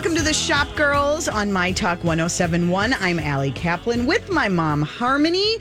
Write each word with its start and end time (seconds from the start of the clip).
Welcome 0.00 0.16
to 0.16 0.22
the 0.24 0.32
Shop 0.32 0.66
Girls 0.76 1.28
on 1.28 1.52
My 1.52 1.72
Talk 1.72 1.98
1071. 2.04 2.94
I'm 3.00 3.18
Allie 3.18 3.50
Kaplan 3.52 4.06
with 4.06 4.30
my 4.30 4.48
mom, 4.48 4.80
Harmony. 4.80 5.58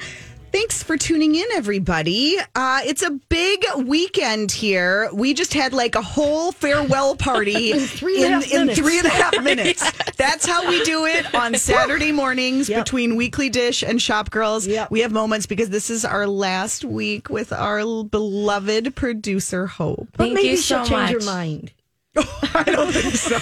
Thanks 0.53 0.81
for 0.81 0.95
tuning 0.95 1.35
in, 1.35 1.43
everybody. 1.55 2.37
Uh, 2.55 2.79
it's 2.85 3.01
a 3.01 3.09
big 3.27 3.65
weekend 3.85 4.53
here. 4.53 5.09
We 5.11 5.33
just 5.33 5.53
had 5.53 5.73
like 5.73 5.95
a 5.95 6.01
whole 6.01 6.53
farewell 6.53 7.17
party 7.17 7.71
in, 7.73 7.79
three 7.81 8.23
and 8.23 8.35
a 8.35 8.37
half 8.37 8.49
minutes. 8.53 8.79
three 8.79 8.97
and 8.99 9.07
a 9.07 9.09
half 9.09 9.43
minutes. 9.43 9.91
That's 10.15 10.45
how 10.45 10.69
we 10.69 10.81
do 10.85 11.05
it 11.05 11.35
on 11.35 11.53
Saturday 11.55 12.13
mornings 12.13 12.69
Yep. 12.69 12.85
between 12.85 13.17
Weekly 13.17 13.49
Dish 13.49 13.83
and 13.83 14.01
Shop 14.01 14.29
Girls. 14.29 14.65
Yep. 14.65 14.89
We 14.89 15.01
have 15.01 15.11
moments 15.11 15.47
because 15.47 15.69
this 15.69 15.89
is 15.89 16.05
our 16.05 16.27
last 16.27 16.85
week 16.85 17.29
with 17.29 17.51
our 17.51 18.05
beloved 18.05 18.95
producer, 18.95 19.67
Hope. 19.67 20.07
But 20.13 20.17
Thank 20.23 20.33
maybe 20.35 20.47
you 20.47 20.57
she'll 20.57 20.85
so 20.85 20.89
change 20.95 21.09
her 21.09 21.17
much. 21.17 21.25
mind. 21.25 21.71
I 22.55 22.63
don't 22.65 22.91
think 22.91 23.15
so. 23.15 23.37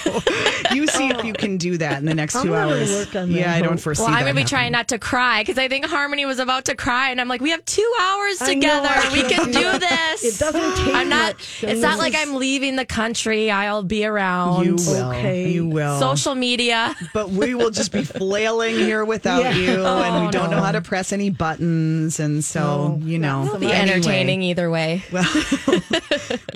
You 0.74 0.86
see 0.86 1.08
if 1.08 1.24
you 1.24 1.32
can 1.32 1.56
do 1.56 1.78
that 1.78 1.98
in 1.98 2.04
the 2.04 2.14
next 2.14 2.34
I'm 2.36 2.44
two 2.44 2.50
gonna 2.50 2.72
hours. 2.74 2.90
work 2.92 3.14
on 3.16 3.30
that, 3.32 3.38
yeah, 3.38 3.52
I 3.54 3.60
don't 3.62 3.78
foresee. 3.78 4.02
Well, 4.02 4.10
I'm 4.12 4.20
gonna 4.20 4.34
be 4.34 4.40
happening. 4.40 4.46
trying 4.46 4.72
not 4.72 4.88
to 4.88 4.98
cry 4.98 5.42
because 5.42 5.58
I 5.58 5.68
think 5.68 5.86
Harmony 5.86 6.26
was 6.26 6.38
about 6.38 6.66
to 6.66 6.74
cry, 6.74 7.10
and 7.10 7.20
I'm 7.20 7.28
like, 7.28 7.40
we 7.40 7.50
have 7.50 7.64
two 7.64 7.90
hours 8.00 8.40
I 8.42 8.54
know, 8.54 8.60
together. 8.60 8.88
I 8.90 9.10
we 9.12 9.22
can 9.22 9.44
can 9.44 9.46
do 9.52 9.52
do 9.72 9.78
this. 9.78 10.24
It 10.24 10.38
doesn't 10.38 10.84
take 10.84 10.94
I'm 10.94 11.08
not. 11.08 11.34
much. 11.34 11.64
It's 11.64 11.80
not 11.80 11.98
like 11.98 12.14
I'm 12.16 12.34
leaving 12.34 12.76
the 12.76 12.84
country. 12.86 13.50
I'll 13.50 13.82
be 13.82 14.04
around. 14.04 14.64
You 14.66 14.74
will. 14.76 15.10
Okay. 15.10 15.50
You 15.50 15.66
will. 15.66 15.98
Social 16.00 16.34
media. 16.34 16.94
but 17.14 17.30
we 17.30 17.54
will 17.54 17.70
just 17.70 17.92
be 17.92 18.04
flailing 18.18 18.74
here 18.76 19.04
without 19.04 19.40
Yeah. 19.42 19.54
you, 19.54 19.84
and 19.84 20.22
we 20.22 20.28
Oh, 20.28 20.30
don't 20.30 20.50
know 20.50 20.60
how 20.62 20.72
to 20.72 20.80
press 20.82 21.12
any 21.12 21.30
buttons, 21.30 22.20
and 22.20 22.44
so 22.44 23.00
you 23.02 23.18
know, 23.18 23.46
It'll 23.46 23.58
be 23.58 23.66
Anyway. 23.72 23.92
entertaining 23.96 24.42
either 24.42 24.70
way. 24.70 25.02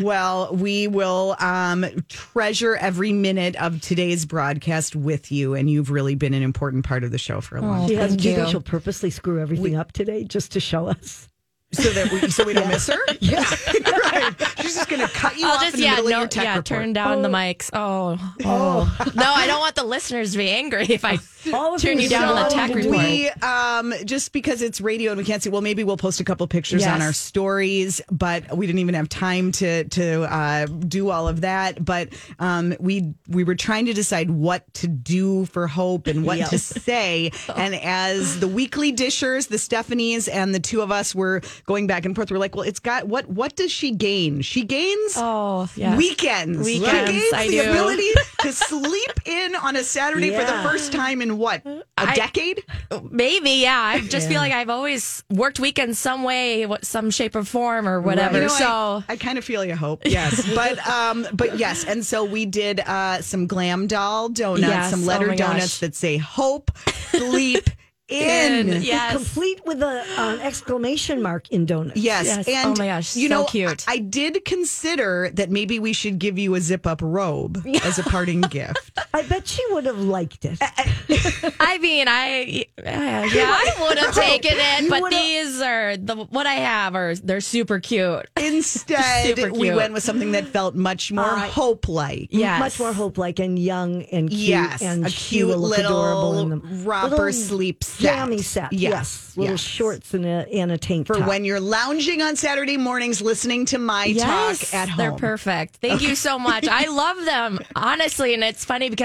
Well, 0.01 0.55
we 0.55 0.89
will 0.89 1.37
um, 1.39 1.85
treasure 2.13 2.77
every 2.77 3.13
minute 3.13 3.57
of 3.57 3.81
today's 3.81 4.25
broadcast 4.27 4.95
with 4.95 5.33
you, 5.33 5.55
and 5.55 5.71
you've 5.71 5.91
really 5.91 6.15
been 6.15 6.35
an 6.35 6.43
important 6.43 6.85
part 6.85 7.05
of 7.05 7.11
the 7.11 7.19
show 7.19 7.41
for 7.41 7.57
a 7.57 7.63
long 7.63 7.89
She 7.89 7.95
time. 7.95 8.03
has, 8.03 8.11
Thank 8.13 8.21
do 8.23 8.29
you 8.29 8.35
you. 8.35 8.41
think 8.41 8.51
she'll 8.51 8.61
purposely 8.63 9.11
screw 9.11 9.41
everything 9.41 9.77
up 9.77 9.93
today 9.93 10.25
just 10.25 10.53
to 10.53 10.61
show 10.61 10.87
us? 10.89 11.29
So 11.75 11.89
that 11.89 12.13
we 12.13 12.29
so 12.29 12.45
we 12.45 12.53
don't 12.53 12.69
miss 12.69 12.87
her. 12.89 12.99
Yeah, 13.21 13.39
right. 13.87 14.35
She's 14.59 14.75
just 14.77 14.91
going 14.91 15.01
to 15.01 15.09
cut 15.09 15.39
you 15.39 15.47
I'll 15.47 15.55
off 15.55 15.63
just 15.63 15.75
in 15.77 15.81
the 15.81 15.87
yeah 15.87 15.95
middle 15.97 16.11
no 16.11 16.17
of 16.17 16.21
your 16.21 16.29
tech 16.29 16.45
yeah 16.45 16.51
report. 16.51 16.67
turn 16.67 16.93
down 16.93 17.23
the 17.23 17.31
oh. 17.31 17.33
mics. 17.33 17.71
Oh 17.73 18.35
oh 18.45 18.97
no, 19.15 19.23
I 19.25 19.47
don't 19.47 19.59
want 19.61 19.75
the 19.77 19.85
listeners 19.85 20.33
to 20.33 20.39
be 20.39 20.51
angry 20.51 20.85
if 20.91 21.03
I 21.07 21.17
All 21.53 21.75
of 21.75 21.81
turn 21.83 21.99
you 21.99 22.09
down 22.09 22.29
on 22.29 22.37
the 22.45 22.55
tech 22.55 22.75
report. 22.75 22.97
We 22.99 23.29
um 23.43 23.93
just 24.05 24.33
because 24.33 24.63
it's 24.63 24.81
radio 24.81 25.13
and 25.13 25.19
we 25.19 25.25
can't 25.25 25.43
see. 25.43 25.51
Well, 25.51 25.61
maybe 25.63 25.85
we'll 25.85 25.97
post 25.97 26.21
a 26.21 26.25
couple 26.25 26.47
pictures 26.47 26.87
on 26.87 27.03
our 27.03 27.13
stories, 27.13 28.01
but 28.11 28.57
we 28.57 28.67
didn't 28.67 28.81
even 28.81 28.95
have 28.95 29.09
time 29.09 29.53
to 29.53 29.85
to 29.85 30.23
uh, 30.23 30.67
do 30.67 31.11
all 31.11 31.29
of 31.29 31.41
that. 31.43 31.85
But 31.85 32.11
um, 32.39 32.75
we 32.81 33.15
we 33.29 33.45
were 33.45 33.55
trying 33.55 33.87
to 33.87 33.93
decide 33.93 34.31
what 34.31 34.73
to 34.75 34.87
do 34.89 35.47
for 35.47 35.67
Hope 35.67 36.07
and 36.07 36.25
what 36.25 36.39
to 36.51 36.59
say. 36.59 37.31
And 37.57 37.75
as 37.75 38.41
the 38.41 38.49
weekly 38.49 38.93
dishers, 38.93 39.47
the 39.49 39.57
Stephanies 39.59 40.29
and 40.33 40.55
the 40.55 40.61
two 40.61 40.81
of 40.81 40.91
us 40.91 41.15
were 41.15 41.43
going 41.67 41.87
back 41.87 42.05
and 42.07 42.15
forth, 42.17 42.31
we're 42.31 42.39
like, 42.39 42.55
well, 42.57 42.65
it's 42.67 42.81
got 42.81 43.07
what 43.07 43.29
what 43.29 43.57
does 43.57 43.71
she 43.71 43.93
gain? 43.93 44.41
She 44.43 44.63
gains 44.63 45.15
Oh 45.17 45.69
yes. 45.77 45.97
weekends. 45.97 46.65
Weekends, 46.65 47.11
She 47.11 47.19
gains 47.21 47.33
I 47.35 47.47
the 47.49 47.53
do. 47.63 47.71
ability 47.71 48.09
to 48.41 48.53
sleep 48.53 49.13
in 49.27 49.55
on 49.57 49.77
a 49.77 49.85
Saturday 49.85 50.31
for 50.31 50.45
the 50.45 50.61
first 50.69 50.93
time 50.93 51.21
in 51.23 51.32
what 51.33 51.65
a 51.67 51.83
I- 51.97 52.15
decade. 52.15 52.63
Maybe, 53.11 53.51
yeah. 53.63 53.81
I 53.81 54.01
just 54.01 54.29
feel 54.29 54.39
like 54.41 54.53
I've 54.53 54.71
always 54.71 55.25
worked 55.31 55.59
weekends 55.61 55.99
some 55.99 56.23
way, 56.23 56.67
what- 56.67 56.85
some 56.85 57.11
shape 57.11 57.35
or 57.37 57.45
form 57.45 57.89
or 57.89 58.01
whatever. 58.01 58.37
You 58.39 58.43
know, 58.45 58.49
so 58.49 58.67
I, 58.67 59.05
I 59.11 59.17
kind 59.17 59.39
of 59.39 59.45
feel 59.45 59.65
you 59.65 59.77
hope. 59.77 60.03
Yes. 60.05 60.43
but 60.55 60.79
um 60.87 61.27
but 61.33 61.59
yes, 61.59 61.85
and 61.85 62.05
so 62.05 62.25
we 62.25 62.47
did 62.47 62.81
uh 62.81 63.21
some 63.23 63.47
glam 63.47 63.87
doll 63.87 64.29
donuts, 64.29 64.63
Yes, 64.63 64.91
some 64.91 65.03
oh 65.03 65.07
letter 65.07 65.27
my 65.29 65.37
donuts 65.37 65.65
gosh. 65.65 65.79
that 65.81 65.95
say 65.95 66.17
hope, 66.19 66.71
sleep 67.11 67.69
in. 68.09 68.69
In, 68.69 68.83
yes. 68.83 69.13
Complete 69.15 69.61
with 69.65 69.83
a, 69.83 70.05
an 70.19 70.41
exclamation 70.41 71.23
mark 71.23 71.49
in 71.51 71.65
donuts. 71.65 71.99
Yes, 71.99 72.27
Yes. 72.27 72.49
and 72.49 72.77
Oh 72.79 72.83
my 72.83 72.87
gosh, 72.89 73.17
you 73.17 73.29
so 73.29 73.35
know, 73.41 73.45
cute. 73.47 73.85
I, 73.89 73.95
I 73.95 73.99
did 73.99 74.45
consider 74.45 75.31
that 75.35 75.51
maybe 75.51 75.79
we 75.79 75.93
should 75.95 76.19
give 76.19 76.39
you 76.39 76.55
a 76.55 76.61
zip 76.61 76.87
up 76.87 77.01
robe 77.03 77.65
as 77.85 77.99
a 77.99 78.03
parting 78.03 78.43
gift. 78.43 78.99
I 79.15 79.23
bet 79.23 79.47
she 79.47 79.63
would 79.71 79.85
have 79.87 79.99
liked 80.01 80.45
it. 80.45 80.59
I 81.61 81.79
mean, 81.79 82.07
I 82.09 82.65
uh, 82.79 82.83
yeah, 82.85 83.51
I 83.55 83.77
would 83.81 83.99
have 83.99 84.15
taken 84.15 84.53
it, 84.55 84.83
You 84.85 84.91
but 84.91 85.03
would've- 85.03 85.17
these 85.19 85.61
are 85.61 85.97
the 85.97 86.17
what 86.31 86.47
I 86.47 86.55
have 86.55 86.95
are 86.95 87.15
they're 87.17 87.41
super 87.41 87.79
cute. 87.81 88.27
Instead, 88.37 89.27
Super 89.37 89.53
we 89.53 89.61
cute. 89.65 89.77
went 89.77 89.93
with 89.93 90.03
something 90.03 90.33
that 90.33 90.47
felt 90.49 90.75
much 90.75 91.13
more 91.13 91.25
Uh, 91.25 91.49
hope 91.49 91.89
like. 91.89 92.29
Yes. 92.31 92.59
Much 92.61 92.79
more 92.81 92.93
hope 92.93 93.19
like 93.19 93.39
and 93.39 93.59
young 93.59 94.03
and 94.05 94.29
cute. 94.31 94.41
Yes, 94.41 94.83
and 94.83 95.05
a 95.07 95.11
she 95.11 95.37
cute 95.37 95.49
will 95.49 95.59
look 95.59 95.79
adorable 95.79 96.31
little 96.33 96.53
in 96.53 96.85
romper 96.85 97.33
sleep 97.33 97.85
set. 97.85 98.01
Jammy 98.03 98.39
set. 98.43 98.73
Yes, 98.73 98.91
Yes. 98.93 99.37
Little 99.37 99.53
yes. 99.55 99.61
shorts 99.61 100.15
and 100.15 100.27
a, 100.27 100.47
and 100.53 100.71
a 100.73 100.79
tank 100.79 101.07
For 101.07 101.15
top. 101.17 101.27
when 101.29 101.45
you're 101.45 101.61
lounging 101.61 102.21
on 102.23 102.37
Saturday 102.37 102.77
mornings 102.77 103.21
listening 103.23 103.65
to 103.67 103.79
my 103.79 104.05
Yes, 104.07 104.71
talk 104.71 104.75
at 104.75 104.89
home. 104.91 104.99
they're 104.99 105.13
perfect. 105.13 105.77
Thank 105.77 106.03
you 106.03 106.15
so 106.15 106.39
much. 106.39 106.67
I 106.69 106.87
love 106.89 107.25
them 107.25 107.59
honestly, 107.75 108.35
and 108.35 108.45
it's 108.45 108.65
funny 108.65 108.91
because 108.91 109.02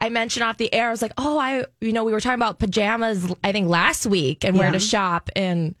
I 0.00 0.08
mentioned 0.08 0.44
off 0.44 0.56
the 0.56 0.72
air. 0.72 0.88
I 0.88 0.90
was 0.90 1.02
like, 1.02 1.12
"Oh, 1.18 1.38
I, 1.38 1.64
you 1.80 1.92
know, 1.92 2.04
we 2.04 2.12
were 2.12 2.20
talking 2.20 2.34
about 2.38 2.58
pajamas. 2.58 3.32
I 3.44 3.52
think 3.52 3.68
last 3.68 4.06
week 4.06 4.44
and 4.44 4.58
where 4.58 4.70
to 4.70 4.80
shop, 4.80 5.30
and 5.36 5.74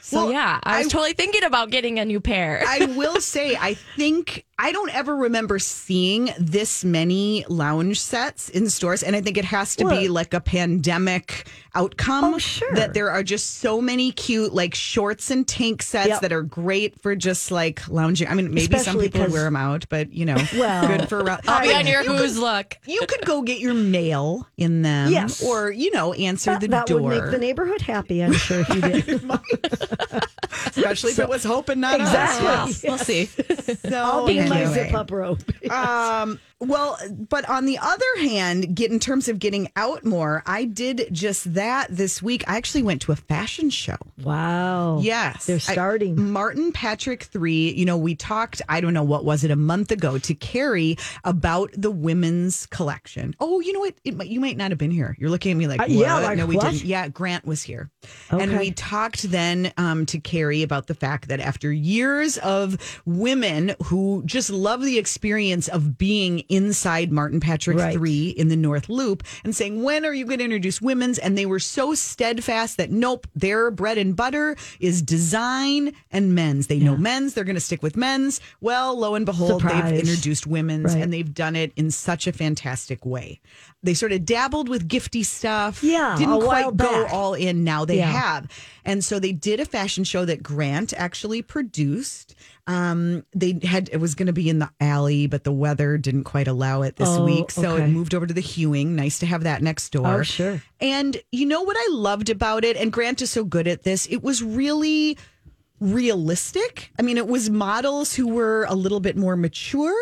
so 0.00 0.24
Well, 0.24 0.32
yeah, 0.32 0.58
I 0.62 0.78
was 0.78 0.86
I- 0.88 0.90
totally 0.90 1.12
thinking 1.14 1.44
about 1.44 1.70
getting 1.70 1.98
a 1.98 2.04
new 2.04 2.20
pair. 2.20 2.62
I 2.66 2.86
will 2.96 3.20
say, 3.20 3.56
I 3.56 3.74
think 3.74 4.44
I 4.64 4.70
don't 4.70 4.94
ever 4.94 5.16
remember 5.16 5.58
seeing 5.58 6.30
this 6.38 6.84
many 6.84 7.44
lounge 7.48 7.98
sets 8.00 8.48
in 8.48 8.70
stores, 8.70 9.02
and 9.02 9.16
I 9.16 9.20
think 9.20 9.36
it 9.36 9.44
has 9.44 9.74
to 9.76 9.88
be 9.88 10.06
like 10.06 10.32
a 10.34 10.40
pandemic 10.40 11.46
outcome. 11.74 12.34
Oh, 12.34 12.38
sure. 12.38 12.72
That 12.74 12.94
there 12.94 13.10
are 13.10 13.24
just 13.24 13.56
so 13.58 13.80
many 13.80 14.12
cute 14.12 14.54
like 14.54 14.72
shorts 14.76 15.32
and 15.32 15.48
tank 15.48 15.82
sets 15.82 16.08
Yep. 16.10 16.20
that 16.20 16.32
are 16.32 16.42
great 16.42 17.00
for 17.02 17.16
just 17.16 17.50
like 17.50 17.88
lounging. 17.88 18.28
I 18.28 18.34
mean, 18.34 18.54
maybe 18.54 18.78
some 18.78 19.00
people 19.00 19.26
wear 19.28 19.44
them 19.44 19.56
out, 19.56 19.86
but 19.88 20.12
you 20.12 20.26
know, 20.26 20.36
Well, 20.56 20.86
good 20.86 21.08
for. 21.08 21.18
around- 21.24 21.40
I'll 21.48 21.62
be 21.66 21.74
on 21.74 21.88
your 21.88 22.02
You 22.04 22.12
who's 22.12 22.34
could- 22.34 22.42
look. 22.42 22.76
You 22.86 23.00
could 23.08 23.26
go 23.26 23.42
get 23.42 23.58
your 23.58 23.74
mail 23.74 24.46
in 24.56 24.82
them, 24.82 25.10
Yes. 25.10 25.42
or 25.42 25.72
you 25.72 25.90
know, 25.90 26.12
answer 26.12 26.52
that, 26.52 26.60
the 26.60 26.68
that 26.68 26.86
door. 26.86 27.00
would 27.00 27.10
make 27.22 27.30
the 27.32 27.38
neighborhood 27.38 27.80
happy, 27.82 28.22
I'm 28.22 28.32
sure, 28.32 28.60
if 28.60 28.68
you 28.68 28.80
did. 28.80 29.22
especially 30.66 31.12
if 31.12 31.18
it 31.18 31.28
was 31.28 31.42
hoping 31.42 31.80
not 31.80 32.00
us. 32.00 32.08
Exactly. 32.08 32.44
Well, 32.46 32.96
we'll 32.96 33.04
see. 33.04 33.24
So 33.88 33.96
I'll 33.98 34.26
be 34.26 34.38
in 34.38 34.51
my 34.54 34.64
zip 34.72 34.94
up 34.94 35.10
robe. 35.10 35.42
Um, 35.70 36.38
well, 36.62 36.98
but 37.28 37.48
on 37.48 37.66
the 37.66 37.78
other 37.78 38.04
hand, 38.20 38.74
get 38.74 38.90
in 38.90 38.98
terms 39.00 39.28
of 39.28 39.38
getting 39.38 39.68
out 39.76 40.04
more, 40.04 40.42
I 40.46 40.64
did 40.64 41.08
just 41.12 41.54
that 41.54 41.88
this 41.90 42.22
week. 42.22 42.44
I 42.48 42.56
actually 42.56 42.82
went 42.84 43.02
to 43.02 43.12
a 43.12 43.16
fashion 43.16 43.68
show. 43.70 43.96
Wow. 44.22 45.00
Yes. 45.00 45.46
They're 45.46 45.56
I- 45.56 45.58
starting. 45.58 46.30
Martin 46.32 46.72
Patrick 46.72 47.24
3, 47.24 47.72
you 47.72 47.84
know, 47.84 47.96
we 47.96 48.14
talked, 48.14 48.62
I 48.68 48.80
don't 48.80 48.94
know, 48.94 49.02
what 49.02 49.24
was 49.24 49.44
it, 49.44 49.50
a 49.50 49.56
month 49.56 49.90
ago 49.90 50.18
to 50.18 50.34
Carrie 50.34 50.96
about 51.24 51.70
the 51.76 51.90
women's 51.90 52.66
collection. 52.66 53.34
Oh, 53.40 53.60
you 53.60 53.72
know 53.72 53.80
what? 53.80 53.94
It, 54.04 54.26
you 54.26 54.40
might 54.40 54.56
not 54.56 54.70
have 54.70 54.78
been 54.78 54.90
here. 54.90 55.16
You're 55.18 55.30
looking 55.30 55.50
at 55.52 55.56
me 55.58 55.66
like, 55.66 55.80
Uh, 55.80 55.84
what? 55.84 55.90
yeah, 55.90 56.14
like, 56.18 56.38
no, 56.38 56.46
we 56.46 56.56
what? 56.56 56.70
didn't. 56.72 56.84
Yeah, 56.84 57.08
Grant 57.08 57.44
was 57.44 57.62
here. 57.62 57.90
And 58.30 58.58
we 58.58 58.70
talked 58.70 59.22
then 59.30 59.72
um, 59.76 60.06
to 60.06 60.18
Carrie 60.20 60.62
about 60.62 60.86
the 60.86 60.94
fact 60.94 61.28
that 61.28 61.40
after 61.40 61.72
years 61.72 62.38
of 62.38 63.02
women 63.04 63.74
who 63.84 64.22
just 64.26 64.50
love 64.50 64.82
the 64.82 64.98
experience 64.98 65.68
of 65.68 65.98
being 65.98 66.40
inside 66.52 67.10
Martin 67.10 67.40
Patrick 67.40 67.78
Right. 67.78 67.94
3 67.94 68.28
in 68.30 68.48
the 68.48 68.56
North 68.56 68.88
Loop 68.88 69.22
and 69.44 69.56
saying, 69.56 69.82
when 69.82 70.04
are 70.04 70.12
you 70.12 70.24
going 70.26 70.38
to 70.38 70.44
introduce 70.44 70.80
women's? 70.82 71.18
And 71.18 71.36
they 71.38 71.46
were 71.46 71.58
so 71.58 71.94
steadfast 71.94 72.76
that 72.76 72.90
nope, 72.90 73.26
their 73.34 73.70
bread 73.70 73.96
and 73.98 74.14
butter 74.14 74.56
is 74.78 75.00
design 75.02 75.92
and 76.10 76.34
men's. 76.34 76.66
They 76.66 76.78
know 76.78 76.96
men's, 76.96 77.34
they're 77.34 77.44
going 77.44 77.54
to 77.56 77.60
stick 77.60 77.82
with 77.82 77.96
men's. 77.96 78.40
Well, 78.60 78.96
lo 78.98 79.14
and 79.14 79.24
behold, 79.24 79.62
Surprise. 79.62 79.90
they've 79.90 80.00
introduced 80.08 80.46
women's 80.46 80.94
Right. 80.94 81.02
and 81.02 81.12
they've 81.12 81.32
done 81.32 81.56
it 81.56 81.72
in 81.76 81.90
such 81.90 82.26
a 82.26 82.32
fantastic 82.32 83.06
way. 83.06 83.40
They 83.82 83.94
sort 83.94 84.12
of 84.12 84.24
dabbled 84.24 84.68
with 84.68 84.86
gifty 84.88 85.24
stuff. 85.24 85.82
Yeah, 85.82 86.14
Didn't 86.18 86.40
quite 86.40 86.46
while 86.64 86.70
go 86.72 87.02
back. 87.04 87.12
all 87.12 87.34
in. 87.34 87.64
Now 87.64 87.84
they 87.84 87.96
Yeah. 87.96 88.10
have. 88.12 88.48
And 88.84 89.02
so 89.04 89.18
they 89.18 89.32
did 89.32 89.58
a 89.58 89.64
fashion 89.64 90.04
show 90.04 90.24
that 90.24 90.42
Grant 90.42 90.92
actually 90.96 91.42
produced. 91.42 92.34
Um, 92.68 93.24
they 93.34 93.58
had 93.62 93.88
it 93.92 93.96
was 93.96 94.14
going 94.14 94.28
to 94.28 94.32
be 94.32 94.48
in 94.48 94.60
the 94.60 94.70
alley, 94.80 95.26
but 95.26 95.42
the 95.42 95.50
weather 95.52 95.98
didn't 95.98 96.24
quite 96.24 96.46
allow 96.46 96.82
it 96.82 96.94
this 96.96 97.08
Oh, 97.08 97.24
week, 97.24 97.50
so 97.50 97.76
it 97.76 97.88
moved 97.88 98.14
over 98.14 98.24
to 98.26 98.32
the 98.34 98.40
Hewing. 98.40 98.94
Nice 98.94 99.18
to 99.18 99.26
have 99.26 99.42
that 99.42 99.62
next 99.62 99.90
door. 99.90 100.20
Oh, 100.20 100.22
sure. 100.22 100.62
And 100.80 101.16
you 101.32 101.44
know 101.44 101.62
what 101.62 101.76
I 101.76 101.88
loved 101.90 102.30
about 102.30 102.64
it, 102.64 102.76
and 102.76 102.92
Grant 102.92 103.20
is 103.20 103.30
so 103.30 103.42
good 103.44 103.66
at 103.66 103.82
this. 103.82 104.06
It 104.06 104.22
was 104.22 104.42
really 104.44 105.18
realistic. 105.80 106.92
I 106.98 107.02
mean, 107.02 107.18
it 107.18 107.26
was 107.26 107.50
models 107.50 108.14
who 108.14 108.28
were 108.28 108.64
a 108.68 108.74
little 108.74 109.00
bit 109.00 109.16
more 109.16 109.36
mature, 109.36 109.96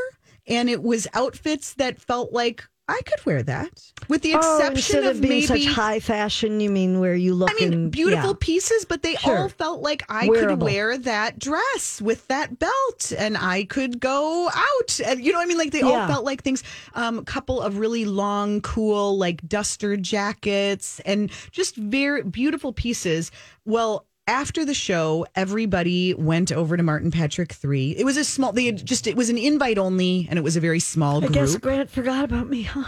and 0.47 0.69
it 0.69 0.83
was 0.83 1.09
outfits 1.15 1.75
that 1.75 1.99
felt 2.01 2.33
like 2.33 2.69
I 2.90 3.00
could 3.06 3.25
wear 3.25 3.42
that, 3.44 3.70
with 4.08 4.22
the 4.22 4.34
Oh, 4.34 4.38
exception 4.38 4.76
instead 4.96 5.04
of, 5.04 5.16
of 5.16 5.22
being 5.22 5.34
maybe. 5.34 5.46
such 5.46 5.66
high 5.66 6.00
fashion, 6.00 6.58
you 6.60 6.69
mean 6.70 6.98
where 6.98 7.14
you 7.14 7.34
look 7.34 7.50
I 7.50 7.54
mean, 7.54 7.72
in- 7.72 7.90
beautiful 7.90 8.31
yeah. 8.31 8.37
pieces, 8.40 8.84
but 8.84 9.02
they 9.02 9.14
Sure. 9.14 9.38
all 9.38 9.48
felt 9.48 9.81
like 9.81 10.02
I 10.08 10.26
could 10.26 10.60
wear 10.60 10.98
that 10.98 11.38
dress 11.38 12.02
with 12.02 12.26
that 12.28 12.58
belt, 12.58 13.12
and 13.16 13.37
I 13.37 13.64
could 13.64 14.00
go 14.00 14.48
out, 14.52 15.00
and 15.06 15.25
you 15.25 15.32
know, 15.32 15.38
what 15.38 15.44
I 15.44 15.46
mean, 15.46 15.58
like 15.58 15.70
they 15.70 15.82
all 15.82 16.06
felt 16.08 16.25
like 16.25 16.42
things. 16.42 16.62
Um, 16.94 17.19
a 17.19 17.25
couple 17.25 17.60
of 17.60 17.78
really 17.78 18.04
long, 18.04 18.60
cool, 18.62 19.16
like 19.16 19.46
duster 19.46 19.96
jackets, 19.96 21.00
and 21.06 21.31
just 21.52 21.76
very 21.76 22.22
beautiful 22.22 22.72
pieces. 22.72 23.31
Well. 23.64 24.06
After 24.31 24.65
the 24.65 24.75
show, 24.75 25.27
everybody 25.35 26.15
went 26.15 26.53
over 26.53 26.77
to 26.77 26.85
Martin 26.85 27.11
Patrick 27.11 27.53
Three. 27.53 27.97
It 27.99 28.05
was 28.05 28.17
a 28.17 28.23
small. 28.23 28.53
They 28.53 28.67
had 28.67 28.87
just. 28.87 29.09
It 29.09 29.17
was 29.17 29.29
an 29.29 29.37
invite 29.37 29.77
only, 29.77 30.29
and 30.31 30.38
it 30.38 30.43
was 30.43 30.55
a 30.55 30.61
very 30.61 30.79
small 30.79 31.19
group. 31.19 31.32
I 31.32 31.35
group. 31.35 31.47
guess 31.47 31.56
Grant 31.56 31.91
forgot 31.91 32.25
about 32.25 32.49
me, 32.49 32.62
huh? 32.62 32.85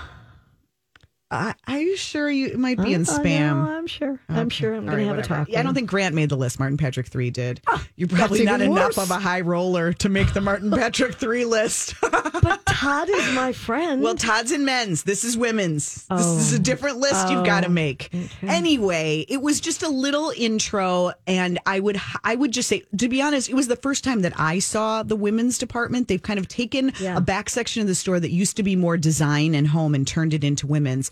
I, 1.33 1.55
are 1.67 1.79
you 1.81 1.97
sure 1.97 2.31
you 2.31 2.49
it 2.49 2.59
might 2.59 2.79
be 2.79 2.93
in 2.95 3.03
Oh, 3.03 3.05
spam? 3.19 3.65
no, 3.65 3.73
I'm 3.73 3.87
sure. 3.87 4.21
I'm 4.29 4.51
sure 4.51 4.75
I'm 4.75 4.85
going 4.87 4.97
right, 4.99 5.03
to 5.03 5.07
have 5.09 5.17
whatever. 5.17 5.35
a 5.35 5.39
talk. 5.39 5.49
Yeah, 5.49 5.61
I 5.61 5.63
don't 5.63 5.75
think 5.75 5.89
Grant 5.89 6.15
made 6.15 6.29
the 6.29 6.37
list. 6.37 6.59
Martin 6.59 6.77
Patrick 6.77 7.07
three 7.07 7.31
did. 7.31 7.61
Ah, 7.67 7.85
You're 7.97 8.09
probably 8.09 8.45
not 8.45 8.61
enough 8.61 8.97
worse. 8.97 8.99
of 8.99 9.11
a 9.11 9.19
high 9.19 9.41
roller 9.41 9.93
to 9.95 10.09
make 10.09 10.35
the 10.35 10.41
Martin 10.43 10.71
Patrick 10.73 11.15
three 11.15 11.45
list. 11.45 11.95
But 12.43 12.67
Todd 12.67 13.09
is 13.09 13.35
my 13.35 13.53
friend. 13.53 14.03
well, 14.03 14.17
Todd's 14.17 14.51
in 14.51 14.65
men's. 14.65 15.05
This 15.05 15.23
is 15.23 15.37
women's. 15.37 16.07
This 16.09 16.27
is 16.27 16.53
a 16.53 16.57
Oh. 16.57 16.59
different 16.59 16.99
list 16.99 17.31
you've 17.31 17.45
got 17.47 17.61
to 17.61 17.69
oh, 17.69 17.71
make. 17.71 18.11
Anyway, 18.43 19.25
it 19.29 19.41
was 19.41 19.61
just 19.61 19.83
a 19.85 19.89
little 19.89 20.33
intro, 20.37 21.13
and 21.29 21.59
I 21.67 21.79
would 21.79 22.01
I 22.25 22.35
would 22.35 22.51
just 22.51 22.69
say, 22.69 22.83
to 22.99 23.09
be 23.09 23.23
honest, 23.23 23.49
it 23.49 23.55
was 23.55 23.69
the 23.69 23.77
first 23.77 24.03
time 24.03 24.23
that 24.23 24.33
I 24.37 24.59
saw 24.59 25.05
the 25.05 25.15
women's 25.15 25.57
department. 25.59 26.09
They've 26.09 26.21
kind 26.23 26.41
of 26.41 26.49
taken 26.49 26.93
Yeah. 26.99 27.17
a 27.17 27.21
back 27.21 27.49
section 27.49 27.81
of 27.83 27.87
the 27.89 27.95
store 27.95 28.19
that 28.19 28.31
used 28.33 28.57
to 28.57 28.63
be 28.65 28.75
more 28.75 28.97
design 28.97 29.55
and 29.55 29.69
home 29.69 29.95
and 29.95 30.05
turned 30.07 30.35
it 30.35 30.43
into 30.43 30.67
women's. 30.67 31.11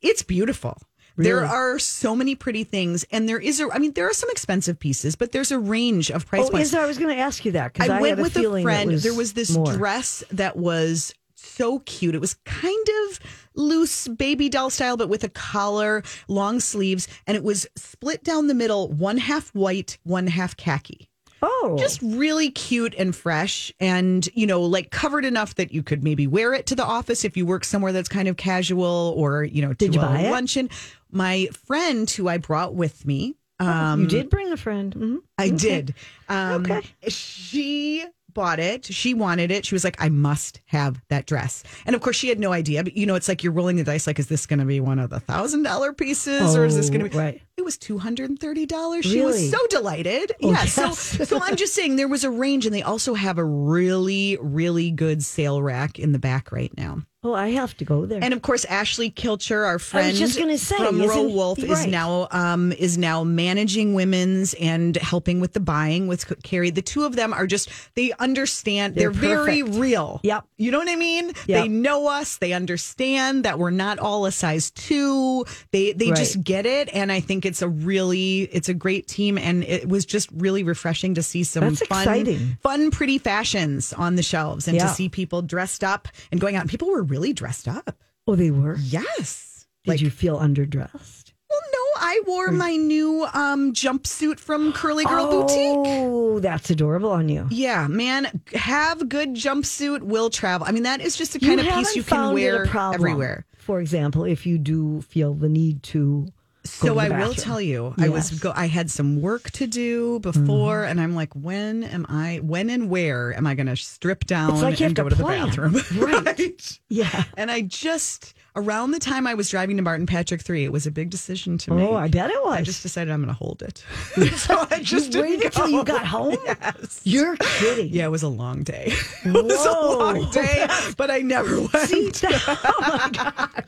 It's 0.00 0.22
beautiful. 0.22 0.78
There 1.16 1.44
are 1.44 1.80
so 1.80 2.14
many 2.14 2.36
pretty 2.36 2.62
things, 2.62 3.04
and 3.10 3.28
there 3.28 3.40
is 3.40 3.60
a. 3.60 3.68
I 3.72 3.78
mean, 3.78 3.92
there 3.92 4.08
are 4.08 4.12
some 4.12 4.30
expensive 4.30 4.78
pieces, 4.78 5.16
but 5.16 5.32
there's 5.32 5.50
a 5.50 5.58
range 5.58 6.10
of 6.10 6.26
price 6.26 6.46
oh, 6.46 6.50
points. 6.50 6.66
is 6.66 6.70
there? 6.70 6.80
I 6.80 6.86
was 6.86 6.96
going 6.96 7.14
to 7.14 7.20
ask 7.20 7.44
you 7.44 7.52
that 7.52 7.72
because 7.72 7.90
I, 7.90 7.98
I, 7.98 8.00
went 8.00 8.20
with 8.20 8.36
a 8.36 8.48
a 8.48 8.62
friend. 8.62 8.92
Was 8.92 9.02
there 9.02 9.14
was 9.14 9.32
this 9.32 9.50
more. 9.50 9.72
dress 9.72 10.22
that 10.30 10.56
was 10.56 11.12
so 11.34 11.80
cute. 11.80 12.14
It 12.14 12.20
was 12.20 12.34
kind 12.44 12.86
of 13.08 13.20
loose 13.54 14.06
baby 14.06 14.48
doll 14.48 14.70
style, 14.70 14.96
but 14.96 15.08
with 15.08 15.24
a 15.24 15.28
collar, 15.28 16.04
long 16.28 16.60
sleeves, 16.60 17.08
and 17.26 17.36
it 17.36 17.42
was 17.42 17.66
split 17.76 18.22
down 18.22 18.46
the 18.46 18.54
middle, 18.54 18.88
one 18.92 19.18
half 19.18 19.52
white, 19.54 19.98
one 20.04 20.28
half 20.28 20.56
khaki. 20.56 21.10
Oh, 21.40 21.76
Just 21.78 22.00
really 22.02 22.50
cute 22.50 22.94
and 22.98 23.14
fresh, 23.14 23.72
and 23.78 24.28
you 24.34 24.46
know, 24.46 24.60
like 24.62 24.90
covered 24.90 25.24
enough 25.24 25.54
that 25.56 25.72
you 25.72 25.82
could 25.82 26.02
maybe 26.02 26.26
wear 26.26 26.52
it 26.54 26.66
to 26.66 26.74
the 26.74 26.84
office 26.84 27.24
if 27.24 27.36
you 27.36 27.46
work 27.46 27.64
somewhere 27.64 27.92
that's 27.92 28.08
kind 28.08 28.26
of 28.28 28.36
casual, 28.36 29.14
or 29.16 29.44
you 29.44 29.62
know, 29.62 29.68
to 29.68 29.74
Did 29.76 29.94
you 29.94 30.00
a 30.00 30.04
buy 30.04 30.20
it? 30.22 30.30
luncheon. 30.30 30.68
My 31.10 31.48
friend 31.66 32.10
who 32.10 32.28
I 32.28 32.38
brought 32.38 32.74
with 32.74 33.06
me, 33.06 33.36
um, 33.60 34.00
you 34.02 34.06
did 34.06 34.30
bring 34.30 34.52
a 34.52 34.56
friend. 34.56 34.94
Mhm. 34.94 35.16
I 35.38 35.50
did. 35.50 35.94
Um, 36.28 36.62
Okay. 36.66 36.82
She 37.08 38.04
bought 38.34 38.60
it. 38.60 38.84
She 38.84 39.14
wanted 39.14 39.50
it. 39.50 39.64
She 39.66 39.74
was 39.74 39.82
like, 39.84 39.96
I 40.00 40.08
must 40.10 40.60
have 40.66 41.00
that 41.08 41.26
dress. 41.26 41.64
And 41.86 41.96
of 41.96 42.02
course, 42.02 42.14
she 42.16 42.28
had 42.28 42.38
no 42.38 42.52
idea. 42.52 42.84
But 42.84 42.96
you 42.96 43.04
know, 43.06 43.14
it's 43.16 43.28
like 43.28 43.42
you're 43.42 43.52
rolling 43.52 43.76
the 43.76 43.84
dice. 43.84 44.06
Like, 44.06 44.18
is 44.18 44.26
this 44.28 44.46
going 44.46 44.60
to 44.60 44.64
be 44.64 44.80
one 44.80 44.98
of 44.98 45.10
the 45.10 45.18
thousand 45.20 45.62
dollar 45.64 45.92
pieces, 45.92 46.54
or 46.56 46.64
is 46.64 46.76
this 46.76 46.88
going 46.90 47.00
to 47.00 47.06
Oh, 47.06 47.10
be 47.10 47.16
right? 47.18 47.42
It 47.58 47.64
was 47.64 47.76
two 47.76 47.98
hundred 47.98 48.30
and 48.30 48.38
thirty 48.38 48.66
dollars. 48.66 49.04
She 49.04 49.20
was 49.20 49.50
so 49.50 49.58
delighted. 49.68 50.32
Oh, 50.42 50.52
yeah. 50.52 50.62
yes. 50.62 50.72
So, 50.72 50.92
so 50.92 51.40
I'm 51.42 51.56
just 51.56 51.74
saying 51.74 51.96
there 51.96 52.08
was 52.08 52.24
a 52.24 52.30
range, 52.30 52.66
and 52.66 52.74
they 52.74 52.82
also 52.82 53.14
have 53.14 53.38
a 53.38 53.44
really, 53.44 54.38
really 54.40 54.90
good 54.90 55.24
sale 55.24 55.60
rack 55.60 55.98
in 55.98 56.12
the 56.12 56.18
back 56.18 56.52
right 56.52 56.74
now. 56.76 57.02
Oh, 57.24 57.34
I 57.34 57.48
have 57.48 57.76
to 57.78 57.84
go 57.84 58.06
there. 58.06 58.20
And 58.22 58.32
of 58.32 58.42
course, 58.42 58.64
Ashley 58.66 59.10
Kilcher, 59.10 59.66
our 59.66 59.80
friend 59.80 60.16
say, 60.16 60.76
from 60.76 61.02
Row 61.02 61.24
Wolf, 61.24 61.58
is 61.58 61.84
now 61.84 62.28
um, 62.30 62.70
is 62.70 62.96
now 62.96 63.24
managing 63.24 63.94
women's 63.94 64.54
and 64.54 64.96
helping 64.96 65.40
with 65.40 65.52
the 65.52 65.58
buying 65.58 66.06
with 66.06 66.32
Carrie. 66.44 66.70
The 66.70 66.80
two 66.80 67.04
of 67.04 67.16
them 67.16 67.34
are 67.34 67.48
just 67.48 67.70
they 67.96 68.12
understand. 68.20 68.94
They're, 68.94 69.10
They're 69.10 69.42
very 69.42 69.64
real. 69.64 70.20
Yep. 70.22 70.44
You 70.58 70.70
know 70.70 70.78
what 70.78 70.88
I 70.88 70.94
mean? 70.94 71.32
Yep. 71.48 71.62
They 71.62 71.66
know 71.66 72.06
us. 72.06 72.36
They 72.36 72.52
understand 72.52 73.44
that 73.44 73.58
we're 73.58 73.70
not 73.70 73.98
all 73.98 74.24
a 74.24 74.30
size 74.30 74.70
two. 74.70 75.44
They 75.72 75.94
they 75.94 76.12
just 76.12 76.44
get 76.44 76.66
it, 76.66 76.88
and 76.94 77.10
I 77.10 77.18
think 77.18 77.44
it's 77.48 77.60
a 77.62 77.68
really 77.68 78.42
it's 78.52 78.68
a 78.68 78.74
great 78.74 79.08
team, 79.08 79.36
and 79.36 79.64
it 79.64 79.88
was 79.88 80.06
just 80.06 80.28
really 80.32 80.62
refreshing 80.62 81.14
to 81.14 81.22
see 81.22 81.42
some 81.44 81.64
That's 81.64 81.84
fun, 81.86 82.02
exciting. 82.02 82.56
fun, 82.62 82.90
pretty 82.92 83.18
fashions 83.18 83.92
on 83.92 84.14
the 84.14 84.22
shelves, 84.22 84.68
and 84.68 84.76
Yeah. 84.76 84.86
to 84.86 84.94
see 84.94 85.08
people 85.08 85.42
dressed 85.42 85.82
up 85.82 86.06
and 86.30 86.40
going 86.40 86.54
out. 86.54 86.62
And 86.62 86.70
people 86.70 86.88
were 86.88 87.02
really 87.02 87.32
dressed 87.32 87.66
up. 87.66 87.96
oh, 88.26 88.36
they 88.36 88.50
were. 88.50 88.76
Yes. 88.78 89.66
Did 89.84 90.00
you 90.02 90.10
feel 90.10 90.38
underdressed? 90.38 91.32
Well, 91.50 91.60
no, 91.72 92.00
I 92.00 92.20
wore 92.26 92.50
my 92.50 92.76
new 92.76 93.24
um, 93.32 93.72
jumpsuit 93.72 94.38
from 94.38 94.72
Curly 94.74 95.04
Girl 95.06 95.30
Boutique. 95.30 95.56
Oh, 95.58 96.38
that's 96.40 96.68
adorable 96.68 97.10
on 97.10 97.30
you. 97.30 97.46
Yeah, 97.50 97.86
man, 97.88 98.42
have 98.54 99.08
good 99.08 99.34
jumpsuit 99.34 100.02
will 100.02 100.28
travel. 100.28 100.66
I 100.68 100.72
mean, 100.72 100.82
that 100.82 101.00
is 101.00 101.16
just 101.16 101.32
the 101.32 101.40
kind 101.40 101.58
of 101.58 101.66
piece 101.66 101.96
you 101.96 102.02
can 102.02 102.32
a 102.32 102.32
wear 102.34 102.66
everywhere. 102.74 103.46
For 103.56 103.80
example, 103.80 104.24
if 104.24 104.44
you 104.44 104.58
do 104.58 105.00
feel 105.00 105.32
the 105.32 105.48
need 105.48 105.82
to. 105.84 106.28
So 106.68 106.98
I 106.98 107.08
will 107.08 107.34
tell 107.34 107.60
you, 107.60 107.94
I 107.98 108.08
was 108.08 108.30
Yes. 108.30 108.40
Go. 108.40 108.52
I 108.54 108.66
had 108.66 108.90
some 108.90 109.20
work 109.20 109.50
to 109.52 109.66
do 109.66 110.20
before, 110.20 110.82
mm. 110.82 110.90
and 110.90 111.00
I'm 111.00 111.14
like, 111.14 111.34
when 111.34 111.84
am 111.84 112.06
I? 112.08 112.40
When 112.42 112.70
and 112.70 112.90
where 112.90 113.36
am 113.36 113.46
I 113.46 113.54
going 113.54 113.66
to 113.66 113.76
strip 113.76 114.24
down 114.26 114.52
It's 114.52 114.62
like 114.62 114.80
you 114.80 114.86
and 114.86 114.94
go 114.94 115.04
to 115.04 115.10
to 115.10 115.16
the 115.16 115.24
bathroom? 115.24 115.76
Right. 115.98 116.80
Yeah. 116.88 117.24
And 117.36 117.50
I 117.50 117.62
just 117.62 118.34
around 118.58 118.90
the 118.90 118.98
time 118.98 119.26
I 119.26 119.34
was 119.34 119.48
driving 119.48 119.76
to 119.76 119.82
Martin 119.82 120.06
Patrick 120.06 120.42
Three, 120.42 120.64
it 120.64 120.72
was 120.72 120.86
a 120.86 120.90
big 120.90 121.10
decision 121.10 121.58
to 121.58 121.72
oh, 121.72 121.76
make. 121.76 121.88
Oh, 121.88 121.94
I 121.94 122.08
bet 122.08 122.30
it 122.30 122.42
was. 122.44 122.58
I 122.58 122.62
just 122.62 122.82
decided 122.82 123.12
I'm 123.12 123.22
going 123.22 123.34
to 123.34 123.38
hold 123.38 123.62
it. 123.62 123.84
so 124.36 124.66
I 124.70 124.80
just 124.80 125.06
you 125.06 125.12
didn't 125.12 125.30
waited 125.30 125.52
till 125.52 125.68
you 125.68 125.84
got 125.84 126.06
home. 126.06 126.36
Yes. 126.44 127.00
You're 127.04 127.36
kidding. 127.36 127.88
Yeah, 127.88 128.06
it 128.06 128.10
was 128.10 128.22
a 128.22 128.28
long 128.28 128.62
day. 128.62 128.92
it 129.24 129.32
was 129.32 129.66
a 129.66 129.72
Whoa. 129.72 129.98
long 129.98 130.30
day, 130.30 130.66
but 130.96 131.10
I 131.10 131.18
never 131.20 131.60
went. 131.60 131.88
See, 131.88 132.10
that- 132.10 132.64
oh 132.66 132.98
my 132.98 133.10
god. 133.10 133.64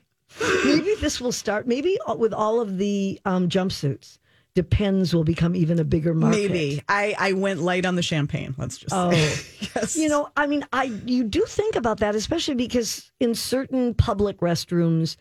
Maybe 0.65 0.95
this 1.01 1.21
will 1.21 1.33
start. 1.33 1.67
Maybe 1.67 1.99
with 2.17 2.33
all 2.33 2.61
of 2.61 2.79
the 2.79 3.21
um, 3.25 3.49
jumpsuits, 3.49 4.19
Depends 4.57 5.15
will 5.15 5.23
become 5.23 5.55
even 5.55 5.79
a 5.79 5.85
bigger 5.85 6.13
market. 6.13 6.51
Maybe 6.51 6.83
I, 6.89 7.15
I 7.17 7.33
went 7.35 7.61
light 7.61 7.87
on 7.87 7.95
the 7.95 8.03
champagne. 8.03 8.53
Let's 8.59 8.79
just 8.79 8.93
Oh. 8.93 9.13
say. 9.13 9.69
yes. 9.77 9.97
You 9.97 10.09
know, 10.09 10.29
I 10.37 10.49
mean, 10.49 10.67
I 10.73 10.85
you 11.07 11.23
do 11.23 11.45
think 11.47 11.77
about 11.77 11.99
that, 12.01 12.17
especially 12.17 12.57
because 12.57 13.13
in 13.21 13.37
certain 13.37 13.95
public 13.95 14.39
restrooms, 14.41 15.15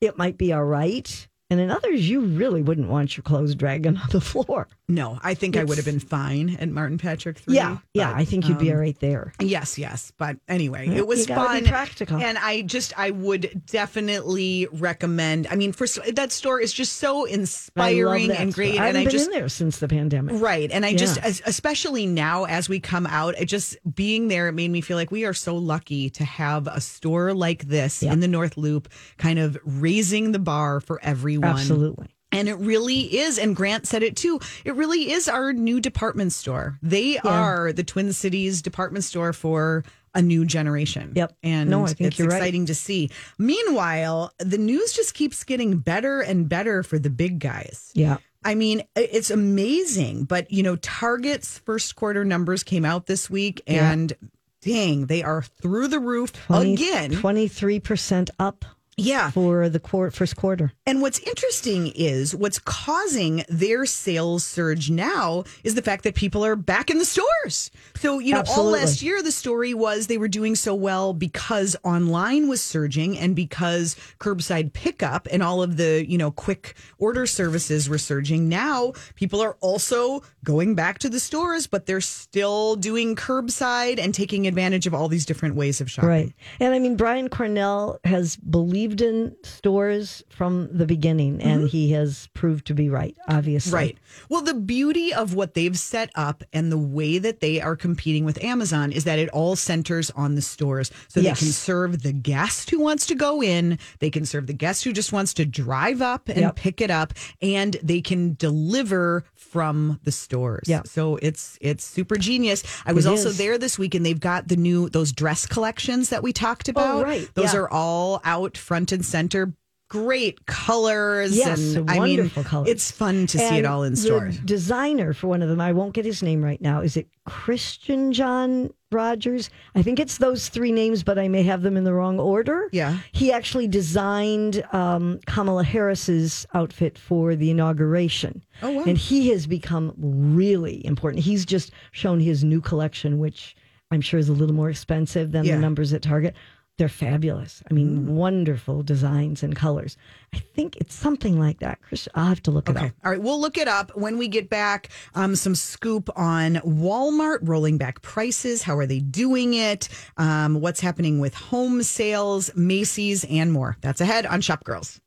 it 0.00 0.16
might 0.16 0.38
be 0.38 0.50
all 0.54 0.64
right, 0.64 1.28
and 1.50 1.60
in 1.60 1.70
others, 1.70 2.08
you 2.08 2.20
really 2.20 2.62
wouldn't 2.62 2.88
want 2.88 3.18
your 3.18 3.22
clothes 3.22 3.54
dragging 3.54 3.98
on 3.98 4.08
the 4.10 4.20
floor. 4.22 4.66
No, 4.88 5.18
I 5.22 5.34
think 5.34 5.56
I 5.56 5.64
would 5.64 5.76
have 5.78 5.86
been 5.86 5.98
fine 6.00 6.56
at 6.60 6.68
Martin 6.68 6.98
Patrick 6.98 7.38
Three. 7.38 7.54
yeah, 7.54 7.78
yeah, 7.94 8.12
I 8.14 8.24
think 8.24 8.48
you'd 8.48 8.58
be 8.58 8.70
um, 8.70 8.76
all 8.76 8.80
right 8.82 8.98
there. 9.00 9.32
Yes, 9.40 9.78
yes. 9.78 10.12
But 10.18 10.36
anyway, 10.48 10.88
it 10.88 11.06
was 11.06 11.26
fun. 11.26 11.64
be 11.64 11.68
practical. 11.70 12.18
And 12.22 12.36
I 12.38 12.62
just, 12.62 12.92
I 12.98 13.10
would 13.10 13.62
definitely 13.66 14.68
recommend. 14.72 15.46
I 15.50 15.56
mean, 15.56 15.72
first, 15.72 15.98
that 16.14 16.32
store 16.32 16.60
is 16.60 16.72
just 16.72 16.96
so 16.96 17.24
inspiring 17.24 18.30
and 18.30 18.52
great. 18.52 18.78
I 18.78 18.88
and 18.88 18.98
I 18.98 19.04
been 19.04 19.12
just, 19.12 19.26
in 19.26 19.32
there 19.32 19.48
since 19.48 19.78
the 19.78 19.88
pandemic. 19.88 20.40
Right. 20.40 20.70
And 20.70 20.84
I 20.84 20.94
just, 20.94 21.16
Yeah. 21.16 21.26
es- 21.26 21.42
especially 21.46 22.06
now 22.06 22.44
as 22.44 22.68
we 22.68 22.80
come 22.80 23.06
out, 23.06 23.34
it 23.38 23.46
just 23.46 23.76
being 23.94 24.28
there, 24.28 24.48
it 24.48 24.52
made 24.52 24.70
me 24.70 24.80
feel 24.80 24.96
like 24.96 25.10
we 25.10 25.24
are 25.24 25.34
so 25.34 25.56
lucky 25.56 26.10
to 26.10 26.24
have 26.24 26.66
a 26.66 26.80
store 26.80 27.32
like 27.34 27.64
this 27.64 28.02
Yeah. 28.02 28.12
in 28.12 28.20
the 28.20 28.28
North 28.28 28.56
Loop, 28.56 28.88
kind 29.16 29.38
of 29.38 29.56
raising 29.64 30.32
the 30.32 30.38
bar 30.38 30.80
for 30.80 31.00
everyone. 31.02 31.50
Absolutely. 31.50 32.08
And 32.34 32.48
it 32.48 32.54
really 32.54 33.16
is. 33.18 33.38
And 33.38 33.54
Grant 33.56 33.86
said 33.86 34.02
it 34.02 34.16
too. 34.16 34.40
It 34.64 34.74
really 34.74 35.12
is 35.12 35.28
our 35.28 35.52
new 35.52 35.80
department 35.80 36.32
store. 36.32 36.78
They 36.82 37.18
are 37.18 37.72
the 37.72 37.84
Twin 37.84 38.12
Cities 38.12 38.60
department 38.62 39.04
store 39.04 39.32
for 39.32 39.84
a 40.14 40.22
new 40.22 40.44
generation. 40.44 41.12
Yep. 41.16 41.36
And 41.42 41.70
No, 41.70 41.84
I 41.84 41.88
think 41.88 42.08
it's 42.08 42.18
you're 42.18 42.28
right. 42.28 42.36
exciting 42.36 42.66
to 42.66 42.74
see. 42.74 43.10
Meanwhile, 43.38 44.32
the 44.38 44.58
news 44.58 44.92
just 44.92 45.14
keeps 45.14 45.42
getting 45.44 45.78
better 45.78 46.20
and 46.20 46.48
better 46.48 46.82
for 46.82 46.98
the 46.98 47.10
big 47.10 47.38
guys. 47.40 47.90
Yeah. 47.94 48.18
I 48.44 48.54
mean, 48.54 48.82
it's 48.94 49.30
amazing. 49.30 50.24
But, 50.24 50.50
you 50.52 50.62
know, 50.62 50.76
Target's 50.76 51.58
first 51.58 51.96
quarter 51.96 52.24
numbers 52.24 52.62
came 52.62 52.84
out 52.84 53.06
this 53.06 53.30
week 53.30 53.62
and 53.66 54.12
dang, 54.60 55.06
they 55.06 55.22
are 55.22 55.42
through 55.42 55.88
the 55.88 55.98
roof 56.00 56.32
again. 56.50 57.10
Twenty 57.12 57.48
three 57.48 57.80
percent 57.80 58.30
up 58.38 58.64
Yeah. 58.96 59.30
for 59.30 59.68
the 59.68 59.80
first 60.12 60.36
quarter. 60.36 60.72
And 60.86 61.02
what's 61.02 61.18
interesting 61.20 61.88
is 61.94 62.34
what's 62.34 62.58
causing 62.58 63.44
their 63.48 63.86
sales 63.86 64.44
surge 64.44 64.90
now 64.90 65.44
is 65.62 65.74
the 65.74 65.82
fact 65.82 66.04
that 66.04 66.14
people 66.14 66.44
are 66.44 66.56
back 66.56 66.90
in 66.90 66.98
the 66.98 67.04
stores. 67.04 67.70
So, 67.96 68.18
you 68.18 68.32
know, 68.32 68.40
Absolutely. 68.40 68.64
all 68.64 68.70
last 68.80 69.02
year, 69.02 69.22
the 69.22 69.32
story 69.32 69.74
was 69.74 70.06
they 70.06 70.18
were 70.18 70.28
doing 70.28 70.54
so 70.54 70.74
well 70.74 71.12
because 71.12 71.76
online 71.84 72.48
was 72.48 72.62
surging 72.62 73.18
and 73.18 73.34
because 73.34 73.96
curbside 74.18 74.72
pickup 74.72 75.26
and 75.30 75.42
all 75.42 75.62
of 75.62 75.76
the, 75.76 76.04
you 76.08 76.18
know, 76.18 76.30
quick 76.30 76.74
order 76.98 77.26
services 77.26 77.88
were 77.88 77.98
surging. 77.98 78.48
Now 78.48 78.92
people 79.14 79.40
are 79.40 79.56
also 79.60 80.22
going 80.44 80.74
back 80.74 80.98
to 80.98 81.08
the 81.08 81.20
stores, 81.20 81.66
but 81.66 81.86
they're 81.86 82.00
still 82.00 82.76
doing 82.76 83.16
curbside 83.16 83.98
and 83.98 84.14
taking 84.14 84.46
advantage 84.46 84.86
of 84.86 84.94
all 84.94 85.08
these 85.08 85.24
different 85.24 85.54
ways 85.54 85.80
of 85.80 85.90
shopping. 85.90 86.08
Right. 86.10 86.32
And 86.60 86.74
I 86.74 86.78
mean, 86.78 86.96
Brian 86.96 87.28
Cornell 87.28 87.98
has 88.04 88.36
believed 88.36 88.83
in 88.92 89.36
stores 89.42 90.22
from 90.28 90.68
the 90.76 90.86
beginning, 90.86 91.42
and 91.42 91.60
mm-hmm. 91.60 91.66
he 91.66 91.92
has 91.92 92.28
proved 92.34 92.66
to 92.66 92.74
be 92.74 92.88
right, 92.88 93.16
obviously. 93.28 93.72
Right. 93.72 93.98
Well, 94.28 94.42
the 94.42 94.54
beauty 94.54 95.12
of 95.12 95.34
what 95.34 95.54
they've 95.54 95.78
set 95.78 96.10
up 96.14 96.44
and 96.52 96.70
the 96.70 96.78
way 96.78 97.18
that 97.18 97.40
they 97.40 97.60
are 97.60 97.76
competing 97.76 98.24
with 98.24 98.42
Amazon 98.42 98.92
is 98.92 99.04
that 99.04 99.18
it 99.18 99.28
all 99.30 99.56
centers 99.56 100.10
on 100.10 100.34
the 100.34 100.42
stores. 100.42 100.90
So 101.08 101.20
Yes. 101.20 101.40
they 101.40 101.46
can 101.46 101.52
serve 101.52 102.02
the 102.02 102.12
guest 102.12 102.70
who 102.70 102.80
wants 102.80 103.06
to 103.06 103.14
go 103.14 103.42
in, 103.42 103.78
they 104.00 104.10
can 104.10 104.26
serve 104.26 104.46
the 104.46 104.52
guest 104.52 104.84
who 104.84 104.92
just 104.92 105.12
wants 105.12 105.34
to 105.34 105.44
drive 105.44 106.02
up 106.02 106.28
and 106.28 106.38
Yep. 106.40 106.56
pick 106.56 106.80
it 106.80 106.90
up, 106.90 107.14
and 107.40 107.76
they 107.82 108.00
can 108.00 108.34
deliver 108.38 109.24
from 109.34 110.00
the 110.04 110.12
stores. 110.12 110.68
Yeah. 110.68 110.82
So 110.84 111.16
it's 111.22 111.58
it's 111.60 111.84
super 111.84 112.16
genius. 112.16 112.62
I 112.84 112.92
was 112.92 113.06
It 113.06 113.10
also 113.10 113.28
is. 113.30 113.38
there 113.38 113.56
this 113.58 113.78
week 113.78 113.94
and 113.94 114.04
they've 114.04 114.18
got 114.18 114.48
the 114.48 114.56
new 114.56 114.88
those 114.88 115.12
dress 115.12 115.46
collections 115.46 116.08
that 116.08 116.22
we 116.22 116.32
talked 116.32 116.68
oh, 116.68 116.72
about. 116.72 116.96
Oh, 116.96 117.02
right. 117.02 117.28
Those 117.34 117.54
Yeah. 117.54 117.60
are 117.60 117.70
all 117.70 118.20
out 118.24 118.56
front 118.74 118.92
and 118.92 119.04
center. 119.04 119.52
Great 119.90 120.46
colors 120.46 121.36
Yes, 121.36 121.74
and 121.74 121.88
I 121.88 122.00
mean 122.00 122.16
wonderful 122.18 122.42
colors. 122.42 122.68
it's 122.68 122.90
fun 122.90 123.26
to 123.28 123.38
see 123.38 123.58
it 123.58 123.64
all 123.66 123.84
in 123.84 123.92
the 123.92 123.96
stores. 123.96 124.38
designer 124.38 125.12
for 125.12 125.28
one 125.28 125.40
of 125.42 125.48
them, 125.48 125.60
I 125.60 125.72
won't 125.72 125.92
get 125.92 126.04
his 126.04 126.20
name 126.22 126.42
right 126.42 126.60
now. 126.60 126.80
Is 126.80 126.96
it 126.96 127.06
Christian 127.26 128.12
John 128.12 128.72
Rogers? 128.90 129.50
I 129.76 129.82
think 129.82 130.00
it's 130.00 130.18
those 130.18 130.48
three 130.48 130.72
names, 130.72 131.04
but 131.04 131.16
I 131.18 131.28
may 131.28 131.42
have 131.44 131.62
them 131.62 131.76
in 131.76 131.84
the 131.84 131.92
wrong 131.92 132.18
order. 132.18 132.68
Yeah. 132.72 132.98
He 133.12 133.30
actually 133.30 133.68
designed 133.68 134.64
um, 134.72 135.20
Kamala 135.26 135.62
Harris's 135.62 136.44
outfit 136.54 136.98
for 136.98 137.36
the 137.36 137.50
inauguration. 137.50 138.42
Oh, 138.62 138.72
wow. 138.72 138.84
And 138.86 138.98
he 138.98 139.28
has 139.28 139.46
become 139.46 139.92
really 139.98 140.84
important. 140.84 141.22
He's 141.22 141.44
just 141.44 141.70
shown 141.92 142.18
his 142.18 142.42
new 142.42 142.60
collection, 142.60 143.18
which 143.20 143.54
I'm 143.90 144.00
sure 144.00 144.18
is 144.18 144.28
a 144.28 144.32
little 144.32 144.56
more 144.56 144.70
expensive 144.70 145.30
than 145.30 145.44
Yeah. 145.44 145.56
The 145.56 145.60
numbers 145.60 145.92
at 145.92 146.02
Target. 146.02 146.34
They're 146.76 146.88
fabulous. 146.88 147.62
I 147.70 147.72
mean, 147.74 148.16
wonderful 148.16 148.82
designs 148.82 149.44
and 149.44 149.54
colors. 149.54 149.96
I 150.34 150.38
think 150.38 150.76
it's 150.78 150.92
something 150.94 151.38
like 151.38 151.60
that. 151.60 151.80
Chris, 151.82 152.08
I'll 152.16 152.26
have 152.26 152.42
to 152.42 152.50
look 152.50 152.68
it 152.68 152.76
Okay. 152.76 152.86
up. 152.86 152.92
All 153.04 153.12
right. 153.12 153.22
We'll 153.22 153.40
look 153.40 153.56
it 153.56 153.68
up 153.68 153.96
when 153.96 154.18
we 154.18 154.26
get 154.26 154.50
back. 154.50 154.88
Um, 155.14 155.36
some 155.36 155.54
scoop 155.54 156.10
on 156.16 156.54
Walmart 156.66 157.38
rolling 157.42 157.78
back 157.78 158.02
prices. 158.02 158.64
How 158.64 158.76
are 158.76 158.86
they 158.86 158.98
doing 158.98 159.54
it? 159.54 159.88
Um, 160.16 160.60
what's 160.60 160.80
happening 160.80 161.20
with 161.20 161.34
home 161.34 161.84
sales, 161.84 162.50
Macy's, 162.56 163.24
and 163.24 163.52
more. 163.52 163.76
That's 163.80 164.00
ahead 164.00 164.26
on 164.26 164.40
Shop 164.40 164.64
Girls. 164.64 165.00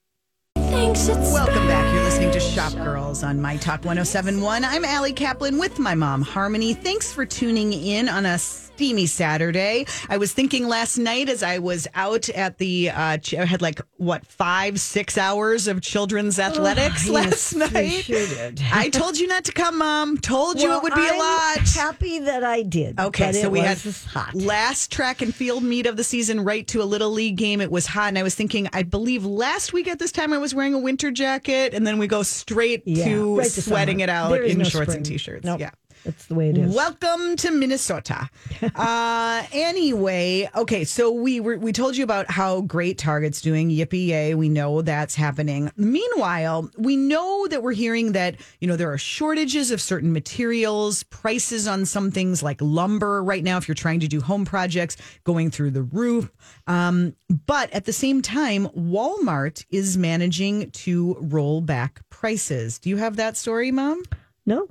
Thanks. 0.55 1.07
It's 1.09 1.33
Welcome 1.33 1.67
back. 1.67 1.93
You're 1.93 2.03
listening 2.03 2.31
to 2.31 2.39
Shop 2.39 2.71
Girls 2.75 3.24
on 3.24 3.41
My 3.41 3.57
Talk 3.57 3.83
1071. 3.83 4.63
I'm 4.63 4.86
Allie 4.86 5.12
Kaplan 5.13 5.57
with 5.59 5.79
my 5.79 5.95
mom, 5.95 6.21
Harmony. 6.21 6.74
Thanks 6.74 7.12
for 7.12 7.25
tuning 7.25 7.74
in 7.74 8.07
on 8.07 8.25
a 8.25 8.38
steamy 8.77 9.07
Saturday. 9.07 9.88
I 10.07 10.17
was 10.17 10.31
thinking 10.34 10.67
last 10.67 11.00
night 11.00 11.29
as 11.29 11.41
I 11.41 11.57
was 11.57 11.88
out 11.96 12.29
at 12.29 12.60
the, 12.60 12.91
uh, 12.91 13.17
ch- 13.17 13.34
I 13.34 13.43
had 13.46 13.60
like, 13.60 13.81
what, 13.98 14.24
five, 14.27 14.79
six 14.79 15.17
hours 15.17 15.67
of 15.67 15.81
children's 15.81 16.38
athletics 16.38 17.10
Oh, 17.10 17.13
last 17.13 17.53
yes, 17.53 17.74
night. 17.74 18.03
sure 18.03 18.27
did. 18.27 18.62
I 18.72 18.89
told 18.89 19.17
you 19.17 19.25
not 19.25 19.46
to 19.46 19.51
come, 19.51 19.79
Mom. 19.79 20.19
Told 20.19 20.62
you 20.62 20.69
Well, 20.69 20.77
it 20.77 20.84
would 20.84 20.93
be 20.93 21.01
a 21.07 21.12
I'm 21.12 21.17
lot. 21.17 21.57
Happy 21.69 22.19
that 22.19 22.43
I 22.43 22.62
did. 22.62 23.00
Okay, 23.00 23.31
so 23.34 23.50
we 23.50 23.62
had 23.62 23.79
hot. 24.13 24.36
last 24.36 24.91
track 24.91 25.24
and 25.24 25.34
field 25.34 25.63
meet 25.63 25.88
of 25.88 25.98
the 25.98 26.03
season 26.03 26.41
right 26.41 26.67
to 26.67 26.84
a 26.84 26.86
little 26.86 27.10
league 27.10 27.36
game. 27.38 27.62
It 27.62 27.72
was 27.72 27.88
hot, 27.88 28.10
and 28.10 28.19
I 28.19 28.24
was 28.24 28.36
thinking, 28.36 28.69
I 28.74 28.84
believe 28.84 29.25
last 29.25 29.74
week 29.74 29.88
at 29.88 29.98
this 29.98 30.12
time 30.12 30.34
I 30.34 30.38
was 30.38 30.53
wearing 30.53 30.75
a 30.75 30.79
winter 30.79 31.10
jacket, 31.10 31.74
and 31.74 31.88
then 31.88 31.98
we 31.98 32.05
go 32.05 32.22
straight 32.22 32.84
Yeah, 32.86 33.05
to 33.05 33.39
right 33.39 33.48
sweating 33.51 33.98
summer. 33.98 34.03
it 34.03 34.10
out 34.10 34.29
There 34.34 34.43
in 34.43 34.60
no 34.60 34.65
shorts 34.65 34.93
and 34.93 35.03
t-shirts. 35.03 35.43
Nope. 35.43 35.62
Yeah. 35.62 35.72
That's 36.08 36.28
the 36.28 36.36
way 36.36 36.52
it 36.52 36.58
is. 36.58 36.74
Welcome 36.74 37.36
to 37.36 37.52
Minnesota. 37.52 38.30
uh, 38.76 39.44
anyway, 39.52 40.50
okay, 40.56 40.86
so 40.86 41.12
we 41.12 41.42
were 41.42 41.58
we 41.58 41.74
told 41.74 41.98
you 41.98 42.06
about 42.06 42.32
how 42.32 42.62
great 42.62 42.98
Target's 42.98 43.42
doing. 43.42 43.70
Yippee 43.70 44.08
yay! 44.08 44.34
We 44.34 44.48
know 44.48 44.82
that's 44.82 45.16
happening. 45.16 45.70
Meanwhile, 45.76 46.72
we 46.78 46.96
know 46.96 47.48
that 47.48 47.62
we're 47.62 47.74
hearing 47.74 48.14
that 48.14 48.38
you 48.62 48.70
know 48.70 48.78
there 48.78 48.90
are 48.90 48.98
shortages 48.98 49.70
of 49.70 49.82
certain 49.82 50.14
materials, 50.14 51.04
prices 51.04 51.68
on 51.68 51.86
some 51.86 52.10
things 52.10 52.42
like 52.42 52.62
lumber 52.62 53.22
right 53.22 53.44
now. 53.44 53.58
If 53.58 53.68
you're 53.68 53.76
trying 53.76 54.00
to 54.00 54.08
do 54.08 54.22
home 54.22 54.46
projects, 54.46 54.96
going 55.26 55.52
through 55.52 55.72
the 55.72 55.84
roof. 55.84 56.32
Um, 56.68 57.18
but 57.46 57.70
at 57.74 57.84
the 57.84 57.92
same 57.92 58.22
time, 58.22 58.68
Walmart 58.70 59.66
is 59.72 59.98
managing 59.98 60.72
to 60.72 61.18
roll 61.20 61.60
back 61.60 62.00
prices. 62.10 62.80
Do 62.80 62.90
you 62.90 62.96
have 62.96 63.18
that 63.18 63.36
story, 63.36 63.72
Mom? 63.72 64.04
no. 64.46 64.70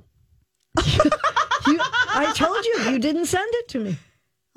You, 1.67 1.79
I 1.81 2.33
told 2.35 2.65
you 2.65 2.91
you 2.91 2.99
didn't 2.99 3.25
send 3.25 3.49
it 3.55 3.67
to 3.69 3.79
me. 3.79 3.97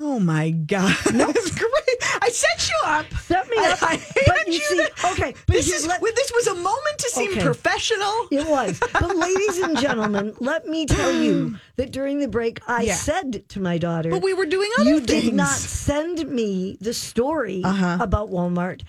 Oh 0.03 0.19
my 0.19 0.49
god, 0.49 0.95
that's 1.05 1.51
great! 1.59 1.97
I 2.23 2.29
set 2.29 2.67
you 2.69 2.75
up. 2.89 3.05
Set 3.21 3.47
me 3.49 3.57
I- 3.59 3.71
up. 3.71 3.83
I 3.83 3.97
but 4.25 4.37
hated 4.37 4.47
you 4.47 4.53
you 4.53 4.59
see, 4.61 4.77
that- 4.77 5.11
okay, 5.11 5.35
but 5.45 5.53
This 5.55 5.71
is 5.71 5.85
let- 5.85 6.01
this 6.01 6.31
was 6.33 6.47
a 6.47 6.55
moment 6.55 6.97
to 6.97 7.09
seem 7.11 7.31
Okay. 7.33 7.41
professional. 7.41 8.27
It 8.31 8.47
was. 8.47 8.79
But 8.93 9.15
ladies 9.15 9.59
and 9.59 9.77
gentlemen, 9.77 10.33
let 10.39 10.65
me 10.67 10.87
tell 10.87 11.11
you 11.11 11.55
that 11.75 11.91
during 11.91 12.17
the 12.17 12.27
break, 12.27 12.61
I 12.67 12.81
Yeah. 12.81 12.95
said 12.95 13.47
to 13.49 13.59
my 13.59 13.77
daughter, 13.77 14.09
But 14.09 14.23
we 14.23 14.33
were 14.33 14.47
doing 14.47 14.71
other 14.79 14.89
You 14.89 14.99
things. 15.01 15.23
did 15.25 15.33
not 15.35 15.49
send 15.49 16.27
me 16.31 16.77
the 16.81 16.95
story 16.95 17.61
Uh-huh. 17.63 17.97
about 18.01 18.31
Walmart. 18.31 18.81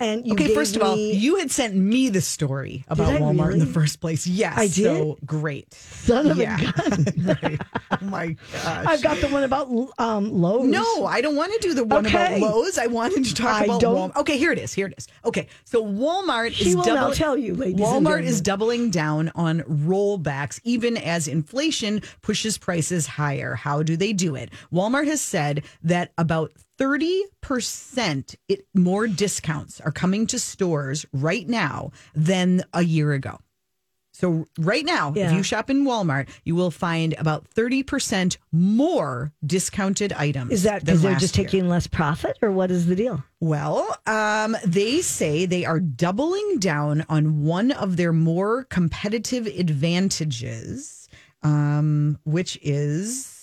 And 0.00 0.24
you 0.26 0.34
Okay, 0.34 0.54
first 0.54 0.76
of 0.76 0.82
all, 0.82 0.94
me- 0.94 1.12
you 1.14 1.36
had 1.36 1.50
sent 1.50 1.74
me 1.74 2.08
the 2.08 2.20
story 2.20 2.84
about 2.88 3.20
Walmart 3.20 3.52
in 3.54 3.58
the 3.58 3.66
first 3.66 4.00
place. 4.00 4.28
Yes, 4.28 4.56
I 4.56 4.68
did. 4.68 4.74
So 4.84 5.18
great. 5.26 5.74
son 5.74 6.30
of 6.30 6.36
yeah. 6.38 6.56
a 6.60 6.72
gun. 6.72 7.06
Right. 7.42 7.60
Oh 7.90 8.04
my 8.04 8.26
gosh. 8.52 8.86
I've 8.86 9.02
got 9.02 9.16
the 9.18 9.28
one 9.28 9.42
about 9.42 9.68
um, 9.98 10.30
Lowe's. 10.30 10.66
No, 10.68 11.06
I 11.06 11.20
don't 11.20 11.34
want 11.36 11.52
to 11.54 11.58
do 11.60 11.74
the 11.74 11.84
one 11.84 12.06
about 12.06 12.38
Lowe's. 12.38 12.78
I 12.78 12.86
wanted 12.86 13.24
to 13.24 13.34
talk 13.34 13.62
I 13.62 13.64
about 13.64 13.80
don't- 13.80 14.12
Walmart. 14.12 14.16
Okay, 14.20 14.36
here 14.38 14.52
it 14.52 14.58
is. 14.58 14.72
Here 14.72 14.86
it 14.86 14.94
is. 14.96 15.08
Okay, 15.24 15.48
so 15.64 15.84
Walmart 15.84 16.52
She 16.52 16.68
is 16.70 16.76
will 16.76 16.84
doubling. 16.84 17.14
tell 17.16 17.36
you, 17.36 17.54
ladies 17.54 17.80
and 17.80 18.06
Walmart 18.06 18.22
is 18.22 18.40
doubling 18.40 18.90
down 18.90 19.32
on 19.34 19.60
rollbacks, 19.62 20.60
even 20.64 20.96
as 20.96 21.26
inflation 21.28 22.02
pushes 22.22 22.56
prices 22.58 23.06
higher. 23.06 23.54
How 23.54 23.82
do 23.82 23.96
they 23.96 24.12
do 24.12 24.34
it? 24.36 24.50
Walmart 24.72 25.06
has 25.06 25.20
said 25.20 25.64
that 25.82 26.12
about. 26.18 26.52
30% 26.78 28.36
it, 28.48 28.66
more 28.74 29.06
discounts 29.06 29.80
are 29.80 29.92
coming 29.92 30.26
to 30.28 30.38
stores 30.38 31.06
right 31.12 31.48
now 31.48 31.90
than 32.14 32.62
a 32.72 32.82
year 32.82 33.12
ago. 33.12 33.38
So 34.18 34.46
right 34.58 34.84
now, 34.84 35.12
if 35.14 35.32
you 35.32 35.44
shop 35.44 35.70
in 35.70 35.84
Walmart, 35.84 36.28
you 36.42 36.56
will 36.56 36.72
find 36.72 37.14
about 37.18 37.48
30% 37.50 38.36
more 38.50 39.32
discounted 39.46 40.12
items. 40.12 40.50
Is 40.50 40.62
that 40.64 40.84
because 40.84 41.02
they're 41.02 41.14
just 41.14 41.38
year. 41.38 41.46
taking 41.46 41.68
less 41.68 41.86
profit, 41.86 42.36
or 42.42 42.50
what 42.50 42.72
is 42.72 42.86
the 42.86 42.96
deal? 42.96 43.22
Well, 43.38 43.96
um, 44.08 44.56
they 44.66 45.02
say 45.02 45.46
they 45.46 45.64
are 45.64 45.78
doubling 45.78 46.58
down 46.58 47.06
on 47.08 47.44
one 47.44 47.70
of 47.70 47.96
their 47.96 48.12
more 48.12 48.64
competitive 48.64 49.46
advantages, 49.46 51.08
um, 51.44 52.18
which 52.24 52.58
is. 52.60 53.37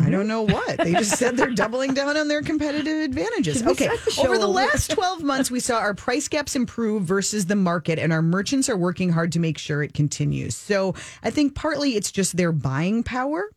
I 0.00 0.10
don't 0.10 0.26
know 0.26 0.42
what. 0.42 0.78
They 0.78 0.92
just 0.92 1.18
said 1.18 1.36
they're 1.36 1.50
doubling 1.50 1.94
down 1.94 2.16
on 2.16 2.28
their 2.28 2.42
competitive 2.42 3.02
advantages. 3.02 3.62
Okay. 3.62 3.88
the 3.88 4.24
Over 4.24 4.38
the 4.38 4.46
last 4.46 4.90
12 4.90 5.22
months, 5.22 5.50
we 5.50 5.60
saw 5.60 5.78
our 5.78 5.94
price 5.94 6.28
gaps 6.28 6.56
improve 6.56 7.04
versus 7.04 7.46
the 7.46 7.56
market, 7.56 7.98
and 7.98 8.12
our 8.12 8.22
merchants 8.22 8.68
are 8.68 8.76
working 8.76 9.10
hard 9.10 9.32
to 9.32 9.38
make 9.38 9.58
sure 9.58 9.82
it 9.82 9.94
continues. 9.94 10.56
So 10.56 10.94
I 11.22 11.30
think 11.30 11.54
partly 11.54 11.96
it's 11.96 12.10
just 12.10 12.36
their 12.36 12.52
buying 12.52 13.02
power 13.02 13.50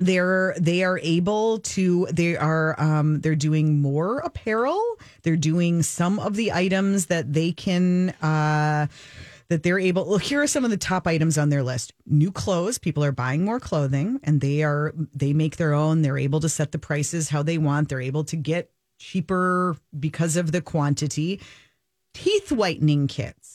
they're 0.00 0.54
they 0.58 0.84
are 0.84 0.98
able 1.02 1.58
to 1.58 2.06
they 2.12 2.36
are 2.36 2.80
um 2.80 3.20
they're 3.20 3.34
doing 3.34 3.80
more 3.80 4.18
apparel 4.18 4.80
they're 5.22 5.36
doing 5.36 5.82
some 5.82 6.20
of 6.20 6.36
the 6.36 6.52
items 6.52 7.06
that 7.06 7.32
they 7.32 7.50
can 7.50 8.10
uh 8.22 8.86
that 9.48 9.62
they're 9.62 9.78
able 9.78 10.06
well 10.06 10.18
here 10.18 10.42
are 10.42 10.46
some 10.46 10.64
of 10.64 10.70
the 10.70 10.76
top 10.76 11.06
items 11.06 11.38
on 11.38 11.48
their 11.48 11.62
list. 11.62 11.92
New 12.06 12.30
clothes. 12.30 12.78
People 12.78 13.04
are 13.04 13.12
buying 13.12 13.44
more 13.44 13.60
clothing 13.60 14.20
and 14.22 14.40
they 14.40 14.62
are 14.62 14.94
they 15.14 15.32
make 15.32 15.56
their 15.56 15.72
own. 15.74 16.02
They're 16.02 16.18
able 16.18 16.40
to 16.40 16.48
set 16.48 16.72
the 16.72 16.78
prices 16.78 17.28
how 17.28 17.42
they 17.42 17.58
want. 17.58 17.88
They're 17.88 18.00
able 18.00 18.24
to 18.24 18.36
get 18.36 18.70
cheaper 18.98 19.76
because 19.98 20.36
of 20.36 20.52
the 20.52 20.60
quantity. 20.60 21.40
Teeth 22.14 22.50
whitening 22.50 23.06
kits 23.06 23.47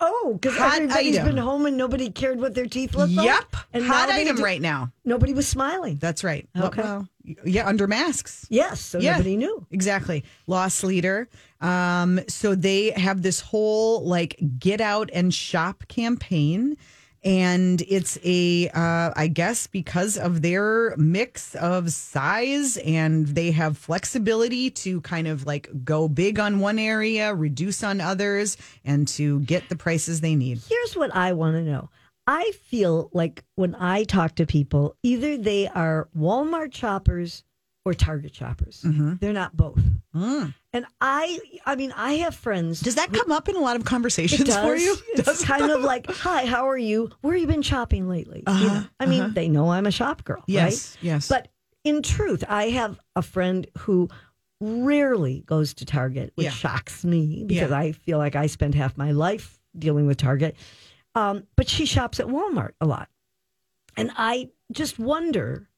Oh, 0.00 0.38
because 0.40 0.58
everybody's 0.58 1.16
item. 1.16 1.26
been 1.28 1.36
home 1.38 1.66
and 1.66 1.76
nobody 1.76 2.10
cared 2.10 2.40
what 2.40 2.54
their 2.54 2.66
teeth 2.66 2.94
looked 2.94 3.12
like. 3.14 3.26
Yep. 3.26 3.56
And 3.72 3.84
Hot 3.84 4.08
item 4.10 4.36
do- 4.36 4.42
right 4.44 4.60
now. 4.60 4.92
Nobody 5.04 5.32
was 5.32 5.48
smiling. 5.48 5.96
That's 6.00 6.22
right. 6.24 6.48
Well- 6.54 6.66
Okay. 6.66 6.82
Well, 6.82 7.08
yeah, 7.44 7.66
under 7.66 7.86
masks. 7.86 8.46
Yes, 8.50 8.80
so 8.80 8.98
Yeah. 8.98 9.12
nobody 9.12 9.36
knew. 9.36 9.66
Exactly. 9.70 10.24
Loss 10.46 10.82
leader. 10.84 11.28
Um, 11.60 12.20
so 12.28 12.54
they 12.54 12.90
have 12.90 13.22
this 13.22 13.40
whole 13.40 14.04
like 14.06 14.38
get 14.58 14.80
out 14.80 15.10
and 15.12 15.32
shop 15.34 15.84
campaign. 15.88 16.76
And 17.26 17.82
it's 17.88 18.18
a, 18.24 18.68
uh, 18.68 19.10
I 19.16 19.26
guess, 19.26 19.66
because 19.66 20.16
of 20.16 20.42
their 20.42 20.96
mix 20.96 21.56
of 21.56 21.90
size 21.90 22.76
and 22.76 23.26
they 23.26 23.50
have 23.50 23.76
flexibility 23.76 24.70
to 24.70 25.00
kind 25.00 25.26
of 25.26 25.44
like 25.44 25.68
go 25.84 26.06
big 26.06 26.38
on 26.38 26.60
one 26.60 26.78
area, 26.78 27.34
reduce 27.34 27.82
on 27.82 28.00
others, 28.00 28.56
and 28.84 29.08
to 29.08 29.40
get 29.40 29.68
the 29.68 29.74
prices 29.74 30.20
they 30.20 30.36
need. 30.36 30.60
Here's 30.68 30.94
what 30.94 31.14
I 31.16 31.32
want 31.32 31.56
to 31.56 31.62
know. 31.62 31.90
I 32.28 32.52
feel 32.62 33.10
like 33.12 33.44
when 33.56 33.74
I 33.74 34.04
talk 34.04 34.36
to 34.36 34.46
people, 34.46 34.96
either 35.02 35.36
they 35.36 35.66
are 35.66 36.08
Walmart 36.16 36.74
shoppers 36.74 37.42
or 37.86 37.94
Target 37.94 38.34
shoppers. 38.34 38.82
Mm-hmm. 38.84 39.14
They're 39.20 39.32
not 39.32 39.56
both. 39.56 39.80
Mm. 40.12 40.52
And 40.72 40.86
I, 41.00 41.38
I 41.64 41.76
mean, 41.76 41.92
I 41.96 42.14
have 42.14 42.34
friends. 42.34 42.80
Does 42.80 42.96
that 42.96 43.12
come 43.12 43.30
up 43.30 43.48
in 43.48 43.54
a 43.54 43.60
lot 43.60 43.76
of 43.76 43.84
conversations 43.84 44.54
for 44.56 44.74
you? 44.74 44.96
It's 45.14 45.24
Does 45.24 45.44
kind 45.44 45.70
of 45.70 45.80
like, 45.82 46.06
hi, 46.10 46.46
how 46.46 46.68
are 46.68 46.76
you? 46.76 47.10
Where 47.20 47.36
you 47.36 47.46
been 47.46 47.62
shopping 47.62 48.08
lately? 48.08 48.42
Uh-huh, 48.44 48.64
know, 48.80 48.84
I 48.98 49.06
mean, 49.06 49.34
they 49.34 49.48
know 49.48 49.70
I'm 49.70 49.86
a 49.86 49.92
shop 49.92 50.24
girl, 50.24 50.42
Yes, 50.48 50.96
right? 50.96 51.04
yes. 51.04 51.28
But 51.28 51.46
in 51.84 52.02
truth, 52.02 52.42
I 52.48 52.70
have 52.70 52.98
a 53.14 53.22
friend 53.22 53.68
who 53.78 54.08
rarely 54.60 55.44
goes 55.46 55.74
to 55.74 55.84
Target, 55.84 56.32
which 56.34 56.46
Yeah. 56.46 56.50
shocks 56.50 57.04
me 57.04 57.44
because 57.46 57.70
Yeah. 57.70 57.78
I 57.78 57.92
feel 57.92 58.18
like 58.18 58.34
I 58.34 58.48
spend 58.48 58.74
half 58.74 58.96
my 58.96 59.12
life 59.12 59.60
dealing 59.78 60.08
with 60.08 60.16
Target. 60.16 60.56
Um, 61.14 61.44
but 61.54 61.68
she 61.68 61.86
shops 61.86 62.18
at 62.18 62.26
Walmart 62.26 62.72
a 62.80 62.86
lot. 62.86 63.08
And 63.96 64.10
I 64.16 64.50
just 64.72 64.98
wonder 64.98 65.68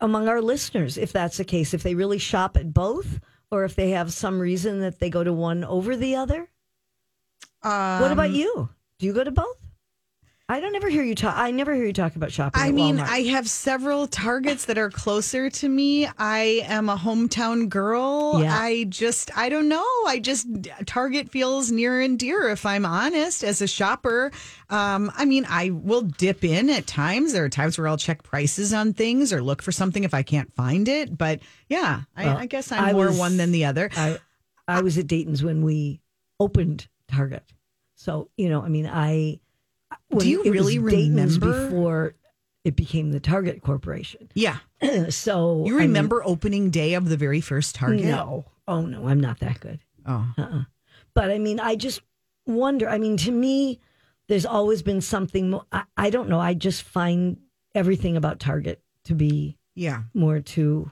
among 0.00 0.28
our 0.28 0.40
listeners 0.40 0.96
if 0.98 1.12
that's 1.12 1.36
the 1.36 1.44
case, 1.44 1.74
if 1.74 1.82
they 1.82 1.94
really 1.94 2.18
shop 2.18 2.56
at 2.56 2.72
both 2.72 3.20
or 3.50 3.64
if 3.64 3.74
they 3.74 3.90
have 3.90 4.12
some 4.12 4.38
reason 4.38 4.80
that 4.80 4.98
they 5.00 5.10
go 5.10 5.24
to 5.24 5.32
one 5.32 5.64
over 5.64 5.96
the 5.96 6.16
other. 6.16 6.48
What 7.62 8.12
about 8.12 8.30
Um, 8.30 8.34
you? 8.34 8.68
Do 8.98 9.06
you 9.06 9.12
go 9.12 9.24
to 9.24 9.30
both? 9.30 9.59
I 10.50 10.58
don't 10.58 10.74
ever 10.74 10.88
hear 10.88 11.04
you 11.04 11.14
talk. 11.14 11.36
I 11.36 11.52
never 11.52 11.72
hear 11.72 11.84
you 11.86 11.92
talk 11.92 12.16
about 12.16 12.32
shopping. 12.32 12.60
I 12.60 12.68
at 12.68 12.74
mean, 12.74 12.96
Walmart. 12.96 13.08
I 13.08 13.18
have 13.30 13.48
several 13.48 14.08
targets 14.08 14.64
that 14.64 14.78
are 14.78 14.90
closer 14.90 15.48
to 15.48 15.68
me. 15.68 16.08
I 16.18 16.62
am 16.64 16.88
a 16.88 16.96
hometown 16.96 17.68
girl. 17.68 18.40
Yeah. 18.42 18.58
I 18.58 18.84
just, 18.88 19.30
I 19.38 19.48
don't 19.48 19.68
know. 19.68 19.86
I 20.08 20.18
just, 20.20 20.48
Target 20.86 21.30
feels 21.30 21.70
near 21.70 22.00
and 22.00 22.18
dear, 22.18 22.48
if 22.48 22.66
I'm 22.66 22.84
honest, 22.84 23.44
as 23.44 23.62
a 23.62 23.68
shopper. 23.68 24.32
Um, 24.70 25.12
I 25.16 25.24
mean, 25.24 25.46
I 25.48 25.70
will 25.70 26.02
dip 26.02 26.42
in 26.42 26.68
at 26.68 26.88
times. 26.88 27.32
There 27.32 27.44
are 27.44 27.48
times 27.48 27.78
where 27.78 27.86
I'll 27.86 27.96
check 27.96 28.24
prices 28.24 28.72
on 28.74 28.92
things 28.92 29.32
or 29.32 29.42
look 29.44 29.62
for 29.62 29.70
something 29.70 30.02
if 30.02 30.14
I 30.14 30.24
can't 30.24 30.52
find 30.56 30.88
it. 30.88 31.16
But 31.16 31.38
yeah, 31.68 32.00
Well, 32.18 32.36
I, 32.36 32.40
I 32.40 32.46
guess 32.46 32.72
I'm 32.72 32.84
I 32.84 32.92
more 32.92 33.06
was- 33.06 33.18
one 33.20 33.36
than 33.36 33.52
the 33.52 33.66
other. 33.66 33.88
I 33.96 34.18
I 34.66 34.82
was 34.82 34.98
at 34.98 35.06
Dayton's 35.06 35.44
when 35.44 35.62
we 35.62 36.00
opened 36.40 36.88
Target. 37.06 37.44
So 37.94 38.30
you 38.36 38.48
know, 38.48 38.62
I 38.62 38.68
mean, 38.68 38.88
I 38.88 39.38
when 40.08 40.26
you 40.26 40.42
really 40.44 40.78
remember? 40.78 41.66
before 41.68 42.14
it 42.64 42.76
became 42.76 43.10
the 43.12 43.20
Target 43.20 43.62
Corporation? 43.62 44.28
yeah. 44.34 44.58
so 45.10 45.64
You 45.66 45.74
I 45.76 45.80
mean, 45.80 45.88
remember 45.88 46.22
opening 46.24 46.70
day 46.70 46.94
of 46.94 47.08
the 47.08 47.16
very 47.16 47.40
first 47.40 47.74
Target? 47.74 48.04
No, 48.06 48.44
oh 48.68 48.82
no, 48.82 49.08
I'm 49.08 49.20
not 49.20 49.38
that 49.40 49.60
good. 49.60 49.80
Oh. 50.06 50.26
Uh-uh. 50.38 50.62
But 51.14 51.30
I 51.30 51.38
mean, 51.38 51.60
I 51.60 51.76
just 51.76 52.00
wonder. 52.46 52.88
I 52.88 52.98
mean, 52.98 53.16
to 53.18 53.30
me, 53.30 53.80
there's 54.28 54.46
always 54.46 54.82
been 54.82 55.00
something. 55.00 55.58
I, 55.72 55.82
I 55.96 56.10
don't 56.10 56.28
know. 56.28 56.38
I 56.40 56.54
just 56.54 56.82
find 56.82 57.38
everything 57.74 58.16
about 58.16 58.38
Target 58.40 58.80
to 59.04 59.14
be 59.14 59.58
Yeah. 59.74 60.02
more 60.14 60.40
to 60.40 60.90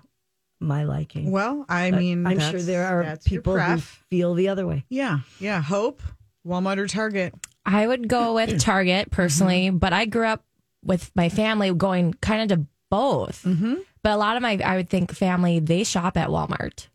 my 0.60 0.84
liking. 0.84 1.30
Well, 1.30 1.64
I 1.68 1.90
But 1.90 2.00
mean, 2.00 2.26
I'm 2.26 2.40
sure 2.40 2.60
there 2.60 2.84
are 2.86 3.16
people 3.24 3.58
who 3.58 3.78
feel 4.10 4.34
the 4.34 4.48
other 4.48 4.66
way. 4.66 4.84
Yeah, 4.88 5.20
yeah. 5.38 5.62
Hope, 5.62 6.02
Walmart 6.46 6.78
or 6.78 6.86
Target. 6.88 7.32
I 7.68 7.86
would 7.86 8.08
go 8.08 8.34
with 8.34 8.60
Target 8.60 9.10
personally, 9.10 9.68
but 9.68 9.92
I 9.92 10.06
grew 10.06 10.26
up 10.26 10.42
with 10.82 11.10
my 11.14 11.28
family 11.28 11.72
going 11.74 12.14
kind 12.14 12.50
of 12.50 12.58
to 12.58 12.66
both. 12.88 13.42
Mm-hmm. 13.44 13.74
But 14.02 14.12
a 14.12 14.16
lot 14.16 14.36
of 14.36 14.42
my, 14.42 14.58
I 14.64 14.76
would 14.76 14.88
think 14.88 15.12
family, 15.12 15.58
they 15.58 15.84
shop 15.84 16.16
at 16.16 16.30
Walmart, 16.30 16.88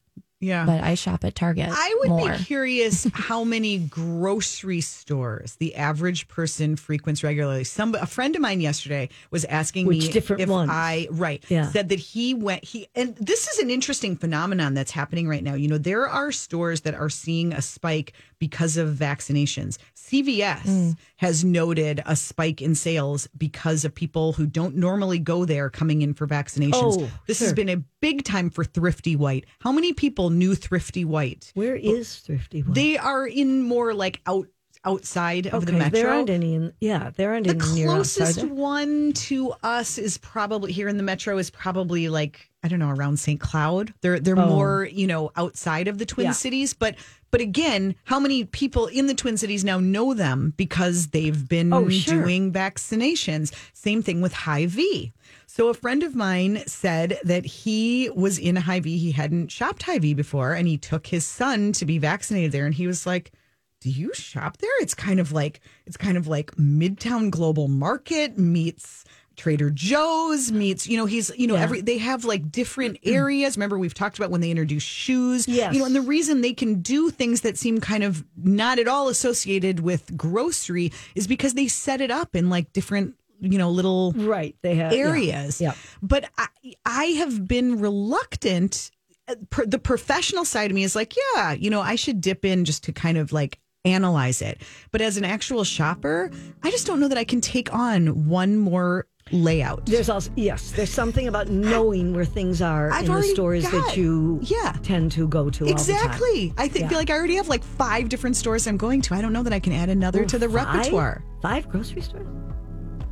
Yeah. 0.43 0.65
but 0.65 0.83
I 0.83 0.95
shop 0.95 1.23
at 1.23 1.35
Target. 1.35 1.69
I 1.71 1.95
would 1.99 2.09
more. 2.09 2.31
be 2.31 2.37
curious 2.43 3.07
how 3.13 3.43
many 3.43 3.77
grocery 3.79 4.81
stores 4.81 5.55
the 5.55 5.75
average 5.75 6.27
person 6.27 6.75
frequents 6.75 7.23
regularly. 7.23 7.63
Some 7.63 7.95
a 7.95 8.05
friend 8.05 8.35
of 8.35 8.41
mine 8.41 8.61
yesterday 8.61 9.09
was 9.31 9.45
asking 9.45 9.87
Which 9.87 9.99
me 10.07 10.11
different 10.11 10.41
if 10.41 10.49
ones? 10.49 10.69
I 10.71 11.07
right 11.11 11.43
Yeah. 11.49 11.69
said 11.71 11.89
that 11.89 11.99
he 11.99 12.33
went 12.33 12.63
he 12.63 12.87
and 12.95 13.15
this 13.17 13.47
is 13.47 13.59
an 13.59 13.69
interesting 13.69 14.15
phenomenon 14.15 14.73
that's 14.73 14.91
happening 14.91 15.27
right 15.27 15.43
now. 15.43 15.53
You 15.55 15.67
know, 15.67 15.77
there 15.77 16.07
are 16.07 16.31
stores 16.31 16.81
that 16.81 16.93
are 16.95 17.09
seeing 17.09 17.53
a 17.53 17.61
spike 17.61 18.13
because 18.39 18.75
of 18.77 18.89
vaccinations. 18.95 19.77
CVS 19.95 20.63
Mm. 20.63 20.97
has 21.17 21.43
noted 21.45 22.01
a 22.05 22.15
spike 22.15 22.61
in 22.61 22.75
sales 22.75 23.27
because 23.37 23.85
of 23.85 23.95
people 23.95 24.33
who 24.33 24.45
don't 24.45 24.75
normally 24.75 25.17
go 25.19 25.45
there 25.45 25.69
coming 25.69 26.01
in 26.01 26.13
for 26.13 26.27
vaccinations. 26.27 26.71
Oh, 26.73 27.09
this 27.27 27.39
has 27.39 27.53
been 27.53 27.69
a 27.69 27.77
big 28.01 28.23
time 28.23 28.49
for 28.49 28.63
Thrifty 28.65 29.15
White. 29.15 29.45
How 29.59 29.71
many 29.71 29.93
people 29.93 30.29
knew 30.33 30.55
Thrifty 30.55 31.05
White? 31.05 31.51
Where 31.53 31.75
is 31.75 32.17
Thrifty? 32.19 32.61
One? 32.63 32.73
They 32.73 32.97
are 32.97 33.25
in 33.25 33.61
more 33.63 33.93
like 33.93 34.21
out 34.25 34.47
outside 34.85 35.47
of 35.47 35.65
the 35.65 35.71
metro. 35.71 35.91
There 36.01 36.09
aren't 36.11 36.29
any. 36.29 36.55
In, 36.55 36.73
yeah, 36.81 37.11
there 37.15 37.31
aren't 37.33 37.47
the 37.47 37.55
any 37.55 37.73
near 37.73 37.87
closest 37.87 38.43
one 38.43 39.13
to 39.13 39.53
us 39.63 39.97
is 39.97 40.17
probably 40.17 40.73
here 40.73 40.89
in 40.89 40.97
the 40.97 41.03
metro 41.03 41.37
is 41.37 41.49
probably 41.49 42.09
like 42.09 42.49
I 42.63 42.67
don't 42.67 42.79
know 42.79 42.89
around 42.89 43.17
St. 43.17 43.39
Cloud. 43.39 43.93
They're 44.01 44.19
they're 44.19 44.37
Oh. 44.37 44.47
more 44.49 44.89
you 44.91 45.07
know 45.07 45.31
outside 45.37 45.87
of 45.87 45.97
the 45.99 46.05
Twin 46.05 46.25
Yeah. 46.27 46.31
Cities, 46.33 46.73
but 46.73 46.95
but 47.31 47.39
again, 47.41 47.95
how 48.03 48.19
many 48.19 48.43
people 48.43 48.85
in 48.87 49.07
the 49.07 49.15
Twin 49.15 49.37
Cities 49.37 49.63
now 49.63 49.79
know 49.79 50.13
them 50.13 50.53
because 50.57 51.07
they've 51.07 51.47
been 51.49 51.73
Oh, 51.73 51.89
sure. 51.89 52.21
doing 52.21 52.51
vaccinations? 52.51 53.51
Same 53.73 54.03
thing 54.03 54.21
with 54.21 54.33
Hy-Vee. 54.33 55.13
So 55.55 55.67
a 55.67 55.75
friend 55.75 56.01
of 56.01 56.15
mine 56.15 56.63
said 56.65 57.19
that 57.25 57.45
he 57.45 58.09
was 58.15 58.39
in 58.39 58.55
Hy-Vee. 58.55 58.97
He 58.97 59.11
hadn't 59.11 59.51
shopped 59.51 59.83
Hy-Vee 59.83 60.15
before, 60.15 60.53
and 60.53 60.67
he 60.67 60.79
took 60.79 61.05
his 61.05 61.27
son 61.27 61.73
to 61.73 61.85
be 61.85 61.99
vaccinated 61.99 62.51
there, 62.51 62.65
and 62.65 62.73
he 62.73 62.87
was 62.87 63.05
like 63.05 63.31
do 63.79 63.89
you 63.89 64.13
shop 64.13 64.57
there? 64.57 64.71
It's 64.79 64.95
kind 64.95 65.19
of 65.19 65.31
like 65.31 65.59
it's 65.85 65.97
kind 65.97 66.17
of 66.17 66.25
like 66.25 66.55
Midtown 66.55 67.29
Global 67.29 67.67
Market 67.67 68.35
meets 68.37 69.03
Trader 69.35 69.69
Joe's 69.71 70.51
meets, 70.51 70.87
you 70.87 70.95
know, 70.95 71.05
he's, 71.05 71.31
you 71.37 71.47
know, 71.47 71.55
Yeah. 71.55 71.63
every 71.63 71.81
they 71.81 71.97
have 71.97 72.23
like 72.23 72.51
different 72.51 73.01
mm-hmm. 73.01 73.13
areas. 73.13 73.57
Remember 73.57 73.77
we've 73.77 73.93
talked 73.93 74.17
about 74.17 74.31
when 74.31 74.41
they 74.41 74.51
introduce 74.51 74.83
shoes. 74.83 75.47
Yes. 75.47 75.73
You 75.73 75.79
know, 75.79 75.85
and 75.85 75.95
the 75.95 76.01
reason 76.01 76.41
they 76.41 76.53
can 76.53 76.81
do 76.81 77.09
things 77.09 77.41
that 77.41 77.57
seem 77.57 77.79
kind 77.79 78.03
of 78.03 78.23
not 78.37 78.79
at 78.79 78.87
all 78.87 79.07
associated 79.07 79.81
with 79.81 80.15
grocery 80.15 80.91
is 81.13 81.27
because 81.27 81.53
they 81.55 81.67
set 81.67 81.99
it 81.99 82.09
up 82.09 82.35
in 82.35 82.49
like 82.49 82.71
different, 82.73 83.15
you 83.43 83.57
know, 83.57 83.69
little 83.69 84.13
Right, 84.15 84.55
they 84.61 84.75
have 84.75 84.93
areas. 84.93 85.59
Yeah. 85.61 85.73
But 86.01 86.29
I, 86.37 86.47
I 86.85 87.05
have 87.21 87.47
been 87.47 87.79
reluctant. 87.79 88.89
uh, 89.27 89.35
The 89.65 89.79
professional 89.79 90.45
side 90.45 90.71
of 90.71 90.75
me 90.75 90.83
is 90.83 90.95
like, 90.95 91.13
yeah, 91.35 91.51
you 91.51 91.69
know, 91.69 91.81
I 91.81 91.95
should 91.95 92.21
dip 92.21 92.45
in 92.45 92.65
just 92.65 92.83
to 92.85 92.91
kind 92.93 93.17
of 93.17 93.31
like 93.31 93.59
analyze 93.85 94.41
it. 94.41 94.61
But 94.91 95.01
as 95.01 95.17
an 95.17 95.25
actual 95.25 95.63
shopper, 95.65 96.31
I 96.63 96.71
just 96.71 96.87
don't 96.87 96.99
know 96.99 97.09
that 97.09 97.17
I 97.17 97.25
can 97.25 97.41
take 97.41 97.73
on 97.73 98.27
one 98.29 98.57
more 98.57 99.07
layout. 99.31 99.85
There's 99.85 100.09
also 100.09 100.31
yes, 100.35 100.71
there's 100.71 100.89
something 100.89 101.27
about 101.27 101.49
knowing 101.49 102.13
where 102.13 102.25
things 102.25 102.61
are 102.61 102.91
I've 102.91 103.05
in 103.05 103.11
the 103.13 103.23
stores 103.23 103.63
got- 103.63 103.71
that 103.87 103.97
you 103.97 104.39
yeah. 104.43 104.73
tend 104.83 105.11
to 105.13 105.27
go 105.27 105.49
to. 105.49 105.63
All 105.65 105.67
the 105.67 105.73
time. 105.73 105.79
Exactly. 105.95 106.53
I 106.57 106.67
think 106.67 106.83
Yeah. 106.83 106.89
feel 106.89 106.97
like 106.97 107.09
I 107.09 107.13
already 107.13 107.35
have 107.35 107.47
like 107.49 107.63
five 107.63 108.09
different 108.09 108.35
stores 108.35 108.67
I'm 108.67 108.77
going 108.77 109.01
to. 109.03 109.15
I 109.15 109.21
don't 109.21 109.33
know 109.33 109.43
that 109.43 109.53
I 109.53 109.59
can 109.59 109.73
add 109.73 109.89
another 109.89 110.23
Ooh, 110.23 110.27
to 110.27 110.39
the 110.39 110.49
five? 110.49 110.75
repertoire. 110.75 111.23
Five 111.41 111.67
grocery 111.69 112.01
stores. 112.01 112.27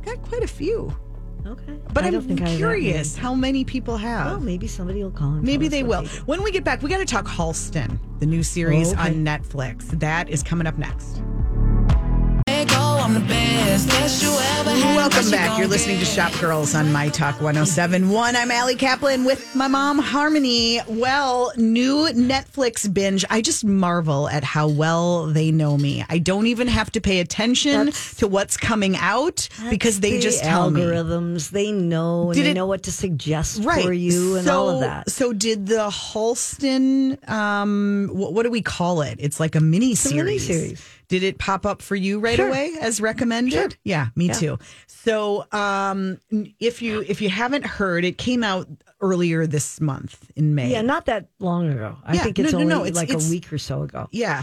Got 0.04 0.22
quite 0.22 0.42
a 0.42 0.48
few. 0.48 0.94
Okay, 1.44 1.76
But 1.92 2.04
I 2.04 2.06
I'm 2.06 2.12
don't 2.12 2.24
I 2.26 2.28
have 2.28 2.50
that 2.50 2.56
curious 2.56 3.16
how 3.16 3.34
many 3.34 3.64
people 3.64 3.96
have. 3.96 4.26
Well, 4.26 4.40
maybe 4.40 4.68
somebody 4.68 5.02
will 5.02 5.10
call. 5.10 5.34
And 5.34 5.42
Maybe 5.42 5.66
they 5.66 5.82
will. 5.82 6.04
When 6.26 6.42
we 6.44 6.52
get 6.52 6.62
back, 6.62 6.82
we 6.82 6.88
got 6.88 6.98
to 6.98 7.04
talk 7.04 7.26
Halston, 7.26 7.98
the 8.20 8.26
new 8.26 8.44
series 8.44 8.90
oh, 8.90 8.92
Okay. 8.92 9.08
on 9.08 9.24
Netflix. 9.24 9.88
That 9.98 10.28
is 10.28 10.42
coming 10.44 10.68
up 10.68 10.78
next. 10.78 11.20
Let 13.02 13.08
go, 13.08 13.14
I'm 13.14 13.14
the 13.14 13.20
best. 13.28 13.88
best. 13.88 14.00
Best 14.00 14.22
you 14.22 14.30
ever 14.30 14.70
had. 14.70 14.96
Welcome 14.96 15.16
What 15.16 15.24
you 15.26 15.30
back. 15.32 15.58
You're 15.58 15.66
listening 15.66 15.98
to 15.98 16.04
Shop 16.04 16.32
Girls 16.40 16.74
on 16.74 16.92
My 16.92 17.08
Talk 17.08 17.40
1071. 17.40 18.36
I'm 18.36 18.50
Allie 18.50 18.76
Kaplan 18.76 19.24
with 19.24 19.54
my 19.56 19.66
mom, 19.66 19.98
Harmony. 19.98 20.80
Well, 20.86 21.52
new 21.56 22.08
Netflix 22.12 22.92
binge. 22.92 23.24
I 23.30 23.40
just 23.40 23.64
marvel 23.64 24.28
at 24.28 24.44
how 24.44 24.68
well 24.68 25.26
they 25.26 25.50
know 25.50 25.76
me. 25.76 26.04
I 26.08 26.18
don't 26.18 26.46
even 26.46 26.68
have 26.68 26.92
to 26.92 27.00
pay 27.00 27.18
attention 27.20 27.86
That's- 27.86 28.14
to 28.16 28.28
what's 28.28 28.56
coming 28.56 28.96
out 28.96 29.48
because 29.70 29.98
they 30.00 30.12
The 30.12 30.20
just 30.20 30.42
tell 30.44 30.70
me. 30.70 30.80
algorithms. 30.82 31.50
They 31.50 31.72
know 31.72 32.26
and 32.30 32.34
Did 32.34 32.46
they 32.46 32.50
it- 32.50 32.54
know 32.54 32.66
what 32.66 32.84
to 32.84 32.92
suggest 32.92 33.62
Right. 33.64 33.84
for 33.84 33.92
you 33.92 34.36
and 34.36 34.46
so, 34.46 34.58
all 34.60 34.70
of 34.70 34.80
that. 34.80 35.10
So 35.10 35.32
did 35.32 35.66
the 35.66 35.88
Halston 35.90 37.18
um 37.28 38.10
what, 38.12 38.32
what 38.34 38.42
do 38.44 38.50
we 38.50 38.62
call 38.62 39.02
it? 39.02 39.16
It's 39.18 39.40
like 39.40 39.54
a 39.56 39.60
mini 39.60 39.92
a 39.92 39.96
series. 39.96 40.80
Did 41.12 41.24
it 41.24 41.36
pop 41.36 41.66
up 41.66 41.82
for 41.82 41.94
you 41.94 42.18
right 42.20 42.36
Sure. 42.36 42.48
away 42.48 42.72
as 42.80 42.98
recommended? 42.98 43.76
Yeah, 43.84 44.06
me 44.16 44.30
too. 44.30 44.58
So 44.86 45.44
um 45.52 46.16
if 46.58 46.80
you 46.80 47.04
if 47.06 47.20
you 47.20 47.28
haven't 47.28 47.66
heard, 47.66 48.02
it 48.06 48.16
came 48.16 48.42
out 48.42 48.66
earlier 49.02 49.46
this 49.46 49.78
month 49.78 50.30
in 50.36 50.54
May. 50.54 50.70
Yeah, 50.70 50.80
not 50.80 51.04
that 51.04 51.26
long 51.38 51.68
ago. 51.68 51.98
I 52.02 52.14
Yeah, 52.14 52.22
think 52.22 52.38
it's 52.38 52.52
no, 52.54 52.60
no, 52.60 52.64
only 52.64 52.74
no, 52.76 52.80
it's- 52.86 52.96
like 52.96 53.10
it's- 53.10 53.28
a 53.28 53.30
week 53.30 53.52
or 53.52 53.58
so 53.58 53.82
ago. 53.82 54.08
Yeah. 54.10 54.42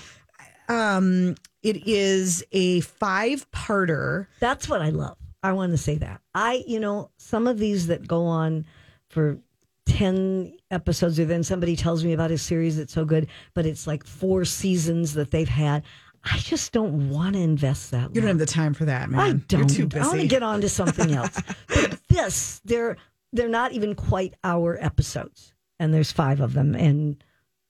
Um 0.67 1.33
it 1.63 1.87
is 1.87 2.43
a 2.51 2.81
five-parter. 2.81 4.27
That's 4.39 4.69
what 4.69 4.83
I 4.83 4.91
love. 4.91 5.17
I 5.41 5.53
want 5.53 5.71
to 5.71 5.77
say 5.77 5.95
that. 5.95 6.21
I, 6.35 6.63
you 6.67 6.79
know, 6.79 7.09
some 7.17 7.47
of 7.47 7.57
these 7.57 7.87
that 7.87 8.07
go 8.07 8.25
on 8.25 8.67
for 9.09 9.39
10 9.87 10.53
episodes 10.69 11.19
or 11.19 11.25
then 11.25 11.43
somebody 11.43 11.75
tells 11.75 12.03
me 12.05 12.13
about 12.13 12.29
a 12.29 12.37
series 12.37 12.77
that's 12.77 12.93
so 12.93 13.05
good, 13.05 13.27
but 13.55 13.65
it's 13.65 13.87
like 13.87 14.05
four 14.05 14.45
seasons 14.45 15.15
that 15.15 15.31
they've 15.31 15.49
had. 15.49 15.83
I 16.31 16.37
just 16.37 16.71
don't 16.71 17.09
want 17.09 17.35
to 17.35 17.41
invest 17.41 17.91
that. 17.91 18.13
You 18.13 18.21
don't 18.21 18.27
have 18.27 18.37
the 18.37 18.45
time 18.45 18.73
for 18.73 18.85
that, 18.85 19.09
man. 19.09 19.19
I 19.19 19.33
don't. 19.33 19.61
You're 19.61 19.69
too 19.69 19.87
busy. 19.87 20.01
I 20.01 20.07
want 20.07 20.21
to 20.21 20.27
get 20.27 20.43
on 20.43 20.61
to 20.61 20.69
something 20.69 21.11
else. 21.11 21.41
but 21.67 21.99
this, 22.09 22.61
they're 22.65 22.97
they're 23.33 23.49
not 23.49 23.71
even 23.71 23.95
quite 23.95 24.35
hour 24.43 24.77
episodes, 24.79 25.53
and 25.79 25.93
there's 25.93 26.11
five 26.11 26.39
of 26.39 26.53
them. 26.53 26.75
And 26.75 27.23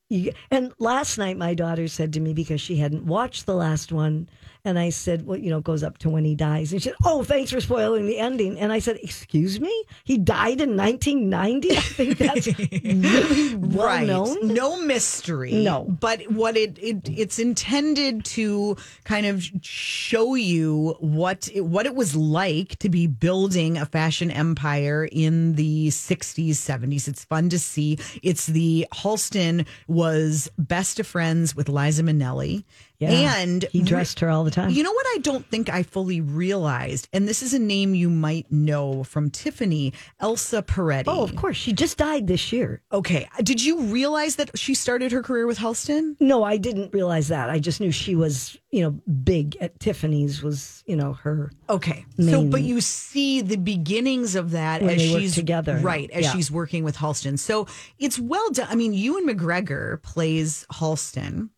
you, 0.09 0.33
and 0.51 0.73
last 0.79 1.17
night, 1.17 1.37
my 1.37 1.53
daughter 1.53 1.87
said 1.87 2.13
to 2.13 2.19
me 2.19 2.33
because 2.33 2.59
she 2.59 2.77
hadn't 2.77 3.05
watched 3.05 3.45
the 3.45 3.55
last 3.55 3.91
one, 3.91 4.29
and 4.69 4.79
I 4.79 4.89
said, 4.89 5.25
"Well, 5.25 5.37
you 5.37 5.49
know, 5.49 5.57
it 5.57 5.63
goes 5.63 5.83
up 5.83 5.97
to 5.99 6.09
when 6.09 6.23
he 6.23 6.35
dies." 6.35 6.71
And 6.71 6.81
she 6.81 6.89
said, 6.89 6.97
"Oh, 7.03 7.23
thanks 7.23 7.51
for 7.51 7.59
spoiling 7.59 8.05
the 8.05 8.19
ending." 8.19 8.59
And 8.59 8.71
I 8.71 8.79
said, 8.79 8.97
"Excuse 9.01 9.59
me, 9.59 9.83
he 10.03 10.17
died 10.17 10.61
in 10.61 10.77
1990." 10.77 11.71
I 11.71 11.79
think 11.81 12.17
that's 12.17 12.47
really 12.47 13.55
well 13.55 13.85
right. 13.87 14.07
known. 14.07 14.47
No 14.47 14.77
mystery. 14.81 15.51
No. 15.53 15.83
But 15.83 16.31
what 16.31 16.55
it, 16.55 16.77
it 16.79 17.09
it's 17.09 17.39
intended 17.39 18.23
to 18.25 18.77
kind 19.03 19.25
of 19.25 19.43
show 19.61 20.35
you 20.35 20.95
what 20.99 21.49
it, 21.53 21.61
what 21.61 21.85
it 21.85 21.95
was 21.95 22.15
like 22.15 22.77
to 22.79 22.89
be 22.89 23.07
building 23.07 23.77
a 23.77 23.85
fashion 23.85 24.31
empire 24.31 25.07
in 25.11 25.55
the 25.55 25.87
60s, 25.87 26.49
70s. 26.49 27.07
It's 27.07 27.23
fun 27.25 27.49
to 27.49 27.59
see. 27.59 27.97
It's 28.21 28.45
the 28.45 28.87
Halston 28.93 29.65
was 29.87 30.49
best 30.57 30.99
of 30.99 31.07
friends 31.07 31.55
with 31.55 31.69
Liza 31.69 32.03
Minnelli. 32.03 32.63
Yeah. 32.99 33.37
And 33.37 33.63
he 33.71 33.81
dressed 33.81 34.19
her 34.19 34.29
all 34.29 34.43
the 34.43 34.51
time. 34.51 34.71
you 34.71 34.83
know 34.83 34.91
what 34.91 35.05
I 35.15 35.19
don't 35.19 35.45
think 35.49 35.69
I 35.69 35.83
fully 35.83 36.19
realized, 36.19 37.07
and 37.13 37.27
this 37.27 37.41
is 37.41 37.53
a 37.53 37.59
name 37.59 37.95
you 37.95 38.09
might 38.09 38.51
know 38.51 39.03
from 39.05 39.29
Tiffany, 39.29 39.93
Elsa 40.19 40.61
Peretti. 40.61 41.05
oh, 41.07 41.23
of 41.23 41.35
course, 41.35 41.55
she 41.55 41.71
just 41.73 41.97
died 41.97 42.27
this 42.27 42.51
year. 42.51 42.81
Okay. 42.91 43.27
Did 43.41 43.63
you 43.63 43.79
realize 43.83 44.35
that 44.35 44.57
she 44.57 44.73
started 44.75 45.11
her 45.13 45.23
career 45.23 45.47
with 45.47 45.57
Halston? 45.59 46.15
No, 46.19 46.43
I 46.43 46.57
didn't 46.57 46.93
realize 46.93 47.29
that. 47.29 47.49
I 47.49 47.59
just 47.59 47.79
knew 47.79 47.91
she 47.91 48.15
was, 48.15 48.57
you 48.71 48.81
know, 48.81 48.91
big 49.23 49.55
at 49.61 49.79
Tiffany's 49.79 50.43
was, 50.43 50.83
you 50.85 50.95
know, 50.97 51.13
her. 51.13 51.51
Okay. 51.69 52.05
So, 52.19 52.43
but 52.43 52.63
you 52.63 52.81
see 52.81 53.41
the 53.41 53.57
beginnings 53.57 54.35
of 54.35 54.51
that 54.51 54.81
as 54.81 55.01
she's 55.01 55.35
together. 55.35 55.77
right 55.77 56.09
as 56.11 56.25
Yeah. 56.25 56.31
she's 56.33 56.51
working 56.51 56.83
with 56.83 56.97
Halston. 56.97 57.39
So 57.39 57.65
it's 57.97 58.19
well 58.19 58.49
done. 58.51 58.67
I 58.69 58.75
mean, 58.75 58.93
Ewan 58.93 59.25
McGregor 59.27 60.01
plays 60.03 60.65
Halston, 60.73 61.49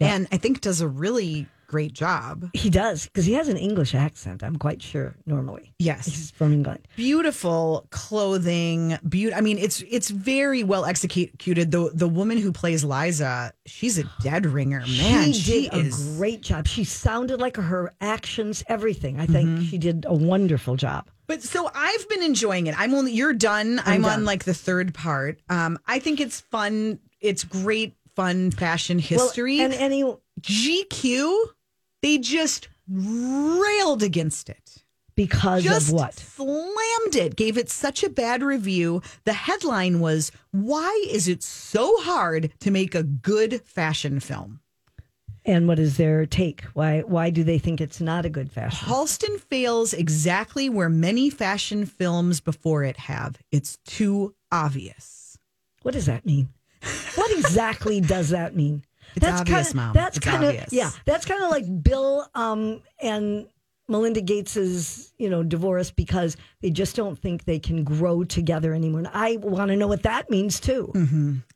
Yeah. 0.00 0.14
and 0.14 0.28
I 0.32 0.36
think 0.38 0.60
does 0.60 0.80
a 0.80 0.88
really 0.88 1.46
great 1.66 1.92
job. 1.92 2.50
He 2.52 2.68
does 2.68 3.04
because 3.06 3.26
he 3.26 3.34
has 3.34 3.46
an 3.48 3.56
English 3.56 3.94
accent. 3.94 4.42
I'm 4.42 4.56
quite 4.56 4.82
sure. 4.82 5.14
Normally, 5.24 5.72
Yes. 5.78 6.06
he's 6.06 6.30
from 6.32 6.52
England. 6.52 6.88
beautiful 6.96 7.86
clothing 7.90 8.98
beauty 9.08 9.34
i 9.34 9.40
mean 9.40 9.56
it's 9.56 9.82
it's 9.88 10.10
very 10.10 10.62
well 10.64 10.84
executed 10.84 11.70
the 11.70 11.90
the 11.94 12.08
woman 12.08 12.36
who 12.38 12.52
plays 12.52 12.84
liza 12.84 13.52
she's 13.66 13.98
a 13.98 14.04
dead 14.22 14.44
ringer 14.46 14.80
man 14.80 15.32
she 15.32 15.68
did 15.68 15.74
a 15.74 15.76
is 15.78 16.16
great 16.16 16.42
job. 16.42 16.66
She 16.66 16.84
sounded 16.84 17.40
like 17.40 17.56
her 17.56 17.92
actions, 18.00 18.62
everything. 18.68 19.18
I 19.20 19.26
think 19.26 19.48
Mm-hmm. 19.48 19.64
she 19.64 19.78
did 19.78 20.04
a 20.08 20.14
wonderful 20.14 20.76
job. 20.76 21.08
but 21.26 21.42
so 21.42 21.70
i've 21.74 22.08
been 22.08 22.22
enjoying 22.22 22.66
it 22.66 22.74
i'm 22.78 22.92
only 22.94 23.12
you're 23.12 23.32
done 23.32 23.80
i'm, 23.86 24.04
on 24.04 24.10
done. 24.10 24.24
like 24.24 24.44
the 24.44 24.54
third 24.54 24.92
part 24.92 25.38
um 25.48 25.78
i 25.86 25.98
think 25.98 26.20
it's 26.20 26.40
fun 26.40 26.98
it's 27.20 27.44
great 27.44 27.94
fun 28.14 28.50
fashion 28.50 28.98
history 28.98 29.58
Well, 29.58 29.66
and 29.66 29.74
any 29.74 30.04
gq 30.40 31.36
they 32.02 32.18
just 32.18 32.68
railed 32.88 34.02
against 34.02 34.48
it 34.48 34.82
because 35.14 35.62
just 35.62 35.88
of 35.88 35.94
what? 35.94 36.14
slammed 36.14 37.14
it, 37.14 37.36
gave 37.36 37.58
it 37.58 37.68
such 37.68 38.02
a 38.02 38.08
bad 38.08 38.42
review. 38.42 39.02
The 39.24 39.34
headline 39.34 40.00
was, 40.00 40.32
Why 40.50 41.04
is 41.08 41.28
it 41.28 41.42
so 41.42 42.00
hard 42.00 42.50
to 42.60 42.70
make 42.70 42.94
a 42.94 43.02
good 43.02 43.60
fashion 43.62 44.20
film? 44.20 44.60
And 45.44 45.68
what 45.68 45.78
is 45.78 45.96
their 45.96 46.26
take? 46.26 46.62
Why? 46.74 47.00
Why 47.00 47.30
do 47.30 47.44
they 47.44 47.58
think 47.58 47.80
it's 47.80 48.00
not 48.00 48.26
a 48.26 48.30
good 48.30 48.50
fashion? 48.50 48.88
Halston 48.88 49.38
fails 49.40 49.92
exactly 49.92 50.68
where 50.68 50.88
many 50.88 51.30
fashion 51.30 51.86
films 51.86 52.40
before 52.40 52.84
it 52.84 52.96
have. 52.98 53.38
It's 53.50 53.78
too 53.86 54.34
obvious. 54.52 55.38
What 55.82 55.94
does 55.94 56.06
that 56.06 56.26
mean? 56.26 56.48
What 57.14 57.30
exactly 57.38 58.00
does 58.00 58.30
that 58.30 58.54
mean? 58.56 58.84
It's 59.16 59.26
obvious, 59.26 59.68
kinda, 59.68 59.76
Mom. 59.86 59.92
That's 59.94 60.18
kind 60.18 60.44
of 60.44 60.72
yeah. 60.72 60.90
That's 61.04 61.24
kind 61.26 61.42
of 61.42 61.50
like 61.50 61.64
Bill 61.82 62.26
um, 62.34 62.80
and 63.02 63.46
Melinda 63.88 64.20
Gates's 64.20 65.12
you 65.18 65.28
know 65.28 65.42
divorce 65.42 65.90
because 65.90 66.36
they 66.62 66.70
just 66.70 66.94
don't 66.94 67.18
think 67.18 67.44
they 67.44 67.58
can 67.58 67.82
grow 67.82 68.22
together 68.22 68.72
anymore. 68.72 69.00
And 69.00 69.08
I 69.12 69.36
want 69.38 69.70
to 69.70 69.76
know 69.76 69.88
what 69.88 70.04
that 70.04 70.30
means 70.30 70.60
too. 70.60 70.92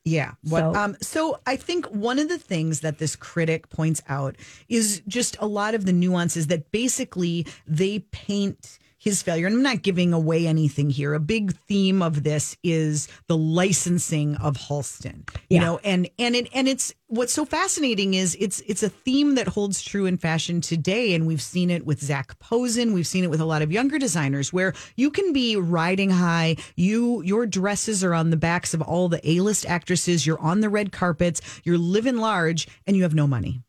Yeah. 0.04 0.32
What, 0.42 0.60
So- 0.60 0.74
um, 0.74 0.96
so 1.00 1.38
I 1.46 1.54
think 1.56 1.86
one 1.86 2.18
of 2.18 2.28
the 2.28 2.38
things 2.38 2.80
that 2.80 2.98
this 2.98 3.14
critic 3.14 3.70
points 3.70 4.02
out 4.08 4.34
is 4.68 5.00
just 5.06 5.36
a 5.38 5.46
lot 5.46 5.74
of 5.76 5.86
the 5.86 5.92
nuances 5.92 6.48
that 6.48 6.72
basically 6.72 7.46
they 7.68 8.00
paint 8.00 8.78
his 9.04 9.22
failure. 9.22 9.46
And 9.46 9.54
I'm 9.56 9.62
not 9.62 9.82
giving 9.82 10.14
away 10.14 10.46
anything 10.46 10.88
here. 10.88 11.12
A 11.12 11.20
big 11.20 11.54
theme 11.68 12.00
of 12.02 12.22
this 12.22 12.56
is 12.64 13.06
the 13.28 13.36
licensing 13.36 14.34
of 14.36 14.56
Halston. 14.56 15.28
You 15.50 15.56
Yeah. 15.56 15.60
know, 15.60 15.80
and 15.84 16.08
and 16.18 16.34
it 16.34 16.48
and 16.54 16.66
it's 16.66 16.94
what's 17.08 17.34
so 17.34 17.44
fascinating 17.44 18.14
is 18.14 18.34
it's 18.40 18.60
it's 18.66 18.82
a 18.82 18.88
theme 18.88 19.34
that 19.34 19.46
holds 19.48 19.82
true 19.82 20.06
in 20.06 20.16
fashion 20.16 20.62
today. 20.62 21.14
And 21.14 21.26
we've 21.26 21.42
seen 21.42 21.68
it 21.70 21.84
with 21.84 22.02
Zac 22.02 22.38
Posen. 22.38 22.94
We've 22.94 23.06
seen 23.06 23.24
it 23.24 23.30
with 23.30 23.42
a 23.42 23.44
lot 23.44 23.60
of 23.60 23.70
younger 23.70 23.98
designers 23.98 24.52
where 24.54 24.72
you 24.96 25.10
can 25.10 25.34
be 25.34 25.54
riding 25.56 26.08
high. 26.10 26.56
You 26.74 27.22
your 27.22 27.44
dresses 27.44 28.02
are 28.02 28.14
on 28.14 28.30
the 28.30 28.38
backs 28.38 28.72
of 28.72 28.80
all 28.80 29.10
the 29.10 29.20
A-list 29.30 29.66
actresses. 29.66 30.26
You're 30.26 30.40
on 30.40 30.60
the 30.60 30.70
red 30.70 30.92
carpets. 30.92 31.42
You're 31.62 31.76
living 31.78 32.16
large, 32.16 32.66
and 32.86 32.96
you 32.96 33.02
have 33.02 33.14
no 33.14 33.26
money 33.26 33.60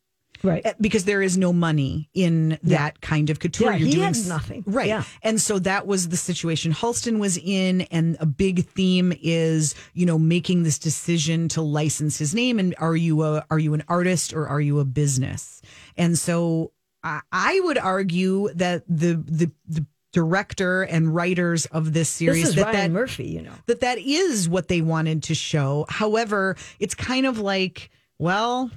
Right. 0.43 0.65
Uh, 0.65 0.73
because 0.79 1.05
there 1.05 1.21
is 1.21 1.37
no 1.37 1.53
money 1.53 2.09
in 2.13 2.59
that 2.63 3.01
kind 3.01 3.29
of 3.29 3.39
couture. 3.39 3.71
Yeah, 3.71 3.77
You're 3.77 3.87
he 3.87 3.93
doing 3.95 4.13
had 4.13 4.27
nothing. 4.27 4.63
right? 4.67 4.87
Yeah. 4.87 5.03
And 5.23 5.39
so 5.39 5.59
that 5.59 5.87
was 5.87 6.09
the 6.09 6.17
situation 6.17 6.71
Halston 6.71 7.19
was 7.19 7.37
in, 7.37 7.81
and 7.91 8.17
a 8.19 8.25
big 8.25 8.65
theme 8.65 9.13
is 9.21 9.75
you 9.93 10.05
know 10.05 10.17
making 10.19 10.63
this 10.63 10.79
decision 10.79 11.47
to 11.49 11.61
license 11.61 12.17
his 12.17 12.35
name. 12.35 12.59
And 12.59 12.75
are 12.79 12.95
you 12.95 13.23
a 13.23 13.45
are 13.49 13.59
you 13.59 13.73
an 13.73 13.83
artist 13.87 14.33
or 14.33 14.47
are 14.47 14.61
you 14.61 14.79
a 14.79 14.85
business? 14.85 15.61
And 15.97 16.17
so 16.17 16.71
I, 17.03 17.21
I 17.31 17.59
would 17.63 17.77
argue 17.77 18.49
that 18.55 18.83
the 18.87 19.15
the 19.25 19.51
the 19.67 19.85
director 20.11 20.83
and 20.83 21.13
writers 21.13 21.65
of 21.67 21.91
this 21.91 22.07
series 22.07 22.43
this 22.43 22.49
is 22.51 22.55
that 22.55 22.67
Ryan 22.67 22.75
that 22.75 22.91
Murphy, 22.91 23.25
you 23.27 23.41
know. 23.41 23.51
that 23.65 23.81
that 23.81 23.97
is 23.97 24.47
what 24.47 24.69
they 24.69 24.79
wanted 24.81 25.23
to 25.23 25.35
show. 25.35 25.85
However, 25.89 26.55
it's 26.79 26.95
kind 26.95 27.25
of 27.25 27.37
like, 27.39 27.89
well, 28.17 28.71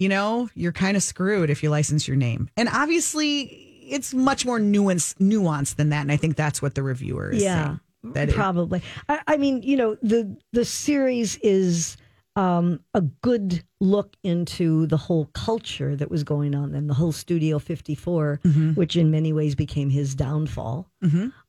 you 0.00 0.08
know, 0.08 0.48
you're 0.56 0.72
kind 0.72 0.96
of 0.96 1.02
screwed 1.04 1.48
if 1.50 1.62
you 1.62 1.70
license 1.70 2.08
your 2.08 2.16
name. 2.16 2.48
And 2.56 2.68
obviously, 2.68 3.42
it's 3.88 4.12
much 4.12 4.44
more 4.44 4.58
nuance 4.58 5.14
nuanced 5.20 5.76
than 5.76 5.90
that. 5.90 6.00
And 6.00 6.10
I 6.10 6.16
think 6.16 6.34
that's 6.36 6.60
what 6.60 6.74
the 6.74 6.82
reviewer 6.82 7.30
is 7.30 7.42
yeah, 7.42 7.64
saying. 7.64 7.80
That 8.14 8.28
it- 8.30 8.34
probably. 8.34 8.82
I, 9.08 9.20
I 9.28 9.36
mean, 9.36 9.62
you 9.62 9.76
know, 9.76 9.96
the 10.02 10.36
the 10.52 10.64
series 10.64 11.36
is 11.36 11.96
um, 12.36 12.80
a 12.94 13.00
good 13.02 13.62
look 13.80 14.14
into 14.22 14.86
the 14.86 14.96
whole 14.96 15.26
culture 15.34 15.96
that 15.96 16.10
was 16.10 16.22
going 16.22 16.54
on 16.54 16.70
then, 16.72 16.86
the 16.86 16.94
whole 16.94 17.12
Studio 17.12 17.58
54, 17.58 18.40
Mm-hmm. 18.44 18.72
which 18.74 18.96
in 18.96 19.10
many 19.10 19.32
ways 19.32 19.54
became 19.54 19.90
his 19.90 20.14
downfall. 20.14 20.88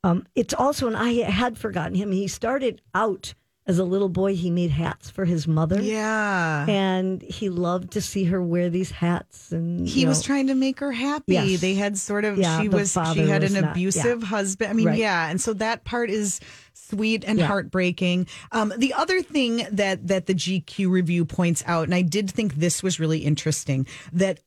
Um, 0.03 0.25
it's 0.35 0.53
also, 0.55 0.87
and 0.87 0.97
I 0.97 1.13
had 1.29 1.57
forgotten 1.57 1.93
him, 1.95 2.11
he 2.11 2.27
started 2.27 2.81
out 2.95 3.33
as 3.67 3.77
a 3.77 3.83
little 3.83 4.09
boy, 4.09 4.35
he 4.35 4.49
made 4.49 4.71
hats 4.71 5.09
for 5.09 5.23
his 5.23 5.47
mother. 5.47 5.79
Yeah. 5.81 6.65
And 6.67 7.21
he 7.21 7.49
loved 7.49 7.91
to 7.91 8.01
see 8.01 8.23
her 8.25 8.41
wear 8.41 8.69
these 8.69 8.89
hats. 8.91 9.51
And 9.51 9.87
he 9.87 10.01
you 10.01 10.07
was 10.07 10.23
trying 10.23 10.47
to 10.47 10.55
make 10.55 10.79
her 10.79 10.91
happy. 10.91 11.33
Yes. 11.33 11.61
They 11.61 11.75
had 11.75 11.97
sort 11.97 12.25
of 12.25 12.37
Yeah, 12.39 12.59
she 12.61 12.67
was 12.69 12.91
she 13.13 13.27
had 13.27 13.43
was 13.43 13.53
an 13.53 13.61
not- 13.61 13.71
abusive 13.71 14.21
yeah. 14.21 14.27
husband. 14.27 14.71
I 14.71 14.73
mean, 14.73 14.87
Right. 14.87 14.97
yeah, 14.99 15.29
and 15.29 15.39
so 15.39 15.53
that 15.53 15.83
part 15.83 16.09
is 16.09 16.39
sweet 16.73 17.23
and 17.25 17.37
Yeah. 17.37 17.45
heartbreaking. 17.47 18.27
Um, 18.51 18.73
the 18.77 18.93
other 18.93 19.21
thing 19.21 19.67
that 19.71 20.07
that 20.07 20.25
the 20.25 20.33
GQ 20.33 20.89
review 20.89 21.23
points 21.25 21.63
out, 21.67 21.83
and 21.85 21.93
I 21.95 22.01
did 22.01 22.31
think 22.31 22.55
this 22.55 22.81
was 22.81 22.99
really 22.99 23.19
interesting, 23.19 23.85
that 24.13 24.39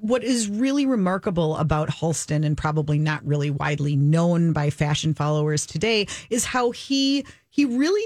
what 0.00 0.24
is 0.24 0.48
really 0.48 0.84
remarkable 0.84 1.56
about 1.56 1.88
Halston 1.88 2.44
and 2.44 2.56
probably 2.58 2.98
not 2.98 3.24
really 3.24 3.50
widely 3.50 3.94
known 3.94 4.52
by 4.52 4.70
fashion 4.70 5.14
followers 5.14 5.64
today 5.64 6.08
is 6.28 6.44
how 6.46 6.72
he 6.72 7.24
he 7.48 7.64
really 7.64 8.02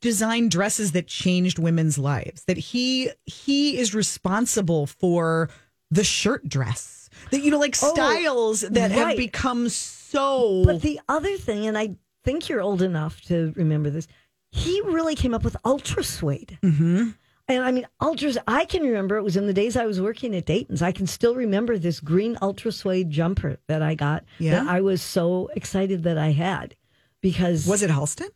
designed 0.00 0.50
dresses 0.50 0.92
that 0.92 1.06
changed 1.06 1.58
women's 1.58 1.98
lives 1.98 2.44
that 2.44 2.56
he 2.56 3.10
he 3.26 3.76
is 3.78 3.94
responsible 3.94 4.86
for 4.86 5.50
the 5.90 6.04
shirt 6.04 6.48
dress 6.48 7.10
that 7.30 7.40
you 7.42 7.50
know 7.50 7.58
like 7.58 7.76
Oh, 7.82 7.92
styles 7.94 8.60
that 8.62 8.90
have 8.92 9.16
become 9.16 9.68
so 9.68 10.64
But 10.64 10.82
the 10.82 11.00
other 11.08 11.36
thing, 11.36 11.66
and 11.66 11.76
I 11.76 11.96
think 12.24 12.48
you're 12.48 12.60
old 12.60 12.82
enough 12.82 13.20
to 13.22 13.52
remember 13.56 13.90
this, 13.90 14.06
he 14.50 14.80
really 14.82 15.14
came 15.14 15.34
up 15.34 15.42
with 15.44 15.56
ultra 15.64 16.04
suede. 16.04 16.58
Mm-hmm. 16.62 17.10
And 17.48 17.64
I 17.64 17.72
mean, 17.72 17.86
ultras, 18.00 18.38
I 18.46 18.64
can 18.64 18.82
remember 18.82 19.16
it 19.16 19.22
was 19.22 19.36
in 19.36 19.46
the 19.46 19.52
days 19.52 19.76
I 19.76 19.84
was 19.84 20.00
working 20.00 20.34
at 20.36 20.46
Dayton's. 20.46 20.80
I 20.80 20.92
can 20.92 21.06
still 21.06 21.34
remember 21.34 21.76
this 21.76 21.98
green 21.98 22.38
ultra 22.40 22.70
suede 22.72 23.10
jumper 23.10 23.58
that 23.66 23.82
I 23.82 23.94
got 23.94 24.24
Yeah? 24.38 24.62
that 24.62 24.68
I 24.68 24.80
was 24.80 25.02
so 25.02 25.50
excited 25.56 26.04
that 26.04 26.18
I 26.18 26.30
had 26.30 26.76
because, 27.20 27.66
was 27.66 27.82
it 27.82 27.90
Halston? 27.90 28.28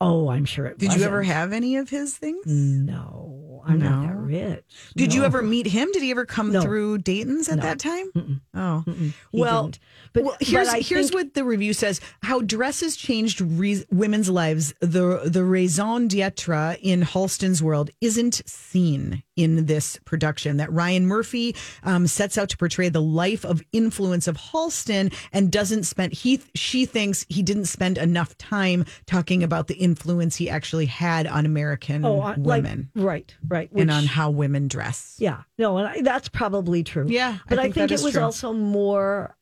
Oh, 0.00 0.28
I'm 0.28 0.44
sure 0.44 0.66
it 0.66 0.78
Did 0.78 0.94
you 0.94 1.02
ever 1.04 1.22
have 1.22 1.52
any 1.52 1.76
of 1.76 1.90
his 1.90 2.16
things? 2.16 2.44
No, 2.46 3.62
I'm 3.66 3.78
not 3.80 4.06
that 4.06 4.16
rich. 4.16 4.64
Did 4.96 5.12
you 5.14 5.24
ever 5.24 5.42
meet 5.42 5.66
him? 5.66 5.90
Did 5.92 6.02
he 6.02 6.10
ever 6.10 6.24
come 6.24 6.52
No. 6.52 6.62
through 6.62 6.98
Dayton's 6.98 7.48
at 7.48 7.56
No. 7.56 7.62
that 7.62 7.78
time? 7.78 8.40
Oh, 8.54 8.84
He 8.86 9.12
well, 9.32 9.64
didn't. 9.64 9.78
but, 10.12 10.24
well, 10.24 10.36
here's 10.40 10.68
I 10.68 10.80
here's 10.80 11.10
think- 11.10 11.14
what 11.14 11.34
the 11.34 11.44
review 11.44 11.72
says: 11.72 12.00
how 12.22 12.40
dresses 12.40 12.96
changed 12.96 13.40
re- 13.40 13.84
women's 13.90 14.28
lives. 14.30 14.72
The 14.80 15.22
the 15.26 15.44
raison 15.44 16.08
d'être 16.08 16.76
in 16.80 17.02
Halston's 17.02 17.62
world 17.62 17.90
isn't 18.00 18.42
seen 18.46 19.22
in 19.38 19.66
this 19.66 19.98
production. 20.04 20.56
That 20.56 20.72
Ryan 20.72 21.06
Murphy 21.06 21.54
um, 21.84 22.06
sets 22.06 22.36
out 22.36 22.48
to 22.50 22.56
portray 22.56 22.88
the 22.88 23.00
life 23.00 23.44
of 23.44 23.62
influence 23.72 24.26
of 24.26 24.36
Halston 24.36 25.14
and 25.32 25.50
doesn't 25.52 25.84
spend 25.84 26.12
he 26.12 26.40
she 26.54 26.84
thinks 26.84 27.24
he 27.28 27.42
didn't 27.42 27.66
spend 27.66 27.96
enough 27.98 28.36
time 28.36 28.84
talking 29.06 29.42
about 29.42 29.68
the 29.68 29.74
influence 29.76 30.36
he 30.36 30.50
actually 30.50 30.86
had 30.86 31.26
on 31.26 31.46
American 31.46 32.04
oh, 32.04 32.20
I- 32.20 32.34
like- 32.34 32.38
women 32.64 32.90
right, 32.96 33.34
right, 33.46 33.70
and 33.72 33.90
on 33.90 34.04
how 34.04 34.30
women 34.30 34.66
dress. 34.68 35.16
Yeah, 35.18 35.42
no, 35.58 35.78
and 35.78 35.86
I, 35.86 36.02
that's 36.02 36.28
probably 36.28 36.82
true. 36.82 37.06
Yeah, 37.08 37.38
but 37.48 37.58
I 37.58 37.62
think 37.62 37.74
think, 37.74 37.90
that 37.90 38.00
it 38.00 38.04
was 38.04 38.14
true. 38.14 38.22
also 38.22 38.52
more 38.52 39.36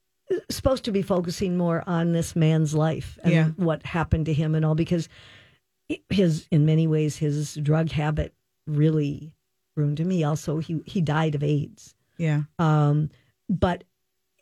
supposed 0.51 0.85
to 0.85 0.93
be 0.93 1.03
focusing 1.03 1.57
more 1.57 1.83
on 1.87 2.13
this 2.13 2.35
man's 2.37 2.75
life 2.75 3.19
and 3.23 3.33
Yeah. 3.33 3.49
what 3.57 3.85
happened 3.87 4.27
to 4.27 4.33
him 4.33 4.55
and 4.55 4.65
all 4.65 4.75
because 4.75 5.09
his, 6.11 6.49
in 6.51 6.67
many 6.67 6.87
ways, 6.87 7.17
his 7.17 7.55
drug 7.55 7.91
habit 7.91 8.35
really 8.67 9.33
ruined 9.77 10.01
him. 10.01 10.11
He 10.11 10.25
also 10.25 10.59
he 10.59 10.81
he 10.87 11.01
died 11.01 11.35
of 11.35 11.43
AIDS. 11.43 11.95
Yeah. 12.19 12.43
Um, 12.59 13.11
but 13.49 13.85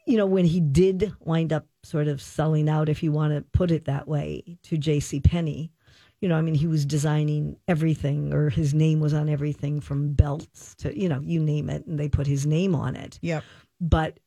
you 0.06 0.16
know, 0.16 0.26
when 0.26 0.44
he 0.44 0.60
did 0.60 1.12
wind 1.20 1.52
up 1.52 1.66
sort 1.82 2.08
of 2.08 2.20
selling 2.20 2.68
out, 2.68 2.88
if 2.88 3.02
you 3.02 3.10
want 3.10 3.34
to 3.34 3.40
put 3.56 3.70
it 3.70 3.86
that 3.86 4.06
way, 4.06 4.58
to 4.64 4.76
J.C. 4.76 5.20
Penney, 5.20 5.72
you 6.20 6.28
know, 6.28 6.36
I 6.36 6.42
mean, 6.42 6.54
he 6.54 6.66
was 6.66 6.84
designing 6.84 7.56
everything, 7.68 8.32
or 8.32 8.50
his 8.50 8.74
name 8.74 9.00
was 9.00 9.14
on 9.14 9.28
everything 9.28 9.80
from 9.80 10.12
belts 10.12 10.74
to 10.76 10.98
you 10.98 11.08
know, 11.08 11.20
you 11.20 11.40
name 11.40 11.70
it, 11.70 11.86
and 11.86 11.98
they 11.98 12.08
put 12.08 12.26
his 12.26 12.46
name 12.46 12.74
on 12.74 12.96
it. 12.96 13.18
Yep. 13.22 13.44
But 13.80 14.20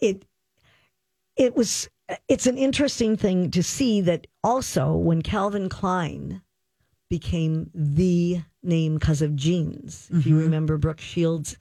it 0.00 0.24
it 1.36 1.56
was 1.56 1.88
it's 2.28 2.46
an 2.46 2.56
interesting 2.56 3.16
thing 3.16 3.50
to 3.50 3.62
see 3.62 4.00
that 4.02 4.26
also 4.44 4.94
when 4.94 5.22
Calvin 5.22 5.68
Klein 5.68 6.40
became 7.08 7.70
the 7.74 8.40
name 8.66 8.94
because 8.94 9.22
of 9.22 9.36
jeans. 9.36 10.08
If 10.12 10.26
you 10.26 10.38
remember 10.38 10.76
Brooke 10.78 11.00
Shields 11.00 11.56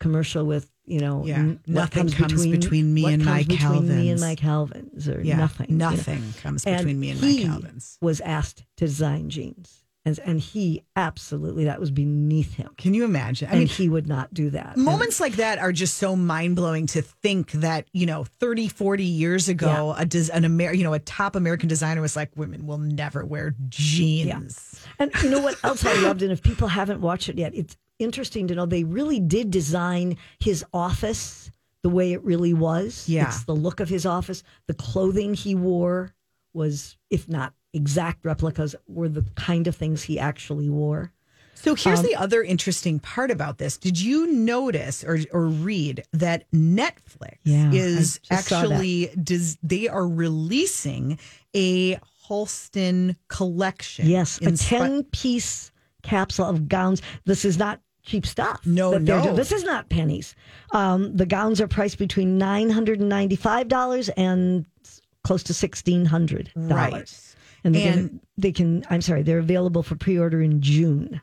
commercial 0.00 0.44
with 0.44 0.70
you 0.86 1.00
know 1.00 1.20
Mm-hmm. 1.20 1.28
Yeah. 1.28 1.36
n- 1.36 1.60
Nothing 1.66 2.08
comes 2.10 2.46
between 2.46 2.92
me 2.92 3.02
what 3.04 3.12
and 3.14 3.22
comes 3.24 3.34
my 3.34 3.42
between 3.44 3.88
me 3.88 4.10
and 4.10 4.20
my 4.20 4.34
Calvins 4.34 5.08
or 5.08 5.20
Yeah. 5.22 5.36
nothing 5.36 5.66
you 5.70 5.76
know. 5.76 5.90
Nothing 5.90 6.34
comes 6.42 6.64
And 6.64 6.78
between 6.78 7.00
me 7.00 7.10
and 7.10 7.20
my 7.20 7.42
Calvins. 7.44 7.98
was 8.02 8.20
asked 8.20 8.64
to 8.76 8.84
design 8.86 9.30
jeans 9.30 9.83
and 10.06 10.18
and 10.24 10.38
he 10.40 10.84
absolutely 10.96 11.64
that 11.64 11.80
was 11.80 11.90
beneath 11.90 12.54
him 12.54 12.70
Can 12.76 12.92
you 12.94 13.04
imagine? 13.04 13.48
I 13.48 13.52
and 13.52 13.58
mean, 13.60 13.68
he 13.68 13.88
would 13.88 14.06
not 14.06 14.32
do 14.34 14.50
that 14.50 14.76
And- 14.76 14.84
moments 14.84 15.18
like 15.20 15.36
that 15.36 15.58
are 15.58 15.72
just 15.72 15.96
so 15.98 16.14
mind 16.16 16.56
blowing 16.56 16.86
to 16.88 17.02
think 17.02 17.52
that, 17.52 17.86
you 17.92 18.04
know, 18.06 18.24
30, 18.24 18.68
40 18.68 19.04
years 19.04 19.48
ago, 19.48 19.94
a 19.96 20.04
des- 20.04 20.30
an 20.32 20.44
Amer- 20.44 20.72
you 20.74 20.82
know, 20.84 20.92
a 20.94 20.98
top 20.98 21.36
American 21.36 21.68
designer 21.68 22.00
was 22.02 22.16
like, 22.16 22.30
women 22.36 22.66
will 22.66 22.78
never 22.78 23.24
wear 23.24 23.54
jeans. 23.68 24.84
And 24.98 25.10
you 25.22 25.30
know 25.30 25.40
what 25.40 25.58
else 25.64 25.84
I 25.84 25.94
loved? 26.02 26.22
And 26.22 26.32
if 26.32 26.42
people 26.42 26.68
haven't 26.68 27.00
watched 27.00 27.28
it 27.28 27.38
yet, 27.38 27.54
it's 27.54 27.76
interesting 27.98 28.48
to 28.48 28.54
know 28.54 28.66
they 28.66 28.84
really 28.84 29.20
did 29.20 29.50
design 29.50 30.16
his 30.38 30.64
office 30.72 31.50
the 31.82 31.88
way 31.88 32.12
it 32.12 32.22
really 32.24 32.54
was. 32.54 33.08
Yeah. 33.08 33.26
It's 33.28 33.44
the 33.44 33.54
look 33.54 33.80
of 33.80 33.88
his 33.88 34.04
office. 34.06 34.42
The 34.66 34.74
clothing 34.74 35.34
he 35.34 35.54
wore 35.54 36.14
was, 36.52 36.96
if 37.10 37.28
not 37.28 37.52
exact 37.74 38.24
replicas, 38.24 38.74
were 38.88 39.08
the 39.08 39.24
kind 39.34 39.66
of 39.66 39.76
things 39.76 40.04
he 40.04 40.18
actually 40.18 40.68
wore. 40.70 41.12
So 41.54 41.74
here's 41.74 42.00
Um, 42.00 42.04
the 42.06 42.16
other 42.16 42.42
interesting 42.42 42.98
part 42.98 43.30
about 43.30 43.58
this. 43.58 43.76
Did 43.78 43.98
you 43.98 44.26
notice 44.30 45.02
or, 45.02 45.18
or 45.32 45.46
read 45.46 46.04
that 46.12 46.44
Netflix 46.52 47.36
Yeah, 47.44 47.72
is 47.72 48.18
just 48.18 48.48
saw 48.48 48.62
that. 48.62 48.70
actually, 48.72 49.10
does, 49.22 49.56
they 49.62 49.88
are 49.88 50.06
releasing 50.06 51.18
a 51.54 51.98
Halston 52.28 53.16
collection? 53.28 54.06
Yes, 54.06 54.38
a 54.42 54.52
10 54.56 55.04
piece 55.04 55.70
capsule 56.02 56.46
of 56.46 56.68
gowns. 56.68 57.00
This 57.24 57.44
is 57.46 57.56
not 57.56 57.80
cheap 58.02 58.26
stuff. 58.26 58.60
No, 58.66 58.98
no. 58.98 59.34
This 59.34 59.50
is 59.50 59.64
not 59.64 59.88
pennies. 59.88 60.34
Um, 60.72 61.16
the 61.16 61.24
gowns 61.24 61.62
are 61.62 61.68
priced 61.68 61.96
between 61.96 62.38
$995 62.38 64.10
and 64.18 64.66
close 65.22 65.42
to 65.44 65.52
$1,600. 65.54 66.50
Right. 66.54 67.33
And, 67.64 67.74
they 67.74 67.82
can, 67.82 67.98
And- 67.98 68.20
they 68.36 68.52
can, 68.52 68.84
I'm 68.90 69.00
sorry, 69.00 69.22
they're 69.22 69.38
available 69.38 69.82
for 69.82 69.96
pre 69.96 70.18
order 70.18 70.40
in 70.42 70.60
June. 70.60 71.20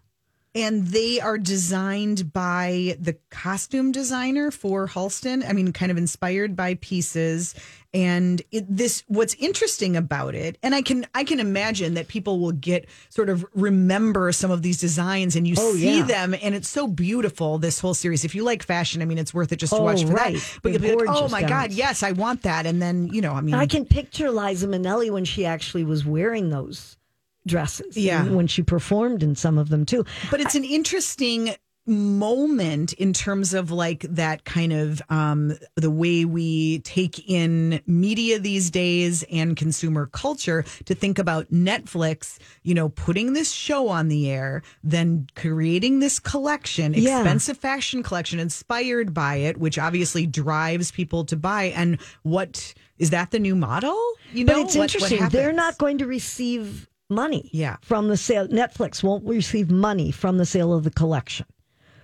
and 0.53 0.87
they 0.87 1.19
are 1.21 1.37
designed 1.37 2.33
by 2.33 2.97
the 2.99 3.17
costume 3.29 3.91
designer 3.93 4.51
for 4.51 4.87
Halston. 4.87 5.47
I 5.47 5.53
mean, 5.53 5.71
kind 5.71 5.91
of 5.91 5.97
inspired 5.97 6.55
by 6.57 6.73
pieces. 6.75 7.55
And 7.93 8.41
it, 8.51 8.65
this, 8.69 9.03
what's 9.07 9.33
interesting 9.33 9.97
about 9.97 10.33
it, 10.33 10.57
and 10.63 10.73
I 10.73 10.81
can, 10.81 11.05
I 11.13 11.25
can 11.25 11.41
imagine 11.41 11.95
that 11.95 12.07
people 12.07 12.39
will 12.39 12.53
get 12.53 12.87
sort 13.09 13.27
of 13.29 13.45
remember 13.53 14.31
some 14.31 14.49
of 14.49 14.61
these 14.61 14.79
designs, 14.79 15.35
and 15.35 15.45
you 15.45 15.55
Oh, 15.57 15.73
see 15.75 15.97
yeah. 15.97 16.03
them, 16.05 16.33
and 16.41 16.55
it's 16.55 16.69
so 16.69 16.87
beautiful. 16.87 17.57
This 17.57 17.81
whole 17.81 17.93
series, 17.93 18.23
if 18.23 18.33
you 18.33 18.45
like 18.45 18.63
fashion, 18.63 19.01
I 19.01 19.05
mean, 19.05 19.17
it's 19.17 19.33
worth 19.33 19.51
it 19.51 19.57
just 19.57 19.73
to 19.73 19.79
Oh, 19.79 19.83
watch 19.83 20.05
for 20.05 20.13
right. 20.13 20.35
that. 20.37 20.59
But 20.63 20.71
They're 20.71 20.81
you'll 20.89 20.99
be 21.01 21.05
like, 21.07 21.17
oh 21.21 21.27
my 21.27 21.43
god, 21.43 21.73
yes, 21.73 22.01
I 22.01 22.13
want 22.13 22.43
that. 22.43 22.65
And 22.65 22.81
then 22.81 23.07
you 23.07 23.19
know, 23.19 23.33
I 23.33 23.41
mean, 23.41 23.55
I 23.55 23.65
can 23.65 23.83
picture 23.85 24.31
Liza 24.31 24.67
Minnelli 24.67 25.11
when 25.11 25.25
she 25.25 25.45
actually 25.45 25.83
was 25.83 26.05
wearing 26.05 26.49
those 26.49 26.97
dresses. 27.45 27.97
Yeah. 27.97 28.23
when 28.29 28.47
she 28.47 28.61
performed 28.63 29.21
in 29.21 29.35
some 29.35 29.57
of 29.57 29.67
them 29.67 29.85
too. 29.85 30.05
but 30.29 30.39
it's 30.39 30.55
an 30.55 30.63
interesting 30.63 31.55
moment 31.91 32.93
in 32.93 33.13
terms 33.13 33.53
of 33.53 33.69
like 33.71 34.01
that 34.09 34.43
kind 34.45 34.73
of 34.73 35.01
um 35.09 35.53
the 35.75 35.91
way 35.91 36.25
we 36.25 36.79
take 36.79 37.29
in 37.29 37.81
media 37.85 38.39
these 38.39 38.69
days 38.71 39.23
and 39.31 39.55
consumer 39.55 40.07
culture 40.07 40.63
to 40.85 40.95
think 40.95 41.19
about 41.19 41.51
Netflix, 41.51 42.37
you 42.63 42.73
know, 42.73 42.89
putting 42.89 43.33
this 43.33 43.51
show 43.51 43.89
on 43.89 44.07
the 44.07 44.29
air, 44.29 44.63
then 44.83 45.27
creating 45.35 45.99
this 45.99 46.17
collection, 46.19 46.93
Yeah. 46.95 47.19
expensive 47.19 47.57
fashion 47.57 48.01
collection 48.03 48.39
inspired 48.39 49.13
by 49.13 49.35
it, 49.35 49.57
which 49.57 49.77
obviously 49.77 50.25
drives 50.25 50.91
people 50.91 51.25
to 51.25 51.35
buy. 51.35 51.65
And 51.75 51.99
what 52.23 52.73
is 52.97 53.09
that 53.11 53.31
the 53.31 53.39
new 53.39 53.55
model? 53.55 53.97
You 54.33 54.45
But 54.45 54.53
know, 54.53 54.61
it's 54.63 54.75
What- 54.75 54.81
what 54.93 54.95
interesting. 54.95 55.29
They're 55.29 55.53
not 55.53 55.77
going 55.77 55.97
to 55.99 56.05
receive 56.07 56.87
money 57.09 57.49
Yeah. 57.51 57.75
from 57.81 58.07
the 58.07 58.15
sale. 58.15 58.47
Netflix 58.47 59.03
won't 59.03 59.25
receive 59.25 59.69
money 59.69 60.11
from 60.11 60.37
the 60.37 60.45
sale 60.45 60.71
of 60.73 60.83
the 60.85 60.91
collection. 60.91 61.45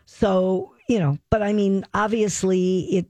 So, 0.09 0.73
you 0.89 0.99
know, 0.99 1.17
but 1.29 1.41
I 1.43 1.53
mean, 1.53 1.85
obviously 1.93 2.79
it 2.97 3.05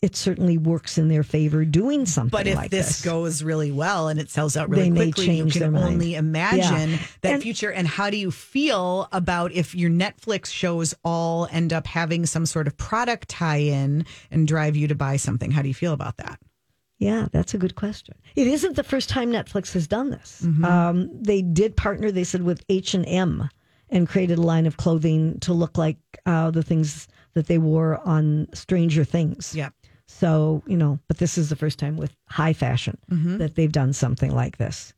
it 0.00 0.14
certainly 0.14 0.56
works 0.58 0.96
in 0.96 1.08
their 1.08 1.24
favor 1.24 1.64
doing 1.64 2.06
something 2.06 2.30
But 2.30 2.46
if 2.46 2.54
like 2.54 2.70
this, 2.70 2.86
this. 2.86 3.02
goes 3.04 3.42
really 3.42 3.72
well 3.72 4.06
and 4.06 4.20
it 4.20 4.30
sells 4.30 4.56
out 4.56 4.68
really 4.70 4.84
They 4.84 4.90
may 4.90 5.04
quickly, 5.06 5.26
change 5.26 5.56
you 5.56 5.60
their 5.60 5.72
can 5.72 5.82
only 5.82 6.14
imagine 6.14 6.90
Yeah. 6.90 6.98
that 7.22 7.32
And- 7.34 7.42
future. 7.42 7.72
And 7.72 7.88
how 7.88 8.08
do 8.08 8.16
you 8.16 8.30
feel 8.30 9.08
about 9.10 9.50
if 9.50 9.74
your 9.74 9.90
Netflix 9.90 10.52
shows 10.52 10.94
all 11.04 11.48
end 11.50 11.72
up 11.72 11.88
having 11.88 12.26
some 12.26 12.46
sort 12.46 12.68
of 12.68 12.76
product 12.76 13.28
tie 13.28 13.56
in 13.56 14.06
and 14.30 14.46
drive 14.46 14.76
you 14.76 14.86
to 14.86 14.94
buy 14.94 15.16
something? 15.16 15.50
How 15.50 15.62
do 15.62 15.68
you 15.68 15.74
feel 15.74 15.92
about 15.94 16.16
that? 16.18 16.38
Yeah, 17.00 17.26
that's 17.32 17.54
a 17.54 17.58
good 17.58 17.74
question. 17.74 18.14
It 18.36 18.46
isn't 18.46 18.76
the 18.76 18.84
first 18.84 19.08
time 19.08 19.32
Netflix 19.32 19.72
has 19.72 19.88
done 19.88 20.10
this. 20.10 20.42
Mm-hmm. 20.44 20.64
Um, 20.64 21.10
they 21.22 21.42
did 21.42 21.76
partner, 21.76 22.12
they 22.12 22.22
said, 22.24 22.42
with 22.42 22.64
H 22.68 22.94
and 22.94 23.04
M 23.08 23.48
and 23.90 24.08
created 24.08 24.38
a 24.38 24.42
line 24.42 24.66
of 24.66 24.76
clothing 24.76 25.40
to 25.40 25.52
look 25.52 25.76
like 25.76 25.96
uh, 26.28 26.50
the 26.52 26.62
things 26.62 27.08
that 27.34 27.46
they 27.46 27.58
wore 27.58 28.00
on 28.06 28.46
Stranger 28.52 29.04
Things. 29.04 29.54
Yeah. 29.54 29.70
So 30.06 30.62
you 30.66 30.76
know, 30.76 30.98
but 31.08 31.18
this 31.18 31.36
is 31.38 31.48
the 31.48 31.56
first 31.56 31.78
time 31.78 31.96
with 31.96 32.12
high 32.28 32.52
fashion 32.52 32.96
Mm-hmm. 33.10 33.38
that 33.38 33.54
they've 33.56 33.72
done 33.72 33.92
something 33.92 34.30
like 34.34 34.56
this. 34.58 34.92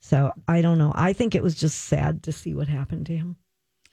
So 0.00 0.32
I 0.46 0.62
don't 0.62 0.78
know. 0.78 0.92
I 0.94 1.12
think 1.12 1.34
it 1.34 1.42
was 1.42 1.54
just 1.56 1.86
sad 1.86 2.22
to 2.24 2.32
see 2.32 2.54
what 2.54 2.68
happened 2.68 3.06
to 3.06 3.16
him. 3.16 3.36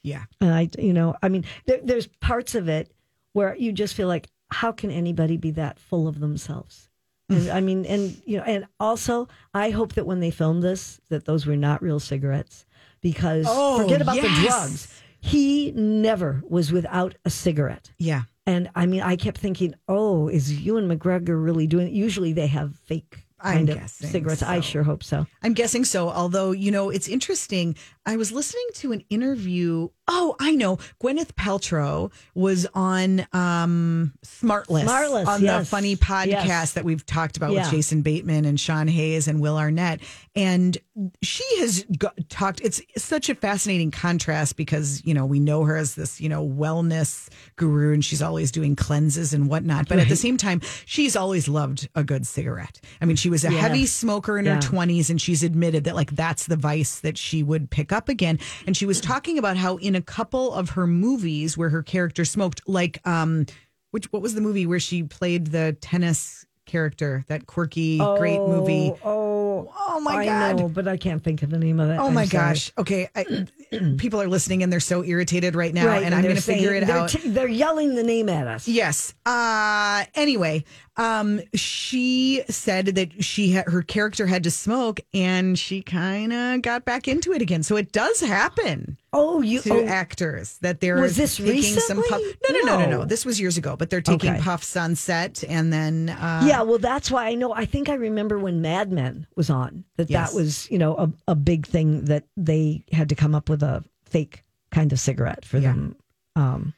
Yeah. 0.04 0.24
And 0.42 0.54
I, 0.54 0.70
you 0.78 0.94
know, 0.94 1.16
I 1.24 1.30
mean, 1.30 1.46
there, 1.66 1.80
there's 1.84 2.08
parts 2.22 2.56
of 2.56 2.68
it 2.70 2.92
where 3.32 3.56
you 3.56 3.72
just 3.72 3.94
feel 3.96 4.08
like, 4.08 4.28
how 4.52 4.72
can 4.72 4.92
anybody 4.92 5.38
be 5.38 5.52
that 5.52 5.80
full 5.80 6.08
of 6.08 6.20
themselves? 6.20 6.90
And 7.30 7.50
I 7.50 7.62
mean, 7.62 7.86
and 7.86 8.22
you 8.26 8.38
know, 8.38 8.44
and 8.44 8.68
also, 8.80 9.28
I 9.56 9.72
hope 9.72 9.94
that 9.94 10.06
when 10.06 10.20
they 10.20 10.30
filmed 10.30 10.62
this, 10.62 11.00
that 11.10 11.26
those 11.26 11.48
were 11.48 11.56
not 11.56 11.82
real 11.82 12.00
cigarettes, 12.00 12.66
because 13.02 13.46
Oh, 13.50 13.82
forget 13.82 14.02
about 14.02 14.18
the 14.22 14.28
drugs. 14.44 14.93
He 15.26 15.72
never 15.72 16.44
was 16.50 16.74
without 16.74 17.16
a 17.24 17.30
cigarette. 17.30 17.92
Yeah. 17.98 18.24
And 18.46 18.70
I 18.76 18.86
mean, 18.88 19.02
I 19.02 19.16
kept 19.16 19.38
thinking, 19.38 19.74
oh, 19.88 20.28
is 20.28 20.62
Ewan 20.62 20.90
McGregor 20.90 21.42
really 21.42 21.66
doing 21.66 21.88
it? 21.88 21.94
Usually 21.94 22.34
they 22.34 22.48
have 22.48 22.76
fake 22.76 23.26
I'm 23.40 23.54
kind 23.56 23.70
of 23.70 23.78
guessing 23.80 24.10
cigarettes. 24.10 24.42
I 24.44 24.60
sure 24.62 24.84
hope 24.84 25.04
so. 25.04 25.26
I'm 25.42 25.54
guessing 25.54 25.84
so. 25.86 26.10
Although, 26.10 26.52
you 26.52 26.72
know, 26.72 26.90
it's 26.90 27.08
interesting. 27.10 27.76
I 28.06 28.16
was 28.18 28.32
listening 28.32 28.66
to 28.76 28.92
an 28.94 29.04
interview. 29.10 29.90
Oh, 30.08 30.36
I 30.40 30.56
know. 30.56 30.78
Gwyneth 31.02 31.34
Paltrow 31.34 32.12
was 32.36 32.66
on 32.74 33.26
um, 33.34 34.14
Smartless, 34.26 34.86
Smartless, 34.86 35.28
on 35.28 35.42
the 35.42 35.66
funny 35.66 35.96
podcast 35.98 36.28
Yes. 36.46 36.74
that 36.74 36.86
we've 36.86 37.06
talked 37.06 37.36
about 37.36 37.52
Yeah. 37.52 37.64
with 37.64 37.72
Jason 37.72 38.02
Bateman 38.02 38.46
and 38.46 38.58
Sean 38.60 38.88
Hayes 38.88 39.28
and 39.28 39.42
Will 39.42 39.58
Arnett. 39.58 40.00
And 40.36 40.78
she 41.22 41.60
has 41.60 41.84
got, 41.98 42.14
talked. 42.30 42.62
It's 42.62 42.82
such 42.98 43.30
a 43.30 43.36
fascinating 43.36 43.90
contrast 43.90 44.56
because, 44.58 45.04
you 45.06 45.14
know, 45.14 45.26
we 45.26 45.40
know 45.40 45.64
her 45.64 45.76
as 45.76 45.96
this, 45.96 46.22
you 46.22 46.30
know, 46.30 46.48
wellness 46.48 47.30
guru 47.56 47.94
and 47.94 48.06
she's 48.06 48.22
always 48.22 48.52
doing 48.52 48.76
cleanses 48.76 49.34
and 49.34 49.50
whatnot. 49.50 49.88
But 49.90 50.00
at 50.00 50.08
the 50.08 50.16
same 50.16 50.38
time, 50.38 50.62
she's 50.86 51.16
always 51.16 51.48
loved 51.48 51.90
a 51.96 52.04
good 52.04 52.28
cigarette. 52.28 52.80
I 53.02 53.06
mean, 53.06 53.16
she 53.16 53.30
was 53.30 53.44
a 53.44 53.52
Yes. 53.52 53.62
heavy 53.62 53.86
smoker 53.88 54.38
in 54.38 54.46
her 54.46 54.58
20s 54.58 55.10
and 55.10 55.20
she's 55.22 55.42
admitted 55.44 55.84
that 55.86 55.96
like 55.96 56.12
that's 56.12 56.46
the 56.48 56.56
vice 56.58 57.00
that 57.00 57.18
she 57.18 57.42
would 57.44 57.70
pick 57.72 57.92
up 57.92 58.08
again 58.10 58.38
and 58.68 58.76
she 58.78 58.86
was 58.86 59.02
talking 59.02 59.38
about 59.38 59.58
how 59.58 59.78
in 59.78 59.96
a 59.96 60.02
couple 60.02 60.54
of 60.54 60.72
her 60.72 60.86
movies 60.88 61.58
where 61.58 61.70
her 61.70 61.82
character 61.84 62.24
smoked 62.26 62.62
like 62.68 63.06
um 63.08 63.46
which 63.92 64.12
what 64.12 64.22
was 64.22 64.34
the 64.34 64.42
movie 64.42 64.66
where 64.66 64.80
she 64.80 65.04
played 65.04 65.48
the 65.48 65.76
tennis 65.82 66.46
character 66.74 67.24
that 67.28 67.46
quirky 67.46 68.00
great 68.18 68.40
movie 68.40 68.92
Oh, 69.06 69.72
oh 69.78 70.00
my 70.00 70.16
I 70.16 70.26
god 70.26 70.58
know, 70.58 70.68
but 70.68 70.88
I 70.88 70.98
can't 70.98 71.24
think 71.24 71.44
of 71.44 71.52
the 71.52 71.60
name 71.60 71.80
of 71.80 71.90
it. 71.92 71.98
Oh 71.98 72.08
I'm 72.08 72.14
my 72.16 72.26
sorry. 72.26 72.48
gosh. 72.50 72.72
Okay. 72.80 73.10
I, 73.16 73.48
people 73.98 74.20
are 74.20 74.28
listening 74.28 74.64
and 74.64 74.74
they're 74.74 74.80
so 74.80 75.04
irritated 75.04 75.54
right 75.56 75.72
now. 75.74 75.86
Right, 75.86 76.02
and, 76.02 76.16
I'm 76.16 76.24
going 76.24 76.36
to 76.36 76.42
figure 76.42 76.74
it 76.74 76.88
they're 76.88 76.98
out. 76.98 77.10
t- 77.10 77.30
they're 77.30 77.48
yelling 77.48 77.94
the 77.94 78.02
name 78.04 78.28
at 78.28 78.48
us. 78.48 78.68
Yes. 78.68 79.14
Uh 79.24 80.06
anyway, 80.16 80.64
um 80.98 81.42
she 81.56 82.44
said 82.50 82.86
that 82.88 83.24
she 83.24 83.50
had 83.52 83.68
her 83.68 83.82
character 83.82 84.28
had 84.28 84.44
to 84.44 84.52
smoke 84.52 85.00
and 85.14 85.58
she 85.58 85.82
kind 85.82 86.32
of 86.32 86.62
got 86.62 86.86
back 86.86 87.08
into 87.08 87.32
it 87.34 87.42
again. 87.42 87.64
So 87.64 87.76
it 87.78 87.92
does 87.92 88.20
happen 88.20 88.98
Oh, 89.12 89.42
you. 89.42 89.62
to 89.62 89.74
Oh, 89.74 89.86
actors 89.86 90.58
that 90.62 90.80
they're 90.82 91.02
Was 91.02 91.16
this 91.18 91.38
taking 91.38 91.62
some 91.80 91.98
puff. 92.04 92.20
recently? 92.20 92.36
No, 92.50 92.60
no, 92.60 92.60
no, 92.66 92.78
no, 92.80 92.86
no. 92.92 92.98
No. 93.00 93.06
This 93.06 93.26
was 93.26 93.40
years 93.40 93.58
ago, 93.58 93.76
but 93.76 93.90
they're 93.90 94.02
taking 94.02 94.32
Okay. 94.34 94.42
puffs 94.42 94.76
on 94.78 94.96
set 94.96 95.44
and 95.48 95.74
then 95.74 96.10
uh 96.10 96.44
yeah, 96.48 96.62
well, 96.62 96.78
that's 96.80 97.10
why 97.10 97.26
I 97.28 97.34
know. 97.36 97.54
I 97.54 97.66
think 97.66 97.90
I 97.90 97.96
remember 97.96 98.38
when 98.38 98.62
Mad 98.62 98.92
Men 98.92 99.26
was 99.36 99.50
on 99.50 99.86
that 99.98 100.10
Yes. 100.12 100.32
that 100.32 100.38
was 100.38 100.70
you 100.70 100.78
know 100.78 100.96
a, 100.96 101.12
a 101.30 101.36
big 101.36 101.66
thing 101.66 102.06
that 102.06 102.26
they 102.38 102.84
had 102.92 103.10
to 103.10 103.16
come 103.16 103.34
up 103.34 103.50
with 103.50 103.64
a 103.64 103.84
fake 104.06 104.44
kind 104.72 104.92
of 104.94 105.00
cigarette 105.00 105.44
for 105.46 105.58
Yeah. 105.58 105.72
them. 105.74 105.96
Um, 106.36 106.74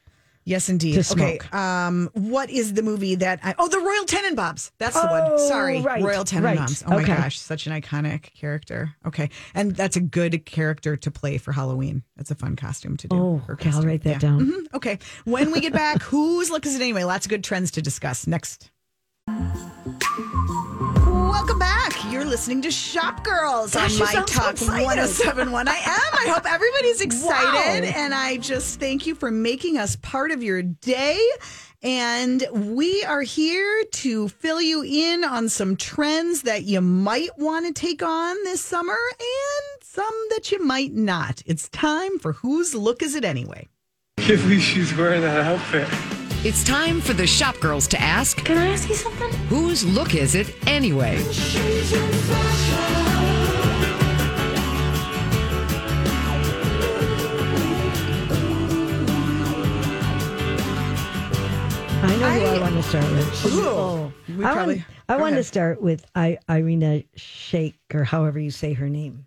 Yes, 0.48 0.70
indeed. 0.70 1.04
Okay. 1.12 1.40
Um, 1.52 2.08
what 2.14 2.52
is 2.52 2.74
the 2.76 2.84
movie 2.84 3.16
that 3.16 3.40
I? 3.44 3.56
Oh, 3.58 3.68
the 3.68 3.80
Royal 3.80 4.06
Tenenbaums. 4.06 4.70
That's 4.78 4.94
the 5.00 5.08
one. 5.08 5.24
Oh, 5.26 5.50
Sorry, 5.50 5.82
right, 5.82 6.04
Royal 6.04 6.20
right. 6.20 6.28
Tenenbaums. 6.28 6.84
Oh 6.86 6.92
my 6.92 7.04
gosh, 7.04 7.40
such 7.40 7.66
an 7.66 7.74
iconic 7.82 8.32
character. 8.36 8.94
Okay, 9.08 9.32
and 9.56 9.76
that's 9.76 9.96
a 9.96 10.02
good 10.02 10.46
character 10.46 10.96
to 10.98 11.10
play 11.10 11.40
for 11.40 11.52
Halloween. 11.52 12.04
That's 12.16 12.30
a 12.30 12.36
fun 12.36 12.56
costume 12.56 12.96
to 12.98 13.08
do. 13.08 13.16
oh, 13.16 13.42
okay, 13.50 13.72
I'll 13.72 13.82
write 13.82 14.04
that 14.04 14.10
Yeah. 14.10 14.20
down. 14.20 14.46
Mhm. 14.46 14.74
Okay, 14.76 15.00
when 15.24 15.52
we 15.52 15.62
get 15.62 15.74
back, 15.74 16.02
whose 16.04 16.52
look 16.52 16.66
is 16.68 16.76
it 16.76 16.82
anyway? 16.82 17.04
Lots 17.06 17.26
of 17.26 17.32
good 17.32 17.44
trends 17.44 17.72
to 17.72 17.82
discuss 17.82 18.28
next. 18.28 18.70
Welcome 22.16 22.30
back. 22.30 22.32
You're 22.32 22.32
listening 22.32 22.62
to 22.62 22.72
Shop 22.72 23.24
Girls 23.24 23.74
Gosh, 23.74 23.94
on 23.94 24.00
My 24.00 24.14
sound 24.14 24.30
so 24.30 24.40
Talk 24.40 24.62
1071. 24.62 25.68
I 25.68 25.72
am. 25.74 25.82
I 25.84 26.32
hope 26.34 26.46
everybody's 26.50 27.02
excited. 27.02 27.84
Wow. 27.86 27.94
And 27.96 28.14
I 28.14 28.38
just 28.38 28.80
thank 28.80 29.06
you 29.06 29.16
for 29.16 29.32
making 29.32 29.78
us 29.78 29.96
part 29.98 30.32
of 30.32 30.42
your 30.42 30.62
day. 30.62 31.20
And 31.84 32.48
we 32.52 33.04
are 33.04 33.22
here 33.22 33.84
to 33.92 34.30
fill 34.30 34.62
you 34.62 34.84
in 34.84 35.24
on 35.24 35.50
some 35.50 35.76
trends 35.76 36.44
that 36.44 36.64
you 36.64 36.82
might 36.82 37.38
want 37.38 37.68
to 37.68 37.74
take 37.74 38.02
on 38.02 38.36
this 38.44 38.62
summer 38.62 38.98
and 39.20 39.84
some 39.84 40.16
that 40.30 40.52
you 40.52 40.64
might 40.64 40.94
not. 40.94 41.44
It's 41.46 41.70
time 41.70 42.18
for 42.20 42.34
Whose 42.34 42.74
Look 42.74 43.04
Is 43.04 43.16
It 43.16 43.26
Anyway? 43.26 43.68
can't 44.18 44.42
believe 44.42 44.62
she's 44.62 44.96
wearing 44.98 45.22
that 45.22 45.46
outfit. 45.46 46.15
It's 46.46 46.64
time 46.64 47.02
for 47.02 47.14
the 47.14 47.26
shop 47.26 47.60
girls 47.60 47.88
to 47.88 48.00
ask 48.00 48.38
Can 48.46 48.58
I 48.58 48.68
ask 48.68 48.88
you 48.88 48.94
something? 48.96 49.32
whose 49.48 49.84
look 49.84 50.14
is 50.14 50.36
it 50.36 50.54
anyway? 50.68 51.18
I 62.08 62.18
know 62.20 62.30
who 62.30 62.46
I 62.46 62.56
I- 62.56 62.60
want 62.62 62.76
to 62.76 62.84
start 62.84 63.12
with. 63.12 63.46
Ooh, 63.54 63.66
Oh, 63.68 64.14
we 64.38 64.46
I, 64.46 64.54
probably- 64.54 64.76
want, 64.76 64.88
I 65.10 65.16
go 65.16 65.22
want 65.22 65.36
to 65.38 65.44
start 65.44 65.82
with 65.82 66.06
I, 66.14 66.38
Irina 66.48 67.04
Shayk 67.18 67.74
or 67.94 68.04
however 68.04 68.40
you 68.40 68.52
say 68.52 68.74
her 68.74 68.90
name. 68.90 69.26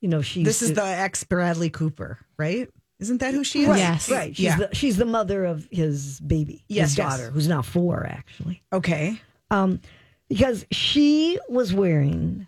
You 0.00 0.08
know, 0.08 0.22
she's 0.22 0.44
This 0.46 0.62
is 0.62 0.72
the 0.72 0.84
ex 0.84 1.22
Bradley 1.24 1.70
Cooper, 1.70 2.18
right? 2.38 2.68
Isn't 3.04 3.18
that 3.20 3.34
who 3.34 3.44
she 3.44 3.62
is? 3.62 3.68
right, 3.68 3.78
Yes. 3.78 4.10
right. 4.10 4.34
She's 4.36 4.44
Yeah. 4.44 4.56
the 4.56 4.68
she's 4.74 4.96
the 4.96 5.04
mother 5.04 5.44
of 5.44 5.68
his 5.70 6.20
baby, 6.20 6.64
Yes, 6.68 6.90
his 6.90 6.98
yes. 6.98 7.10
daughter, 7.10 7.30
who's 7.30 7.48
now 7.48 7.62
four 7.62 8.06
actually. 8.06 8.62
Okay. 8.72 9.20
Um, 9.50 9.80
because 10.28 10.64
she 10.72 11.38
was 11.48 11.72
wearing. 11.74 12.46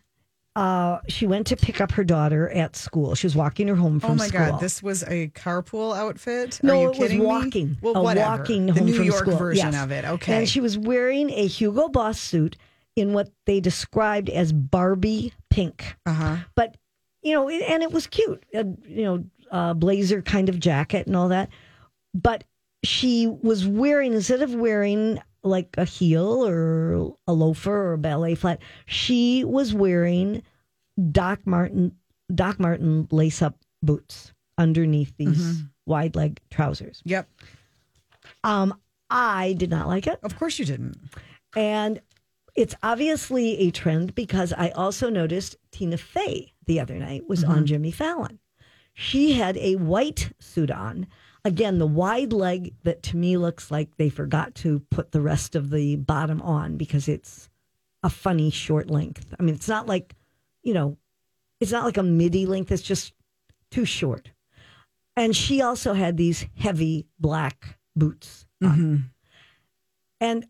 Uh, 0.57 1.01
she 1.07 1.27
went 1.27 1.47
to 1.49 1.55
pick 1.55 1.83
up 1.83 1.93
her 1.93 2.03
daughter 2.03 2.49
at 2.49 2.75
school. 2.77 3.15
She 3.15 3.27
was 3.27 3.37
walking 3.37 3.69
her 3.69 3.75
home 3.75 4.01
from 4.01 4.13
school. 4.13 4.13
Oh 4.13 4.17
my 4.17 4.29
school. 4.47 4.53
God, 4.53 4.61
this 4.61 4.83
was 4.83 5.03
a 5.03 5.29
carpool 5.35 5.95
outfit. 5.95 6.59
Are 6.65 6.67
No, 6.67 6.81
you 6.81 6.87
it 6.87 6.89
was 6.89 6.99
kidding 6.99 7.19
me? 7.19 7.27
walking. 7.27 7.77
Well, 7.83 7.97
a 7.99 8.03
whatever. 8.03 8.39
walking 8.39 8.65
the 8.65 8.73
home 8.73 8.87
New 8.87 8.95
from 8.95 9.05
York 9.05 9.19
school. 9.27 9.37
version 9.37 9.73
Yes. 9.73 9.85
of 9.85 9.91
it. 9.93 10.07
Okay. 10.07 10.39
And 10.39 10.49
she 10.49 10.61
was 10.63 10.79
wearing 10.79 11.29
a 11.29 11.47
Hugo 11.47 11.89
Boss 11.89 12.19
suit 12.19 12.57
in 12.97 13.13
what 13.13 13.31
they 13.45 13.61
described 13.61 14.31
as 14.31 14.55
Barbie 14.55 15.35
pink. 15.51 15.95
uh 16.07 16.13
huh. 16.15 16.37
But 16.55 16.79
you 17.23 17.35
know, 17.35 17.51
and 17.51 17.83
it 17.83 17.93
was 17.93 18.07
cute. 18.07 18.43
A, 18.55 18.65
you 18.89 19.05
know, 19.05 19.25
a 19.51 19.75
blazer 19.75 20.23
kind 20.23 20.49
of 20.49 20.61
jacket 20.61 21.07
and 21.07 21.17
all 21.17 21.29
that. 21.29 21.51
But 22.15 22.45
she 22.85 23.27
was 23.27 23.67
wearing 23.67 24.13
instead 24.13 24.43
of 24.43 24.55
wearing 24.55 25.21
like 25.43 25.75
a 25.79 25.85
heel 25.85 26.47
or 26.47 27.15
a 27.27 27.33
loafer 27.33 27.89
or 27.89 27.93
a 27.95 27.99
ballet 27.99 28.35
flat, 28.35 28.61
she 28.87 29.45
was 29.45 29.73
wearing 29.75 30.43
Doc 31.13 31.41
Martens 31.45 31.93
Doc 32.35 32.59
Martens 32.59 33.13
lace 33.13 33.43
up 33.43 33.57
boots 33.83 34.33
underneath 34.59 35.13
these 35.17 35.63
wide 35.87 36.17
leg 36.17 36.41
trousers. 36.51 37.03
Yep. 37.05 37.29
Um, 38.43 38.75
I 39.11 39.55
did 39.57 39.71
not 39.71 39.87
like 39.87 40.07
it. 40.07 40.19
Of 40.23 40.37
course 40.37 40.59
you 40.59 40.65
didn't. 40.65 40.99
And 41.55 42.01
it's 42.57 42.75
obviously 42.83 43.59
a 43.59 43.71
trend 43.71 44.15
because 44.15 44.53
I 44.53 44.71
also 44.71 45.11
noticed 45.11 45.57
Tina 45.71 45.99
Fey 45.99 46.53
the 46.65 46.81
other 46.81 46.95
night 46.95 47.29
was 47.29 47.45
on 47.45 47.67
Jimmy 47.67 47.93
Fallon. 47.93 48.41
She 48.99 49.35
had 49.35 49.59
a 49.59 49.77
white 49.77 50.33
suit 50.41 50.71
on. 50.71 51.07
Again, 51.45 51.79
the 51.79 51.87
wide 51.87 52.33
leg 52.33 52.75
that 52.83 53.03
to 53.05 53.19
me 53.19 53.37
looks 53.37 53.71
like 53.71 53.95
they 53.99 54.09
forgot 54.09 54.55
to 54.57 54.81
put 54.91 55.13
the 55.13 55.21
rest 55.21 55.55
of 55.55 55.69
the 55.69 55.97
bottom 55.97 56.41
on 56.41 56.79
because 56.79 57.07
it's 57.07 57.51
a 58.03 58.09
funny 58.09 58.51
short 58.51 58.91
length. 58.91 59.35
I 59.39 59.43
mean, 59.43 59.55
it's 59.55 59.69
not 59.69 59.87
like, 59.87 60.17
you 60.63 60.73
know, 60.73 60.97
it's 61.61 61.71
not 61.71 61.85
like 61.85 61.99
a 61.99 62.03
midi 62.03 62.47
length, 62.47 62.73
it's 62.73 62.81
just 62.81 63.13
too 63.71 63.85
short. 63.85 64.31
And 65.15 65.37
she 65.37 65.61
also 65.61 65.93
had 65.93 66.17
these 66.17 66.47
heavy 66.57 67.07
black 67.21 67.79
boots 67.95 68.47
on. 68.63 68.79
Mm-hmm. 68.79 68.97
And 70.23 70.47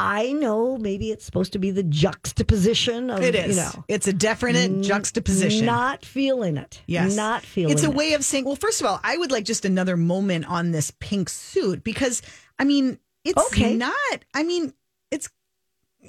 I 0.00 0.32
know 0.32 0.76
maybe 0.78 1.10
it's 1.10 1.24
supposed 1.24 1.52
to 1.54 1.58
be 1.58 1.70
the 1.72 1.82
juxtaposition 1.82 3.10
of 3.10 3.22
It 3.22 3.34
is. 3.34 3.56
you 3.56 3.62
know 3.62 3.84
it's 3.88 4.06
a 4.06 4.12
definite 4.12 4.82
juxtaposition. 4.82 5.66
Not 5.66 6.04
feeling 6.04 6.56
it. 6.56 6.80
Yes. 6.86 7.16
Not 7.16 7.42
feeling 7.42 7.70
it. 7.70 7.74
It's 7.74 7.82
a 7.82 7.90
it. 7.90 7.96
way 7.96 8.12
of 8.12 8.24
saying, 8.24 8.44
well, 8.44 8.56
first 8.56 8.80
of 8.80 8.86
all, 8.86 9.00
I 9.02 9.16
would 9.16 9.32
like 9.32 9.44
just 9.44 9.64
another 9.64 9.96
moment 9.96 10.46
on 10.46 10.70
this 10.70 10.92
pink 11.00 11.28
suit 11.28 11.82
because, 11.82 12.22
I 12.58 12.64
mean, 12.64 12.98
it's 13.24 13.44
Okay. 13.48 13.74
not, 13.74 13.92
I 14.34 14.44
mean, 14.44 14.72
it's 15.10 15.28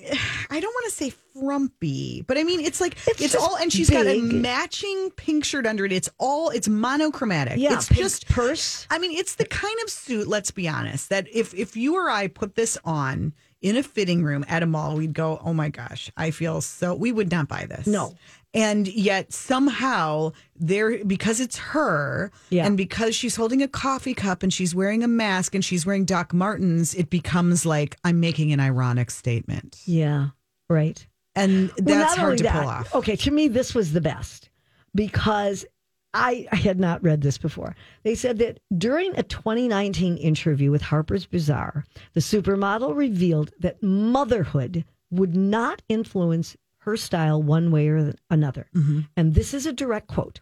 I 0.52 0.60
don't 0.60 0.74
want 0.74 0.86
to 0.86 0.92
say 0.92 1.12
frumpy, 1.40 2.22
but 2.28 2.38
I 2.38 2.44
mean 2.44 2.60
it's 2.60 2.80
like 2.82 2.96
It's 3.08 3.22
it's, 3.22 3.36
all 3.36 3.56
and 3.58 3.72
she's 3.72 3.90
got 3.90 4.06
a 4.06 4.20
matching 4.22 5.10
pink 5.16 5.44
shirt 5.46 5.66
under 5.66 5.86
it. 5.86 5.92
It's 5.92 6.10
all 6.20 6.50
it's 6.50 6.68
monochromatic. 6.68 7.58
Yeah, 7.58 7.74
it's 7.74 7.88
just 7.90 8.28
purse. 8.28 8.86
I 8.90 9.00
mean, 9.00 9.18
it's 9.18 9.36
the 9.36 9.46
kind 9.46 9.76
of 9.84 9.90
suit, 9.90 10.28
let's 10.28 10.52
be 10.52 10.68
honest, 10.68 11.10
that 11.10 11.28
if 11.34 11.54
if 11.54 11.76
you 11.76 11.96
or 11.96 12.10
I 12.10 12.28
put 12.28 12.56
this 12.56 12.78
on 12.86 13.34
in 13.62 13.76
a 13.78 13.84
fitting 13.84 14.24
room 14.24 14.46
at 14.48 14.64
a 14.64 14.66
mall, 14.66 14.96
we'd 14.96 15.14
go, 15.14 15.40
"Oh 15.44 15.54
my 15.54 15.70
gosh, 15.70 16.12
I 16.18 16.32
feel 16.32 16.62
so." 16.62 16.96
We 16.96 17.12
would 17.12 17.32
not 17.32 17.48
buy 17.48 17.66
this. 17.68 17.88
No. 17.88 18.16
And 18.54 18.88
yet 18.88 19.32
somehow 19.32 20.32
there 20.56 21.04
because 21.06 21.40
it's 21.40 21.58
her 21.58 22.32
Yeah. 22.50 22.66
and 22.66 22.76
because 22.78 23.16
she's 23.16 23.36
holding 23.36 23.62
a 23.62 23.68
coffee 23.68 24.16
cup 24.16 24.42
and 24.42 24.52
she's 24.52 24.74
wearing 24.74 25.04
a 25.04 25.08
mask 25.08 25.54
and 25.54 25.64
she's 25.64 25.86
wearing 25.86 26.04
Doc 26.06 26.34
Martens, 26.34 26.96
it 26.96 27.10
becomes 27.12 27.66
like 27.66 27.98
I'm 28.04 28.20
making 28.20 28.52
an 28.52 28.60
ironic 28.60 29.12
statement. 29.12 29.80
Yeah, 29.86 30.30
right. 30.68 31.06
And 31.36 31.70
that's 31.78 32.16
not 32.16 32.18
hard 32.18 32.38
to 32.40 32.44
that, 32.46 32.60
pull 32.60 32.70
off. 32.70 32.96
Okay, 32.96 33.16
to 33.18 33.30
me, 33.32 33.48
this 33.50 33.76
was 33.76 33.94
the 33.94 34.02
best 34.02 34.50
because 34.96 35.64
I, 36.14 36.48
I 36.52 36.56
had 36.56 36.80
not 36.80 37.04
read 37.04 37.22
this 37.22 37.38
before. 37.38 37.76
They 38.04 38.16
said 38.16 38.40
that 38.40 38.60
during 38.76 39.18
a 39.18 39.24
2019 39.24 40.18
interview 40.18 40.72
with 40.72 40.82
Harper's 40.82 41.26
Bazaar, 41.26 41.86
the 42.14 42.20
supermodel 42.20 42.96
revealed 42.96 43.52
that 43.60 43.84
motherhood 43.84 44.86
would 45.12 45.36
not 45.36 45.82
influence 45.90 46.56
her 46.80 46.96
style 46.98 47.44
one 47.44 47.72
way 47.72 47.90
or 47.90 48.14
another. 48.30 48.68
Mm-hmm. 48.76 49.02
And 49.18 49.36
this 49.36 49.54
is 49.54 49.66
a 49.66 49.74
direct 49.74 50.08
quote. 50.08 50.40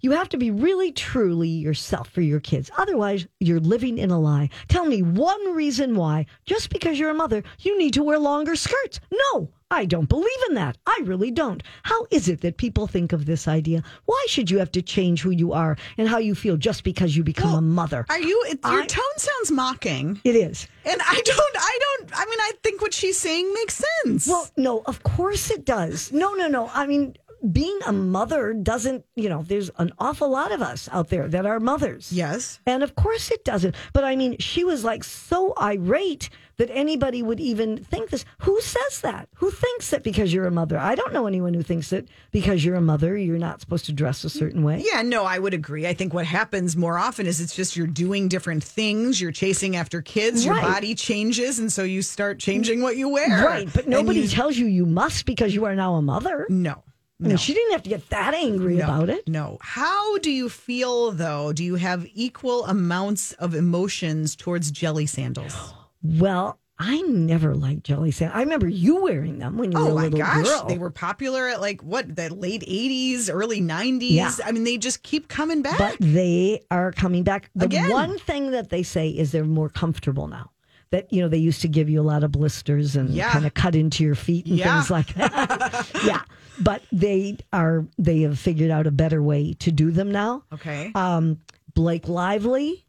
You 0.00 0.12
have 0.12 0.28
to 0.30 0.36
be 0.38 0.50
really 0.52 0.92
truly 0.92 1.48
yourself 1.48 2.08
for 2.10 2.20
your 2.20 2.38
kids. 2.40 2.70
Otherwise, 2.78 3.26
you're 3.40 3.58
living 3.58 3.98
in 3.98 4.10
a 4.10 4.20
lie. 4.20 4.48
Tell 4.68 4.84
me 4.84 5.02
one 5.02 5.54
reason 5.54 5.96
why, 5.96 6.26
just 6.46 6.70
because 6.70 6.98
you're 6.98 7.10
a 7.10 7.14
mother, 7.14 7.42
you 7.60 7.76
need 7.78 7.94
to 7.94 8.04
wear 8.04 8.18
longer 8.18 8.54
skirts. 8.54 9.00
No, 9.12 9.50
I 9.72 9.86
don't 9.86 10.08
believe 10.08 10.38
in 10.48 10.54
that. 10.54 10.78
I 10.86 11.00
really 11.04 11.32
don't. 11.32 11.64
How 11.82 12.06
is 12.12 12.28
it 12.28 12.42
that 12.42 12.58
people 12.58 12.86
think 12.86 13.12
of 13.12 13.26
this 13.26 13.48
idea? 13.48 13.82
Why 14.06 14.24
should 14.28 14.50
you 14.52 14.58
have 14.60 14.70
to 14.72 14.82
change 14.82 15.20
who 15.22 15.30
you 15.30 15.52
are 15.52 15.76
and 15.98 16.08
how 16.08 16.18
you 16.18 16.36
feel 16.36 16.56
just 16.56 16.84
because 16.84 17.16
you 17.16 17.24
become 17.24 17.54
a 17.54 17.60
mother? 17.60 18.06
Are 18.08 18.20
you 18.20 18.40
it, 18.46 18.60
your 18.64 18.82
I- 18.82 18.86
tone 18.86 19.16
sounds 19.16 19.50
mocking. 19.50 20.20
it 20.22 20.36
is. 20.36 20.68
And 20.84 21.00
I 21.02 21.20
don't 21.24 21.56
I 21.56 21.78
don't 21.82 22.10
I 22.14 22.24
mean 22.24 22.40
I 22.40 22.52
think 22.62 22.80
what 22.80 22.94
she's 22.94 23.18
saying 23.18 23.52
makes 23.52 23.82
sense. 24.04 24.28
Well, 24.28 24.48
no, 24.56 24.82
of 24.86 25.02
course 25.02 25.50
it 25.50 25.64
does. 25.64 26.12
No, 26.12 26.34
no, 26.34 26.46
no. 26.48 26.70
I 26.72 26.86
mean, 26.86 27.14
being 27.52 27.78
a 27.86 27.92
mother 27.92 28.52
doesn't, 28.52 29.04
you 29.14 29.28
know, 29.28 29.42
there's 29.42 29.70
an 29.78 29.92
awful 29.98 30.28
lot 30.28 30.50
of 30.52 30.60
us 30.62 30.88
out 30.92 31.08
there 31.08 31.28
that 31.28 31.46
are 31.46 31.60
mothers. 31.60 32.12
yes. 32.12 32.60
And 32.66 32.82
of 32.82 32.94
course 32.94 33.30
it 33.30 33.44
doesn't. 33.44 33.74
But 33.92 34.04
I 34.04 34.16
mean, 34.16 34.36
she 34.38 34.64
was 34.64 34.84
like 34.84 35.04
so 35.04 35.54
irate 35.60 36.30
that 36.56 36.70
anybody 36.72 37.22
would 37.22 37.38
even 37.38 37.76
think 37.84 38.10
this. 38.10 38.24
Who 38.40 38.60
says 38.60 39.00
that? 39.02 39.28
Who 39.36 39.50
thinks 39.52 39.90
that 39.90 40.02
because 40.02 40.34
you're 40.34 40.46
a 40.46 40.50
mother? 40.50 40.76
I 40.76 40.96
don't 40.96 41.12
know 41.12 41.28
anyone 41.28 41.54
who 41.54 41.62
thinks 41.62 41.90
that 41.90 42.08
because 42.32 42.64
you're 42.64 42.74
a 42.74 42.80
mother, 42.80 43.16
you're 43.16 43.38
not 43.38 43.60
supposed 43.60 43.84
to 43.86 43.92
dress 43.92 44.24
a 44.24 44.30
certain 44.30 44.64
way. 44.64 44.82
Yeah, 44.84 45.02
no, 45.02 45.22
I 45.24 45.38
would 45.38 45.54
agree. 45.54 45.86
I 45.86 45.94
think 45.94 46.12
what 46.12 46.26
happens 46.26 46.76
more 46.76 46.98
often 46.98 47.26
is 47.26 47.40
it's 47.40 47.54
just 47.54 47.76
you're 47.76 47.86
doing 47.86 48.26
different 48.26 48.64
things. 48.64 49.20
You're 49.20 49.30
chasing 49.30 49.76
after 49.76 50.02
kids. 50.02 50.44
Your 50.44 50.60
body 50.60 50.96
changes, 50.96 51.60
and 51.60 51.72
so 51.72 51.84
you 51.84 52.02
start 52.02 52.40
changing 52.40 52.82
what 52.82 52.96
you 52.96 53.08
wear. 53.08 53.44
Right. 53.46 53.68
But 53.72 53.86
nobody 53.86 54.20
you- 54.22 54.28
tells 54.28 54.56
you 54.56 54.66
you 54.66 54.84
must 54.84 55.26
because 55.26 55.54
you 55.54 55.64
are 55.66 55.76
now 55.76 55.94
a 55.94 56.02
mother. 56.02 56.44
no. 56.48 56.82
I 57.22 57.28
mean, 57.28 57.36
she 57.36 57.52
didn't 57.52 57.72
have 57.72 57.82
to 57.82 57.90
get 57.90 58.08
that 58.10 58.32
angry 58.34 58.76
No, 58.76 58.84
about 58.84 59.10
it. 59.10 59.26
No. 59.28 59.58
How 59.60 60.18
do 60.18 60.30
you 60.30 60.48
feel 60.48 61.10
though? 61.10 61.52
Do 61.52 61.64
you 61.64 61.74
have 61.74 62.06
equal 62.14 62.64
amounts 62.66 63.32
of 63.34 63.54
emotions 63.54 64.36
towards 64.36 64.70
jelly 64.70 65.06
sandals? 65.06 65.54
Well, 66.00 66.60
I 66.78 67.00
never 67.02 67.56
liked 67.56 67.82
jelly 67.82 68.12
sandals. 68.12 68.36
I 68.38 68.42
remember 68.42 68.68
you 68.68 69.02
wearing 69.02 69.40
them 69.40 69.58
when 69.58 69.72
you 69.72 69.78
were 69.78 69.86
Oh 69.88 69.90
a 69.90 69.94
my 69.96 70.02
little 70.04 70.20
gosh, 70.20 70.44
girl. 70.46 70.64
they 70.68 70.78
were 70.78 70.90
popular 70.90 71.48
at 71.48 71.60
like 71.60 71.80
what 71.82 72.14
the 72.14 72.32
late 72.32 72.62
'80s, 72.62 73.28
early 73.28 73.60
'90s. 73.60 74.10
Yeah. 74.12 74.30
I 74.44 74.52
mean, 74.52 74.62
they 74.62 74.78
just 74.78 75.02
keep 75.02 75.26
coming 75.26 75.60
back. 75.60 75.76
but 75.76 75.96
they 75.98 76.62
are 76.70 76.92
coming 76.92 77.24
back. 77.24 77.50
The 77.56 77.64
Again. 77.64 77.90
one 77.90 78.16
thing 78.20 78.52
that 78.52 78.70
they 78.70 78.84
say 78.84 79.08
is 79.08 79.32
they're 79.32 79.44
more 79.44 79.68
comfortable 79.68 80.28
now. 80.28 80.52
That 80.90 81.12
you 81.12 81.20
know 81.20 81.28
they 81.28 81.36
used 81.38 81.60
to 81.62 81.68
give 81.68 81.90
you 81.90 82.00
a 82.00 82.02
lot 82.12 82.24
of 82.24 82.32
blisters 82.32 82.96
and 82.96 83.10
Yeah. 83.10 83.30
kind 83.30 83.44
of 83.46 83.52
cut 83.54 83.74
into 83.74 84.02
your 84.04 84.14
feet 84.14 84.46
and 84.46 84.56
Yeah. 84.56 84.74
things 84.74 84.90
like 84.90 85.12
that. 85.14 85.86
yeah, 86.06 86.22
but 86.60 86.82
they 86.90 87.36
are 87.52 87.84
they 87.98 88.20
have 88.22 88.38
figured 88.38 88.70
out 88.70 88.86
a 88.86 88.90
better 88.90 89.22
way 89.22 89.52
to 89.60 89.70
do 89.70 89.90
them 89.90 90.10
now. 90.10 90.44
okay. 90.52 90.90
Um, 90.94 91.40
Blake 91.74 92.08
Lively, 92.08 92.86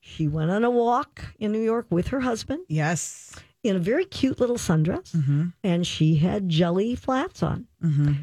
she 0.00 0.26
went 0.28 0.50
on 0.50 0.64
a 0.64 0.70
walk 0.70 1.24
in 1.38 1.52
New 1.52 1.62
York 1.62 1.86
with 1.90 2.08
her 2.08 2.20
husband 2.20 2.60
yes. 2.68 3.32
in 3.62 3.76
a 3.76 3.78
very 3.78 4.04
cute 4.04 4.40
little 4.40 4.56
sundress, 4.56 5.12
Mm-hmm. 5.14 5.44
and 5.64 5.86
she 5.86 6.16
had 6.16 6.48
jelly 6.48 6.94
flats 6.96 7.42
on. 7.42 7.66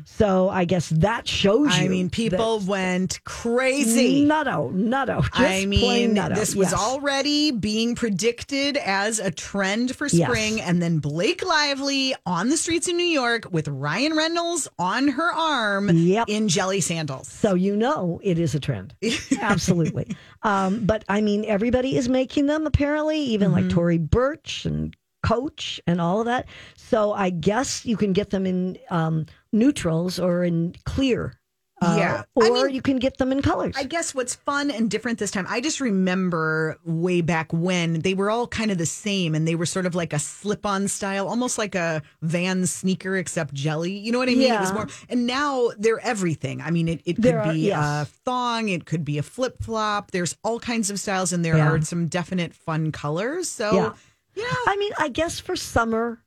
So 0.06 0.50
I 0.50 0.66
guess 0.66 0.90
that 0.90 1.28
shows 1.28 1.78
you. 1.78 1.86
I 1.86 1.88
mean, 1.88 2.10
people 2.10 2.60
went 2.60 3.24
crazy. 3.24 4.26
Nutto, 4.26 4.72
nutto. 4.74 5.22
Just 5.24 5.40
I 5.40 5.66
mean, 5.66 6.16
nutto. 6.16 6.36
this 6.36 6.56
was 6.56 6.72
yes. 6.72 6.80
already 6.80 7.52
being 7.52 7.96
predicted 7.96 8.78
as 8.78 9.20
a 9.20 9.32
trend 9.32 9.96
for 9.96 10.08
Yes. 10.08 10.28
spring. 10.30 10.62
And 10.62 10.82
then 10.82 11.00
Blake 11.00 11.46
Lively 11.46 12.14
on 12.26 12.50
the 12.50 12.58
streets 12.58 12.88
in 12.88 12.98
New 12.98 13.04
York 13.06 13.48
with 13.52 13.68
Ryan 13.68 14.16
Reynolds 14.16 14.68
on 14.80 15.08
her 15.10 15.32
arm 15.34 15.90
Yep. 15.90 16.30
in 16.30 16.48
jelly 16.48 16.82
sandals. 16.82 17.28
So 17.28 17.54
you 17.56 17.76
know 17.76 18.20
it 18.24 18.38
is 18.40 18.54
a 18.56 18.60
trend. 18.60 18.94
Absolutely. 19.42 20.16
Um, 20.44 20.86
but 20.86 21.04
I 21.10 21.22
mean, 21.22 21.46
everybody 21.46 21.96
is 21.98 22.10
making 22.10 22.48
them 22.48 22.66
apparently, 22.68 23.20
even 23.20 23.52
like 23.52 23.64
Mm-hmm. 23.64 23.70
Tory 23.76 23.98
Burch 23.98 24.66
and 24.66 24.96
Coach 25.24 25.80
and 25.88 26.02
all 26.02 26.20
of 26.20 26.26
that. 26.26 26.48
So 26.76 27.14
I 27.14 27.30
guess 27.30 27.86
you 27.86 27.96
can 27.96 28.12
get 28.12 28.30
them 28.32 28.46
in 28.46 28.78
um, 28.90 29.26
neutrals 29.54 30.20
or 30.20 30.44
in 30.44 30.76
clear. 30.86 31.40
Uh, 31.82 31.96
Yeah. 32.00 32.24
Or 32.36 32.46
I 32.46 32.50
mean- 32.50 32.76
you 32.76 32.82
can 32.82 32.98
get 32.98 33.18
them 33.18 33.32
in 33.34 33.42
colors. 33.42 33.76
I 33.78 33.84
guess 33.84 34.16
what's 34.16 34.36
fun 34.36 34.72
and 34.72 34.90
different 34.90 35.20
this 35.20 35.32
time, 35.32 35.46
I 35.50 35.60
just 35.60 35.82
remember 35.82 36.78
way 36.86 37.20
back 37.22 37.52
when 37.52 38.00
they 38.02 38.14
were 38.14 38.30
all 38.32 38.48
kind 38.48 38.72
of 38.72 38.78
the 38.78 38.86
same 38.86 39.36
and 39.36 39.46
they 39.46 39.56
were 39.56 39.66
sort 39.66 39.86
of 39.86 39.94
like 39.94 40.14
a 40.14 40.20
slip 40.20 40.66
on 40.66 40.88
style, 40.88 41.28
almost 41.28 41.58
like 41.58 41.76
a 41.76 42.02
van 42.22 42.66
sneaker 42.68 43.18
except 43.18 43.54
jelly. 43.54 43.92
You 43.98 44.12
know 44.14 44.20
what 44.20 44.30
I 44.30 44.36
mean? 44.36 44.54
It 44.54 44.60
was 44.62 44.72
more, 44.72 44.88
and 45.10 45.28
now 45.28 45.72
they're 45.78 46.00
everything. 46.00 46.62
I 46.62 46.72
mean, 46.72 46.88
it, 46.88 47.02
it 47.06 47.16
could 47.18 47.36
are- 47.36 47.52
be 47.52 47.72
a 47.72 48.08
thong, 48.24 48.70
it 48.70 48.86
could 48.86 49.04
be 49.04 49.18
a 49.18 49.24
flip 49.24 49.62
flop. 49.62 50.12
There's 50.12 50.38
all 50.44 50.60
kinds 50.62 50.90
of 50.90 51.00
styles 51.02 51.34
and 51.34 51.44
there 51.44 51.58
Yeah. 51.58 51.70
are 51.70 51.82
some 51.82 52.08
definite 52.08 52.54
fun 52.54 52.94
colors. 52.94 53.50
So, 53.50 53.74
Yeah. 53.74 53.94
yeah. 54.36 54.56
I 54.68 54.78
mean, 54.78 54.94
I 55.00 55.10
guess 55.10 55.40
for 55.40 55.58
summer, 55.58 56.20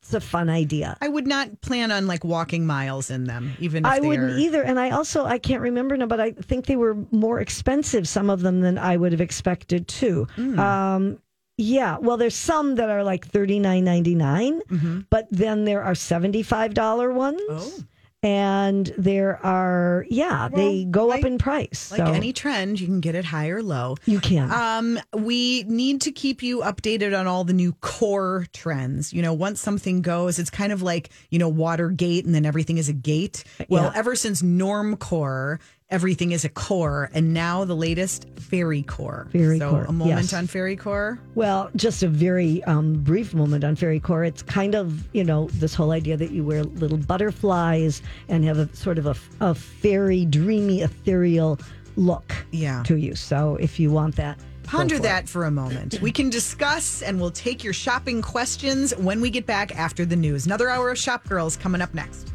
it's 0.00 0.14
a 0.14 0.20
fun 0.20 0.48
idea. 0.48 0.96
I 1.00 1.08
would 1.08 1.26
not 1.26 1.60
plan 1.60 1.90
on 1.90 2.06
like 2.06 2.24
walking 2.24 2.66
miles 2.66 3.10
in 3.10 3.24
them, 3.24 3.52
even 3.58 3.84
if 3.84 3.90
I 3.90 4.00
wouldn't 4.00 4.32
are- 4.32 4.38
either. 4.38 4.62
And 4.62 4.78
I 4.78 4.90
also 4.90 5.24
I 5.26 5.38
can't 5.38 5.60
remember 5.62 5.96
now, 5.96 6.06
but 6.06 6.20
I 6.20 6.30
think 6.32 6.66
they 6.66 6.76
were 6.76 6.96
more 7.10 7.40
expensive, 7.40 8.06
some 8.08 8.30
of 8.30 8.40
them 8.40 8.60
than 8.60 8.78
I 8.78 8.96
would 8.96 9.12
have 9.12 9.20
expected 9.20 9.88
too. 9.88 10.26
Hmm. 10.36 10.58
Um 10.58 11.18
yeah, 11.60 11.98
well, 11.98 12.16
there's 12.16 12.36
some 12.36 12.76
that 12.76 12.88
are 12.88 13.02
like 13.02 13.26
thirty 13.26 13.58
nine 13.58 13.84
ninety 13.84 14.14
nine, 14.14 14.62
but 15.10 15.26
then 15.32 15.64
there 15.64 15.82
are 15.82 15.94
seventy 15.96 16.44
five 16.44 16.72
dollar 16.72 17.12
ones, 17.12 17.40
Oh. 17.50 17.72
And 18.22 18.92
there 18.98 19.38
are 19.46 20.04
yeah, 20.10 20.48
they 20.52 20.84
go 20.84 21.06
like- 21.06 21.20
up 21.20 21.26
in 21.26 21.38
price. 21.38 21.90
Like 21.92 21.98
so 21.98 22.12
any 22.12 22.32
trend, 22.32 22.80
you 22.80 22.86
can 22.86 23.00
get 23.00 23.14
it 23.14 23.24
high 23.24 23.48
or 23.48 23.62
low. 23.62 23.96
you 24.06 24.18
can. 24.20 24.50
Um, 24.50 24.98
we 25.14 25.62
need 25.64 26.00
to 26.02 26.10
keep 26.12 26.42
you 26.42 26.60
updated 26.60 27.18
on 27.18 27.26
all 27.26 27.44
the 27.44 27.52
new 27.52 27.72
core 27.74 28.46
trends. 28.52 29.12
You 29.12 29.22
know, 29.22 29.32
once 29.32 29.60
something 29.60 30.02
goes, 30.02 30.38
it's 30.38 30.50
kind 30.50 30.72
of 30.72 30.82
like, 30.82 31.10
you 31.30 31.38
know, 31.38 31.48
Watergate 31.48 32.24
and 32.24 32.34
then 32.34 32.44
everything 32.44 32.76
is 32.78 32.88
a 32.88 32.92
gate. 32.92 33.44
Well, 33.68 33.84
Yeah. 33.84 33.92
ever 33.94 34.16
since 34.16 34.42
Normcore, 34.42 35.58
everything 35.90 36.32
is 36.32 36.44
a 36.44 36.48
core. 36.48 37.10
And 37.14 37.32
now 37.32 37.64
the 37.64 37.74
latest 37.76 38.26
Fairy 38.38 38.82
Core. 38.82 39.26
Fairy 39.32 39.58
so 39.58 39.70
Core, 39.70 39.84
a 39.84 39.92
moment 39.92 40.22
yes. 40.22 40.32
on 40.32 40.46
Fairy 40.46 40.76
Core. 40.76 41.18
Well, 41.34 41.70
just 41.76 42.02
a 42.02 42.08
very 42.08 42.62
um, 42.64 43.02
brief 43.02 43.34
moment 43.34 43.64
on 43.64 43.76
Fairy 43.76 44.00
Core. 44.00 44.24
It's 44.24 44.42
kind 44.42 44.74
of, 44.74 45.08
you 45.14 45.24
know, 45.24 45.48
this 45.54 45.74
whole 45.74 45.92
idea 45.92 46.16
that 46.16 46.30
you 46.30 46.44
wear 46.44 46.64
little 46.64 46.98
butterflies 46.98 48.02
and 48.28 48.44
have 48.44 48.58
a 48.58 48.74
sort 48.74 48.98
of 48.98 49.06
a, 49.06 49.14
a 49.40 49.54
fairy, 49.54 50.24
dreamy, 50.24 50.82
ethereal 50.82 51.58
look 51.96 52.32
Yeah. 52.52 52.82
to 52.84 52.96
you. 52.96 53.14
So 53.14 53.56
if 53.56 53.80
you 53.80 53.90
want 53.90 54.16
that, 54.16 54.38
Ponder 54.64 54.96
for 54.96 55.00
it. 55.00 55.04
that 55.04 55.28
for 55.28 55.44
a 55.46 55.50
moment. 55.50 55.98
We 56.02 56.12
can 56.12 56.28
discuss 56.28 57.00
and 57.00 57.18
we'll 57.18 57.30
take 57.30 57.64
your 57.64 57.72
shopping 57.72 58.20
questions 58.20 58.94
when 58.96 59.20
we 59.22 59.30
get 59.30 59.46
back 59.46 59.74
after 59.74 60.04
the 60.04 60.16
news. 60.16 60.44
Another 60.44 60.68
hour 60.68 60.90
of 60.90 60.98
Shop 60.98 61.26
Girls 61.26 61.56
coming 61.56 61.80
up 61.80 61.94
next. 61.94 62.32